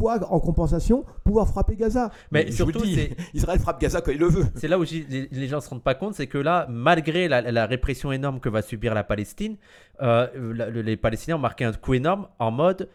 Pourquoi, 0.00 0.32
en 0.32 0.40
compensation, 0.40 1.04
pouvoir 1.24 1.46
frapper 1.46 1.76
Gaza 1.76 2.10
Mais 2.32 2.44
surtout, 2.52 2.80
dis, 2.82 3.10
Israël 3.34 3.58
frappe 3.60 3.80
Gaza 3.80 4.00
quand 4.00 4.12
il 4.12 4.18
le 4.18 4.28
veut. 4.28 4.46
C'est 4.54 4.66
là 4.66 4.78
où 4.78 4.84
les, 4.84 5.28
les 5.30 5.46
gens 5.46 5.60
se 5.60 5.68
rendent 5.68 5.82
pas 5.82 5.94
compte, 5.94 6.14
c'est 6.14 6.26
que 6.26 6.38
là, 6.38 6.66
malgré 6.70 7.28
la, 7.28 7.42
la 7.42 7.66
répression 7.66 8.10
énorme 8.10 8.40
que 8.40 8.48
va 8.48 8.62
subir 8.62 8.94
la 8.94 9.04
Palestine, 9.04 9.56
euh, 10.00 10.26
la- 10.54 10.70
les 10.70 10.96
Palestiniens 10.96 11.36
ont 11.36 11.40
marqué 11.40 11.64
un 11.66 11.72
coup 11.74 11.92
énorme 11.92 12.28
en 12.38 12.50
mode, 12.50 12.88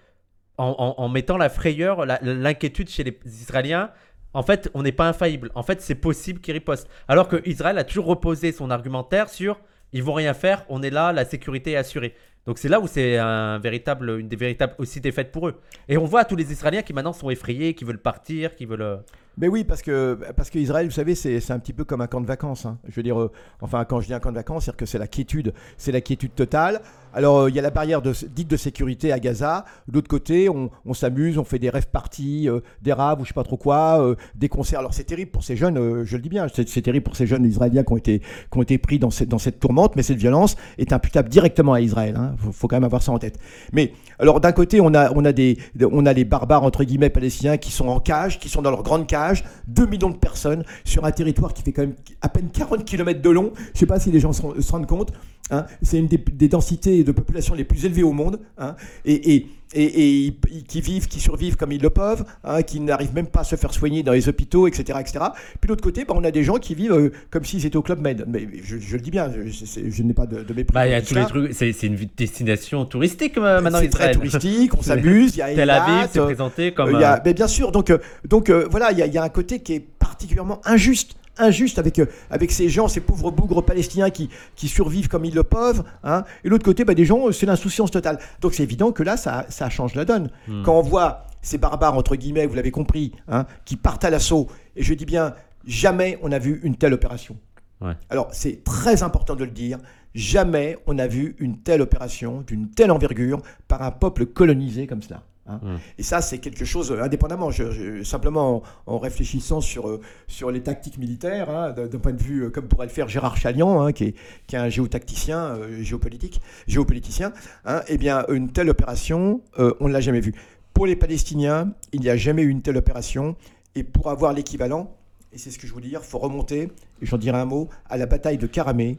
en, 0.57 0.75
en- 0.79 0.95
en 1.03 1.09
mettant 1.09 1.37
la 1.37 1.49
frayeur, 1.49 2.05
l'inquiétude 2.23 2.89
chez 2.89 3.03
les 3.03 3.19
Israéliens. 3.25 3.91
En 4.33 4.41
fait, 4.41 4.69
on 4.73 4.81
n'est 4.83 4.91
pas 4.91 5.07
infaillible. 5.07 5.51
En 5.53 5.61
fait, 5.63 5.81
c'est 5.81 5.95
possible 5.95 6.41
qu'ils 6.41 6.53
ripostent. 6.55 6.89
Alors 7.07 7.27
que 7.27 7.41
Israël 7.47 7.77
a 7.77 7.83
toujours 7.83 8.05
reposé 8.07 8.51
son 8.51 8.71
argumentaire 8.71 9.29
sur 9.29 9.59
ils 9.93 10.03
vont 10.03 10.13
rien 10.13 10.33
faire, 10.33 10.65
on 10.67 10.81
est 10.83 10.89
là, 10.89 11.13
la 11.13 11.23
sécurité 11.23 11.71
est 11.73 11.75
assurée. 11.77 12.15
Donc 12.45 12.59
c'est 12.59 12.69
là 12.69 12.79
où 12.79 12.87
c'est 12.87 13.17
un 13.17 13.57
véritable, 13.59 14.19
une 14.19 14.27
des 14.27 14.35
véritables 14.35 14.75
aussi 14.77 15.01
défaites 15.01 15.31
pour 15.31 15.47
eux. 15.47 15.59
Et 15.87 15.97
on 15.97 16.05
voit 16.05 16.25
tous 16.25 16.35
les 16.35 16.51
Israéliens 16.51 16.83
qui 16.83 16.93
maintenant 16.93 17.13
sont 17.13 17.29
effrayés, 17.29 17.73
qui 17.73 17.83
veulent 17.85 18.01
partir, 18.01 18.55
qui 18.55 18.65
veulent. 18.65 18.99
Mais 19.37 19.47
oui, 19.47 19.63
parce 19.63 19.81
que, 19.81 20.17
parce 20.35 20.49
que 20.49 20.59
vous 20.59 20.91
savez, 20.91 21.15
c'est 21.15 21.51
un 21.51 21.59
petit 21.59 21.73
peu 21.73 21.83
comme 21.83 22.01
un 22.01 22.07
camp 22.07 22.21
de 22.21 22.25
vacances. 22.25 22.65
hein. 22.65 22.77
Je 22.87 22.95
veux 22.95 23.03
dire, 23.03 23.19
euh, 23.19 23.31
enfin, 23.61 23.83
quand 23.85 23.99
je 23.99 24.07
dis 24.07 24.13
un 24.13 24.19
camp 24.19 24.31
de 24.31 24.35
vacances, 24.35 24.65
c'est-à-dire 24.65 24.77
que 24.77 24.85
c'est 24.85 24.97
la 24.97 25.07
quiétude, 25.07 25.53
c'est 25.77 25.91
la 25.91 26.01
quiétude 26.01 26.33
totale. 26.35 26.81
Alors, 27.13 27.39
euh, 27.39 27.49
il 27.49 27.55
y 27.55 27.59
a 27.59 27.61
la 27.61 27.69
barrière 27.69 28.01
dite 28.01 28.49
de 28.49 28.57
sécurité 28.57 29.11
à 29.11 29.19
Gaza. 29.19 29.65
De 29.87 29.93
l'autre 29.93 30.07
côté, 30.07 30.49
on, 30.49 30.69
on 30.85 30.93
s'amuse, 30.93 31.37
on 31.37 31.43
fait 31.43 31.59
des 31.59 31.69
rêves 31.69 31.87
parties, 31.89 32.49
euh, 32.49 32.59
des 32.81 32.93
raves 32.93 33.21
ou 33.21 33.23
je 33.23 33.29
sais 33.29 33.33
pas 33.33 33.43
trop 33.43 33.57
quoi, 33.57 34.15
des 34.35 34.49
concerts. 34.49 34.79
Alors, 34.79 34.93
c'est 34.93 35.03
terrible 35.03 35.31
pour 35.31 35.43
ces 35.43 35.55
jeunes, 35.55 36.03
je 36.03 36.15
le 36.15 36.21
dis 36.21 36.29
bien, 36.29 36.47
c'est 36.53 36.81
terrible 36.81 37.03
pour 37.03 37.15
ces 37.15 37.27
jeunes 37.27 37.45
Israéliens 37.45 37.83
qui 37.83 37.93
ont 37.93 37.97
été, 37.97 38.19
qui 38.19 38.57
ont 38.57 38.61
été 38.61 38.77
pris 38.77 38.99
dans 38.99 39.11
cette, 39.11 39.29
dans 39.29 39.37
cette 39.37 39.59
tourmente, 39.59 39.95
mais 39.95 40.03
cette 40.03 40.17
violence 40.17 40.55
est 40.77 40.93
imputable 40.93 41.29
directement 41.29 41.73
à 41.73 41.81
Israël. 41.81 42.19
Il 42.33 42.39
faut, 42.41 42.51
faut 42.51 42.67
quand 42.67 42.75
même 42.77 42.83
avoir 42.83 43.01
ça 43.01 43.11
en 43.11 43.19
tête. 43.19 43.37
Mais 43.71 43.93
alors 44.19 44.39
d'un 44.39 44.51
côté, 44.51 44.81
on 44.81 44.93
a, 44.93 45.11
on 45.13 45.23
a 45.25 45.31
des, 45.31 45.57
on 45.91 46.05
a 46.05 46.13
les 46.13 46.25
barbares 46.25 46.63
entre 46.63 46.83
guillemets 46.83 47.09
palestiniens 47.09 47.57
qui 47.57 47.71
sont 47.71 47.87
en 47.87 47.99
cage, 47.99 48.39
qui 48.39 48.49
sont 48.49 48.61
dans 48.61 48.71
leur 48.71 48.83
grande 48.83 49.07
cage, 49.07 49.24
2 49.67 49.85
millions 49.85 50.09
de 50.09 50.17
personnes 50.17 50.63
sur 50.83 51.05
un 51.05 51.11
territoire 51.11 51.53
qui 51.53 51.63
fait 51.63 51.71
quand 51.71 51.83
même 51.83 51.95
à 52.21 52.29
peine 52.29 52.49
40 52.51 52.85
km 52.85 53.21
de 53.21 53.29
long. 53.29 53.53
Je 53.73 53.79
sais 53.79 53.85
pas 53.85 53.99
si 53.99 54.11
les 54.11 54.19
gens 54.19 54.33
se 54.33 54.71
rendent 54.71 54.87
compte. 54.87 55.11
Hein. 55.51 55.65
C'est 55.81 55.97
une 55.99 56.07
des, 56.07 56.17
des 56.17 56.47
densités 56.47 57.03
de 57.03 57.11
population 57.11 57.53
les 57.55 57.63
plus 57.63 57.85
élevées 57.85 58.03
au 58.03 58.11
monde, 58.13 58.39
hein. 58.57 58.75
et, 59.05 59.35
et, 59.35 59.47
et, 59.73 59.83
et 59.83 60.09
ils- 60.27 60.37
ils- 60.51 60.63
qui 60.63 60.79
vivent, 60.79 61.07
qui 61.07 61.19
survivent 61.19 61.57
comme 61.57 61.71
ils 61.71 61.81
le 61.81 61.89
peuvent, 61.89 62.23
hein, 62.43 62.61
qui 62.61 62.79
n'arrivent 62.79 63.13
même 63.13 63.27
pas 63.27 63.41
à 63.41 63.43
se 63.43 63.55
faire 63.55 63.73
soigner 63.73 64.03
dans 64.03 64.13
les 64.13 64.29
hôpitaux, 64.29 64.67
etc., 64.67 64.99
etc. 65.01 65.25
Puis 65.59 65.67
de 65.67 65.67
l'autre 65.69 65.83
côté, 65.83 66.05
bah, 66.05 66.13
on 66.15 66.23
a 66.23 66.31
des 66.31 66.43
gens 66.43 66.55
qui 66.55 66.75
vivent 66.75 66.93
euh, 66.93 67.11
comme 67.29 67.43
s'ils 67.43 67.65
étaient 67.65 67.75
au 67.75 67.81
club 67.81 67.99
Med. 67.99 68.23
Mais 68.27 68.47
je, 68.63 68.77
je 68.77 68.95
le 68.95 69.01
dis 69.01 69.11
bien, 69.11 69.29
je, 69.31 70.03
n'ai 70.03 70.13
pas 70.13 70.25
de, 70.27 70.43
de 70.43 70.53
mépris. 70.53 70.73
Bah, 70.73 70.87
y 70.87 70.93
a 70.93 71.01
tous 71.01 71.15
les 71.15 71.21
trucs. 71.25 71.53
C'est 71.53 71.73
c'est 71.73 71.87
une 71.87 71.97
destination 72.15 72.85
touristique 72.85 73.37
euh, 73.37 73.59
maintenant 73.61 73.79
c'est 73.81 73.89
très 73.89 74.11
touristique, 74.13 74.73
on 74.77 74.81
s'amuse, 74.81 75.35
il 75.35 75.39
y 75.39 75.41
a 75.41 75.53
Tel 75.55 75.69
Aviv 75.69 76.09
euh, 76.21 76.25
présenté 76.25 76.71
comme. 76.73 76.89
euh, 76.89 76.99
il 76.99 77.01
y 77.01 77.03
a- 77.03 77.15
euh, 77.17 77.21
mais 77.25 77.33
bien 77.33 77.47
sûr, 77.47 77.71
donc, 77.71 77.91
donc 78.29 78.49
euh, 78.49 78.67
voilà, 78.71 78.91
il 78.91 78.97
y, 78.99 79.01
a- 79.01 79.07
il 79.07 79.13
y 79.13 79.17
a 79.17 79.23
un 79.23 79.29
côté 79.29 79.59
qui 79.59 79.73
est 79.73 79.79
particulièrement 79.79 80.61
injuste. 80.65 81.15
Injuste 81.37 81.79
avec, 81.79 81.99
euh, 81.99 82.05
avec 82.29 82.51
ces 82.51 82.69
gens, 82.69 82.87
ces 82.87 83.01
pauvres 83.01 83.31
bougres 83.31 83.63
palestiniens 83.63 84.09
qui, 84.09 84.29
qui 84.55 84.67
survivent 84.67 85.07
comme 85.07 85.25
ils 85.25 85.35
le 85.35 85.43
peuvent. 85.43 85.83
Hein. 86.03 86.23
Et 86.43 86.49
l'autre 86.49 86.65
côté, 86.65 86.85
bah, 86.85 86.93
des 86.93 87.05
gens, 87.05 87.31
c'est 87.31 87.45
l'insouciance 87.45 87.91
totale. 87.91 88.19
Donc 88.41 88.53
c'est 88.53 88.63
évident 88.63 88.91
que 88.91 89.03
là, 89.03 89.17
ça, 89.17 89.45
ça 89.49 89.69
change 89.69 89.95
la 89.95 90.05
donne. 90.05 90.29
Hmm. 90.47 90.63
Quand 90.63 90.77
on 90.77 90.81
voit 90.81 91.27
ces 91.41 91.57
barbares, 91.57 91.97
entre 91.97 92.15
guillemets, 92.15 92.47
vous 92.47 92.55
l'avez 92.55 92.71
compris, 92.71 93.11
hein, 93.27 93.45
qui 93.65 93.75
partent 93.75 94.03
à 94.03 94.09
l'assaut, 94.09 94.47
et 94.75 94.83
je 94.83 94.93
dis 94.93 95.05
bien, 95.05 95.35
jamais 95.65 96.17
on 96.21 96.31
a 96.31 96.39
vu 96.39 96.59
une 96.63 96.75
telle 96.75 96.93
opération. 96.93 97.37
Ouais. 97.81 97.93
Alors 98.09 98.29
c'est 98.31 98.63
très 98.63 99.03
important 99.03 99.35
de 99.35 99.43
le 99.43 99.51
dire, 99.51 99.77
jamais 100.15 100.77
on 100.87 100.97
a 100.97 101.07
vu 101.07 101.35
une 101.39 101.61
telle 101.61 101.81
opération 101.81 102.41
d'une 102.41 102.69
telle 102.69 102.89
envergure 102.89 103.41
par 103.67 103.83
un 103.83 103.91
peuple 103.91 104.25
colonisé 104.25 104.87
comme 104.87 105.01
cela. 105.01 105.23
Hein. 105.47 105.59
Mm. 105.61 105.75
Et 105.97 106.03
ça, 106.03 106.21
c'est 106.21 106.37
quelque 106.39 106.65
chose 106.65 106.91
euh, 106.91 107.01
indépendamment, 107.01 107.51
je- 107.51 107.71
je- 107.71 108.03
simplement 108.03 108.57
en, 108.87 108.93
en 108.95 108.99
réfléchissant 108.99 109.61
sur, 109.61 109.87
euh, 109.89 110.01
sur 110.27 110.51
les 110.51 110.61
tactiques 110.61 110.97
militaires, 110.97 111.49
hein, 111.49 111.71
d'un 111.71 111.99
point 111.99 112.13
de 112.13 112.21
vue 112.21 112.45
euh, 112.45 112.49
comme 112.49 112.67
pourrait 112.67 112.87
le 112.87 112.91
faire 112.91 113.07
Gérard 113.07 113.37
Chalian, 113.37 113.81
hein, 113.81 113.91
qui, 113.91 114.05
est, 114.05 114.15
qui 114.47 114.55
est 114.55 114.59
un 114.59 114.69
géotacticien, 114.69 115.39
euh, 115.39 115.81
géopolitique, 115.83 116.41
géopoliticien, 116.67 117.31
hein, 117.65 117.81
eh 117.87 117.97
bien, 117.97 118.25
une 118.29 118.51
telle 118.51 118.69
opération, 118.69 119.41
euh, 119.59 119.73
on 119.79 119.87
ne 119.87 119.93
l'a 119.93 120.01
jamais 120.01 120.19
vue. 120.21 120.33
Pour 120.73 120.85
les 120.87 120.95
Palestiniens, 120.95 121.71
il 121.93 122.01
n'y 122.01 122.09
a 122.09 122.17
jamais 122.17 122.41
eu 122.41 122.49
une 122.49 122.61
telle 122.61 122.77
opération, 122.77 123.35
et 123.75 123.83
pour 123.83 124.09
avoir 124.09 124.33
l'équivalent, 124.33 124.91
et 125.31 125.37
c'est 125.37 125.51
ce 125.51 125.59
que 125.59 125.67
je 125.67 125.73
voulais 125.73 125.87
dire, 125.89 126.01
il 126.03 126.07
faut 126.07 126.19
remonter, 126.19 126.61
et 127.01 127.05
j'en 127.05 127.17
dirai 127.17 127.37
un 127.37 127.45
mot, 127.45 127.69
à 127.89 127.97
la 127.97 128.05
bataille 128.05 128.37
de 128.37 128.47
Karamé 128.47 128.97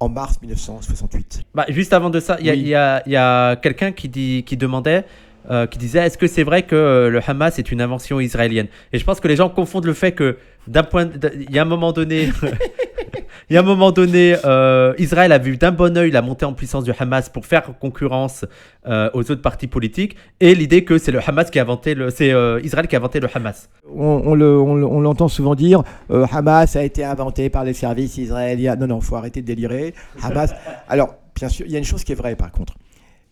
en 0.00 0.08
mars 0.08 0.40
1968. 0.42 1.42
Bah, 1.54 1.66
juste 1.68 1.92
avant 1.92 2.10
de 2.10 2.20
ça, 2.20 2.36
il 2.40 2.46
y 2.46 2.50
a, 2.50 2.52
Oui. 2.52 2.60
il 2.60 2.68
y 2.68 2.74
a- 2.74 3.02
il 3.06 3.12
y 3.12 3.16
a 3.16 3.56
quelqu'un 3.56 3.90
qui, 3.92 4.08
dit, 4.08 4.44
qui 4.46 4.56
demandait, 4.56 5.04
euh, 5.50 5.66
qui 5.66 5.78
disait 5.78 6.00
est-ce 6.00 6.18
que 6.18 6.26
c'est 6.26 6.42
vrai 6.42 6.62
que 6.62 6.74
euh, 6.76 7.10
le 7.10 7.20
Hamas 7.26 7.58
est 7.58 7.70
une 7.72 7.80
invention 7.80 8.20
israélienne? 8.20 8.66
Et 8.92 8.98
je 8.98 9.04
pense 9.04 9.20
que 9.20 9.28
les 9.28 9.36
gens 9.36 9.48
confondent 9.48 9.86
le 9.86 9.94
fait 9.94 10.12
que 10.12 10.36
d'un 10.66 10.82
point, 10.82 11.08
il 11.48 11.50
y 11.54 11.58
a 11.58 11.62
un 11.62 11.64
moment 11.64 11.92
donné, 11.92 12.28
il 13.50 13.54
y 13.54 13.56
a 13.56 13.60
un 13.60 13.64
moment 13.64 13.90
donné, 13.90 14.36
euh, 14.44 14.92
Israël 14.98 15.32
a 15.32 15.38
vu 15.38 15.56
d'un 15.56 15.72
bon 15.72 15.96
œil 15.96 16.10
la 16.10 16.20
montée 16.22 16.44
en 16.44 16.52
puissance 16.52 16.84
du 16.84 16.92
Hamas 16.98 17.28
pour 17.30 17.46
faire 17.46 17.62
concurrence 17.80 18.44
aux 18.86 19.18
autres 19.30 19.42
partis 19.42 19.66
politiques, 19.66 20.16
et 20.40 20.54
l'idée 20.54 20.82
que 20.84 20.96
c'est 20.96 21.12
le 21.12 21.20
Hamas 21.26 21.50
qui 21.50 21.58
a 21.58 21.62
inventé 21.62 21.94
le, 21.94 22.08
c'est 22.10 22.32
Israël 22.62 22.86
qui 22.86 22.96
a 22.96 22.98
inventé 22.98 23.20
le 23.20 23.28
Hamas. 23.34 23.68
On, 23.94 24.34
le- 24.34 24.58
on 24.58 24.74
le- 24.76 24.86
on 24.86 25.00
l'entend 25.00 25.28
souvent 25.28 25.54
dire 25.54 25.82
Hamas 26.10 26.74
a 26.76 26.82
été 26.82 27.04
inventé 27.04 27.50
par 27.50 27.64
les 27.64 27.74
services 27.74 28.16
israéliens. 28.16 28.76
Non, 28.76 28.86
non, 28.86 29.00
faut 29.02 29.16
arrêter 29.16 29.42
de 29.42 29.46
délirer. 29.46 29.92
Hamas. 30.22 30.54
Alors, 30.88 31.16
bien 31.34 31.48
sûr, 31.50 31.66
il 31.66 31.72
y 31.72 31.76
a 31.76 31.78
une 31.78 31.84
chose 31.84 32.02
qui 32.04 32.12
est 32.12 32.14
vraie 32.14 32.34
par 32.36 32.50
contre. 32.50 32.74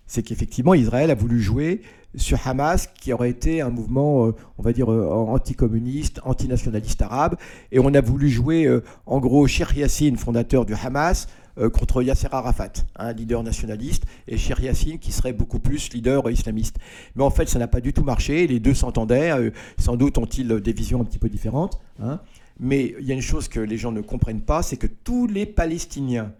C'est 0.07 0.23
qu'effectivement, 0.23 0.75
Israël 0.75 1.11
a 1.11 1.14
voulu 1.14 1.40
jouer 1.40 1.83
sur 2.16 2.38
Hamas, 2.47 2.88
qui 3.01 3.12
aurait 3.12 3.31
été 3.31 3.61
un 3.61 3.71
mouvement, 3.71 4.27
euh, 4.27 4.35
on 4.59 4.62
va 4.62 4.73
dire, 4.73 4.90
euh, 4.90 5.09
anticommuniste, 5.09 6.21
antinationaliste 6.25 7.03
arabe. 7.03 7.37
Et 7.73 7.79
on 7.79 7.92
a 7.92 8.01
voulu 8.01 8.31
jouer, 8.31 8.64
euh, 8.64 8.83
en 9.05 9.21
gros, 9.21 9.47
Sheikh 9.47 9.77
Yassine, 9.77 10.16
fondateur 10.16 10.64
du 10.64 10.75
Hamas, 10.75 11.29
contre 11.73 12.03
Yasser 12.03 12.29
Arafat, 12.33 12.85
un 12.97 13.14
leader 13.14 13.42
nationaliste, 13.42 14.05
et 14.29 14.37
Sheikh 14.37 14.59
Yassine, 14.59 14.99
qui 14.99 15.11
serait 15.11 15.33
beaucoup 15.33 15.59
plus 15.59 15.90
leader 15.95 16.31
islamiste. 16.31 16.77
Mais 17.14 17.25
en 17.25 17.31
fait, 17.31 17.49
ça 17.49 17.59
n'a 17.59 17.66
pas 17.66 17.81
du 17.81 17.95
tout 17.95 18.05
marché. 18.05 18.47
Les 18.47 18.61
deux 18.61 18.75
s'entendaient. 18.75 19.33
sans 19.79 19.97
doute 19.97 20.19
ont-ils 20.19 20.47
des 20.47 20.73
visions 20.75 21.01
un 21.01 21.05
petit 21.05 21.19
peu 21.19 21.31
différentes. 21.31 21.81
hein. 22.03 22.21
Mais 22.61 22.95
il 23.01 23.07
y 23.07 23.11
a 23.11 23.14
une 23.14 23.23
chose 23.23 23.49
que 23.49 23.59
les 23.59 23.79
gens 23.79 23.90
ne 23.90 24.03
comprennent 24.03 24.42
pas, 24.42 24.62
c'est 24.62 24.77
que 24.77 24.87
tous 24.87 25.27
les 25.27 25.47
Palestiniens, 25.47 26.33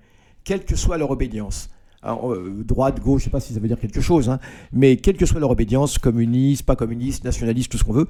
quelle 0.45 0.67
que 0.67 0.77
soit 0.77 0.99
leur 0.99 1.11
obédience, 1.11 1.71
euh, 2.05 2.63
droite, 2.65 3.01
gauche, 3.01 3.23
je 3.23 3.27
ne 3.27 3.31
sais 3.31 3.31
pas 3.31 3.41
si 3.41 3.53
ça 3.55 3.61
veut 3.61 3.69
dire 3.69 3.81
quelque 3.81 4.01
chose, 4.01 4.29
hein, 4.29 4.39
mais 4.73 4.97
quelle 4.97 5.17
que 5.17 5.27
soit 5.27 5.41
leur 5.41 5.51
obédience, 5.51 5.99
communiste, 5.99 6.65
pas 6.65 6.77
communiste, 6.77 7.25
nationaliste, 7.25 7.73
tout 7.73 7.79
ce 7.79 7.85
qu'on 7.85 7.93
veut, 7.93 8.09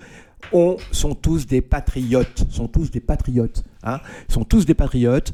on, 0.52 0.76
sont 0.92 1.14
tous 1.14 1.46
des 1.46 1.62
patriotes, 1.62 2.46
sont 2.50 2.68
tous 2.68 2.90
des 2.90 3.00
patriotes, 3.00 3.64
hein, 3.82 4.00
sont 4.28 4.44
tous 4.44 4.66
des 4.66 4.74
patriotes. 4.74 5.32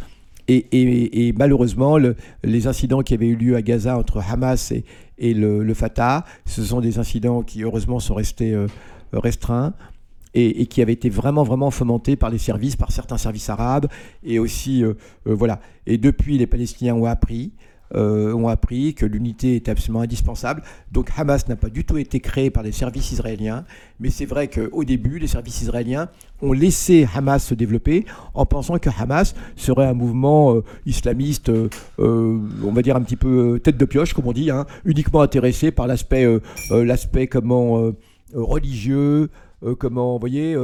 Et, 0.49 1.33
malheureusement, 1.39 1.99
le- 1.99 2.17
les 2.43 2.67
incidents 2.67 3.03
qui 3.03 3.15
avaient 3.15 3.29
eu 3.29 3.37
lieu 3.37 3.57
à 3.57 3.63
Gaza 3.63 3.97
entre 3.97 4.19
Hamas 4.19 4.73
et, 5.19 5.35
le, 5.35 5.73
Fatah, 5.73 6.25
ce 6.45 6.63
sont 6.63 6.81
des 6.81 6.99
incidents 6.99 7.43
qui 7.43 7.63
heureusement 7.63 8.01
sont 8.01 8.15
restés 8.15 8.53
euh, 8.53 8.67
restreints 9.13 9.73
et, 10.35 10.67
qui 10.67 10.83
avaient 10.83 10.93
été 10.93 11.09
vraiment 11.09 11.45
vraiment 11.45 11.71
fomentés 11.71 12.17
par 12.17 12.29
les 12.29 12.39
services, 12.39 12.77
par 12.77 12.91
certains 12.91 13.19
services 13.19 13.49
arabes 13.51 13.87
et 14.25 14.39
aussi 14.39 14.85
euh, 14.85 14.95
voilà. 15.25 15.61
Et 15.87 15.97
depuis, 15.97 16.39
les 16.39 16.47
Palestiniens 16.47 16.97
ont 16.97 17.07
appris. 17.07 17.53
Euh, 17.95 18.33
ont 18.33 18.49
appris 18.49 18.95
que 18.95 19.05
l'unité 19.05 19.57
était 19.57 19.71
absolument 19.71 20.01
indispensable. 20.01 20.63
Donc 20.91 21.11
Hamas 21.17 21.47
n'a 21.49 21.57
pas 21.57 21.69
du 21.69 21.85
tout 21.85 21.99
été 21.99 22.21
créé 22.21 22.51
par 22.51 22.63
les 22.63 22.73
services 22.73 23.13
israéliens, 23.13 23.65
mais 24.01 24.09
c'est 24.09 24.25
vrai 24.25 24.49
qu'au 24.49 24.85
début, 24.85 25.19
les 25.19 25.27
services 25.27 25.61
israéliens 25.61 26.09
ont 26.41 26.53
laissé 26.53 27.07
Hamas 27.15 27.45
se 27.45 27.55
développer 27.55 28.07
en 28.33 28.47
pensant 28.47 28.79
que 28.79 28.89
Hamas 28.99 29.35
serait 29.57 29.87
un 29.87 29.93
mouvement 29.93 30.55
euh, 30.55 30.65
islamiste, 30.87 31.51
euh, 31.51 31.69
on 31.99 32.73
va 32.73 32.83
dire 32.83 32.97
un 32.97 33.03
petit 33.03 33.17
peu 33.17 33.61
tête 33.63 33.77
de 33.77 33.85
pioche, 33.85 34.15
comme 34.15 34.27
on 34.27 34.33
dit, 34.33 34.51
hein, 34.51 34.65
uniquement 34.85 35.21
intéressé 35.21 35.71
par 35.71 35.87
l'aspect, 35.87 36.41
comment 37.31 37.93
religieux, 38.33 39.29
comment, 39.79 40.15
vous 40.15 40.21
voyez, 40.21 40.57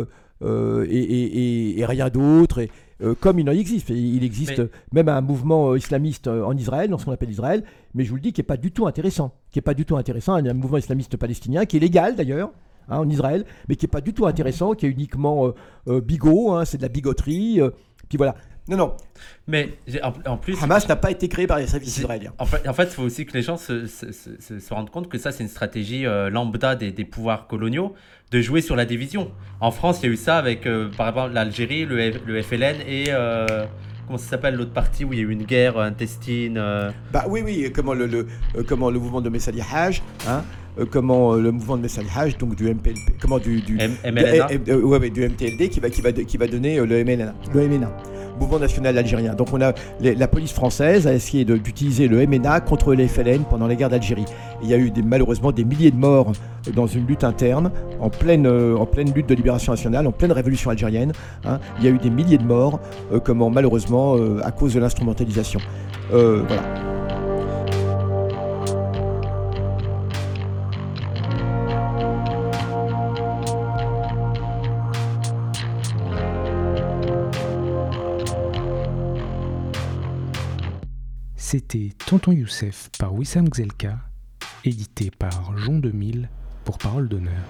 et, 0.43 1.85
rien 1.87 2.09
d'autre. 2.09 2.61
Euh, 3.03 3.15
comme 3.19 3.39
il 3.39 3.49
en 3.49 3.53
existe. 3.53 3.91
Il 3.91 4.25
existe 4.25 4.63
même 4.93 5.09
un 5.09 5.21
mouvement 5.21 5.71
euh, 5.71 5.79
islamiste 5.79 6.27
euh, 6.27 6.45
en 6.45 6.57
Israël, 6.57 6.91
dans 6.91 6.99
ce 6.99 7.05
qu'on 7.05 7.13
appelle 7.13 7.31
Israël, 7.31 7.65
mais 7.95 8.05
je 8.05 8.11
vous 8.11 8.17
le 8.17 8.23
dis, 8.23 8.33
qui 8.33 8.41
n'est 8.41 8.47
pas 8.47 8.57
du 8.57 8.73
tout 8.73 8.87
intéressant. 8.87 9.35
Qui 9.51 9.59
est 9.59 9.63
pas 9.63 9.75
du 9.75 9.85
tout 9.85 9.97
intéressant. 9.97 10.37
Il 10.39 10.47
y 10.47 10.49
a 10.49 10.51
un 10.51 10.55
mouvement 10.55 10.79
islamiste 10.79 11.17
palestinien 11.17 11.65
qui 11.65 11.77
est 11.77 11.81
légal 11.81 12.17
d'ailleurs. 12.17 12.51
Hein, 12.91 13.01
en 13.01 13.11
Israël, 13.11 13.45
mais 13.69 13.77
qui 13.77 13.85
n'est 13.85 13.91
pas 13.91 14.01
du 14.01 14.15
tout 14.15 14.25
intéressant, 14.25 14.73
qui 14.73 14.87
est 14.87 14.89
uniquement 14.89 15.53
bigot, 15.87 16.53
hein, 16.53 16.65
c'est 16.65 16.79
de 16.79 16.83
la 16.83 16.89
bigoterie. 16.89 17.61
puis 18.09 18.17
voilà. 18.17 18.35
Non, 18.69 18.77
non. 18.77 18.97
Mais 19.47 19.79
en, 20.27 20.37
plus. 20.37 20.63
Hamas 20.63 20.87
n'a 20.89 20.97
pas 20.97 21.11
été 21.11 21.29
créé 21.29 21.47
par 21.47 21.59
les 21.59 21.67
services 21.67 21.97
israéliens. 21.97 22.33
En 22.39 22.45
fait, 22.45 22.85
il 22.85 22.91
faut 22.91 23.03
aussi 23.03 23.25
que 23.25 23.33
les 23.33 23.43
gens 23.43 23.57
se, 23.57 23.87
se, 23.87 24.75
rendent 24.75 24.91
compte 24.91 25.09
que 25.09 25.17
ça, 25.17 25.33
c'est 25.33 25.43
une 25.43 25.49
stratégie 25.49 26.07
euh, 26.07 26.29
lambda 26.29 26.77
des, 26.77 26.93
des, 26.93 27.05
pouvoirs 27.07 27.47
coloniaux 27.47 27.95
de 28.31 28.43
jouer 28.43 28.61
sur 28.61 28.77
la 28.77 28.85
division. 28.85 29.31
En 29.61 29.71
France, 29.71 30.01
il 30.03 30.07
y 30.07 30.09
a 30.11 30.13
eu 30.13 30.17
ça 30.17 30.37
avec, 30.37 30.67
euh, 30.67 30.91
par 30.95 31.09
exemple, 31.09 31.33
l'Algérie, 31.33 31.87
le, 31.87 32.13
le, 32.27 32.43
FLN 32.43 32.77
et. 32.87 33.07
Euh, 33.09 33.65
comment 34.07 34.19
ça 34.19 34.29
s'appelle 34.29 34.55
l'autre 34.55 34.73
partie 34.73 35.05
où 35.05 35.15
il 35.15 35.19
y 35.19 35.23
a 35.23 35.25
eu 35.25 35.31
une 35.31 35.45
guerre 35.45 35.79
intestine 35.79 36.55
Bah 37.13 37.25
oui, 37.29 37.41
oui, 37.43 37.71
comment 37.75 37.95
le, 37.95 38.07
le 38.07 38.27
comment 38.67 38.91
le 38.91 38.99
mouvement 38.99 39.21
de 39.21 39.29
Messali 39.29 39.61
Haj, 39.61 40.03
hein, 40.27 40.43
comment 40.91 41.35
le 41.35 41.53
mouvement 41.53 41.77
de 41.77 41.83
Messali 41.83 42.09
Haj, 42.15 42.39
donc 42.39 42.55
du 42.55 42.73
MPLP, 42.73 43.19
comment 43.21 43.39
du, 43.39 43.61
du, 43.61 43.77
MLNA. 43.77 44.47
ouais, 44.77 45.11
du 45.11 45.29
MTLD 45.29 45.69
qui 45.69 45.81
va, 45.81 45.91
qui 45.91 46.01
va, 46.01 46.13
qui 46.13 46.37
va 46.39 46.47
donner 46.47 46.77
le 46.77 47.05
MLNA. 47.05 47.35
Le 47.55 47.69
MNA 47.69 48.18
mouvement 48.39 48.59
national 48.59 48.97
algérien. 48.97 49.35
Donc 49.35 49.49
on 49.53 49.61
a 49.61 49.73
la 50.01 50.29
police 50.29 50.53
française 50.53 51.07
a 51.07 51.13
essayé 51.13 51.45
d'utiliser 51.45 52.09
le 52.09 52.27
MNA 52.27 52.61
contre 52.61 52.95
les 52.95 53.09
FLN 53.09 53.45
pendant 53.49 53.67
la 53.67 53.75
guerre 53.75 53.91
d'Algérie. 53.91 54.25
Il 54.63 54.69
y 54.69 54.75
a 54.75 54.77
eu 54.77 54.93
malheureusement 55.05 55.53
des 55.53 55.65
milliers 55.65 55.91
de 55.91 55.97
morts 55.97 56.33
dans 56.75 56.87
une 56.87 57.07
lutte 57.07 57.25
interne, 57.25 57.71
en 58.01 58.11
pleine, 58.11 58.47
euh, 58.47 58.77
en 58.77 58.87
pleine 58.87 59.13
lutte 59.13 59.29
de 59.29 59.35
libération 59.35 59.73
nationale, 59.73 60.07
en 60.07 60.13
pleine 60.13 60.33
révolution 60.33 60.71
algérienne. 60.71 61.13
Hein. 61.45 61.59
Il 61.79 61.85
y 61.85 61.89
a 61.89 61.91
eu 61.91 61.99
des 61.99 62.11
milliers 62.11 62.39
de 62.39 62.45
morts, 62.45 62.81
euh, 63.13 63.21
comment 63.21 63.51
malheureusement 63.51 64.17
euh, 64.17 64.41
à 64.45 64.51
cause 64.51 64.75
de 64.75 64.81
l'instrumentalisation. 64.81 65.61
voilà. 66.11 66.98
C'était 81.51 81.93
Tonton 82.07 82.33
Youssef 82.33 82.91
par 82.99 83.15
Wissam 83.15 83.49
Gzelka, 83.51 84.01
édité 84.67 85.11
par 85.11 85.57
Jean 85.57 85.79
2000 85.79 86.29
pour 86.67 86.77
Parole 86.77 87.09
d'honneur. 87.09 87.41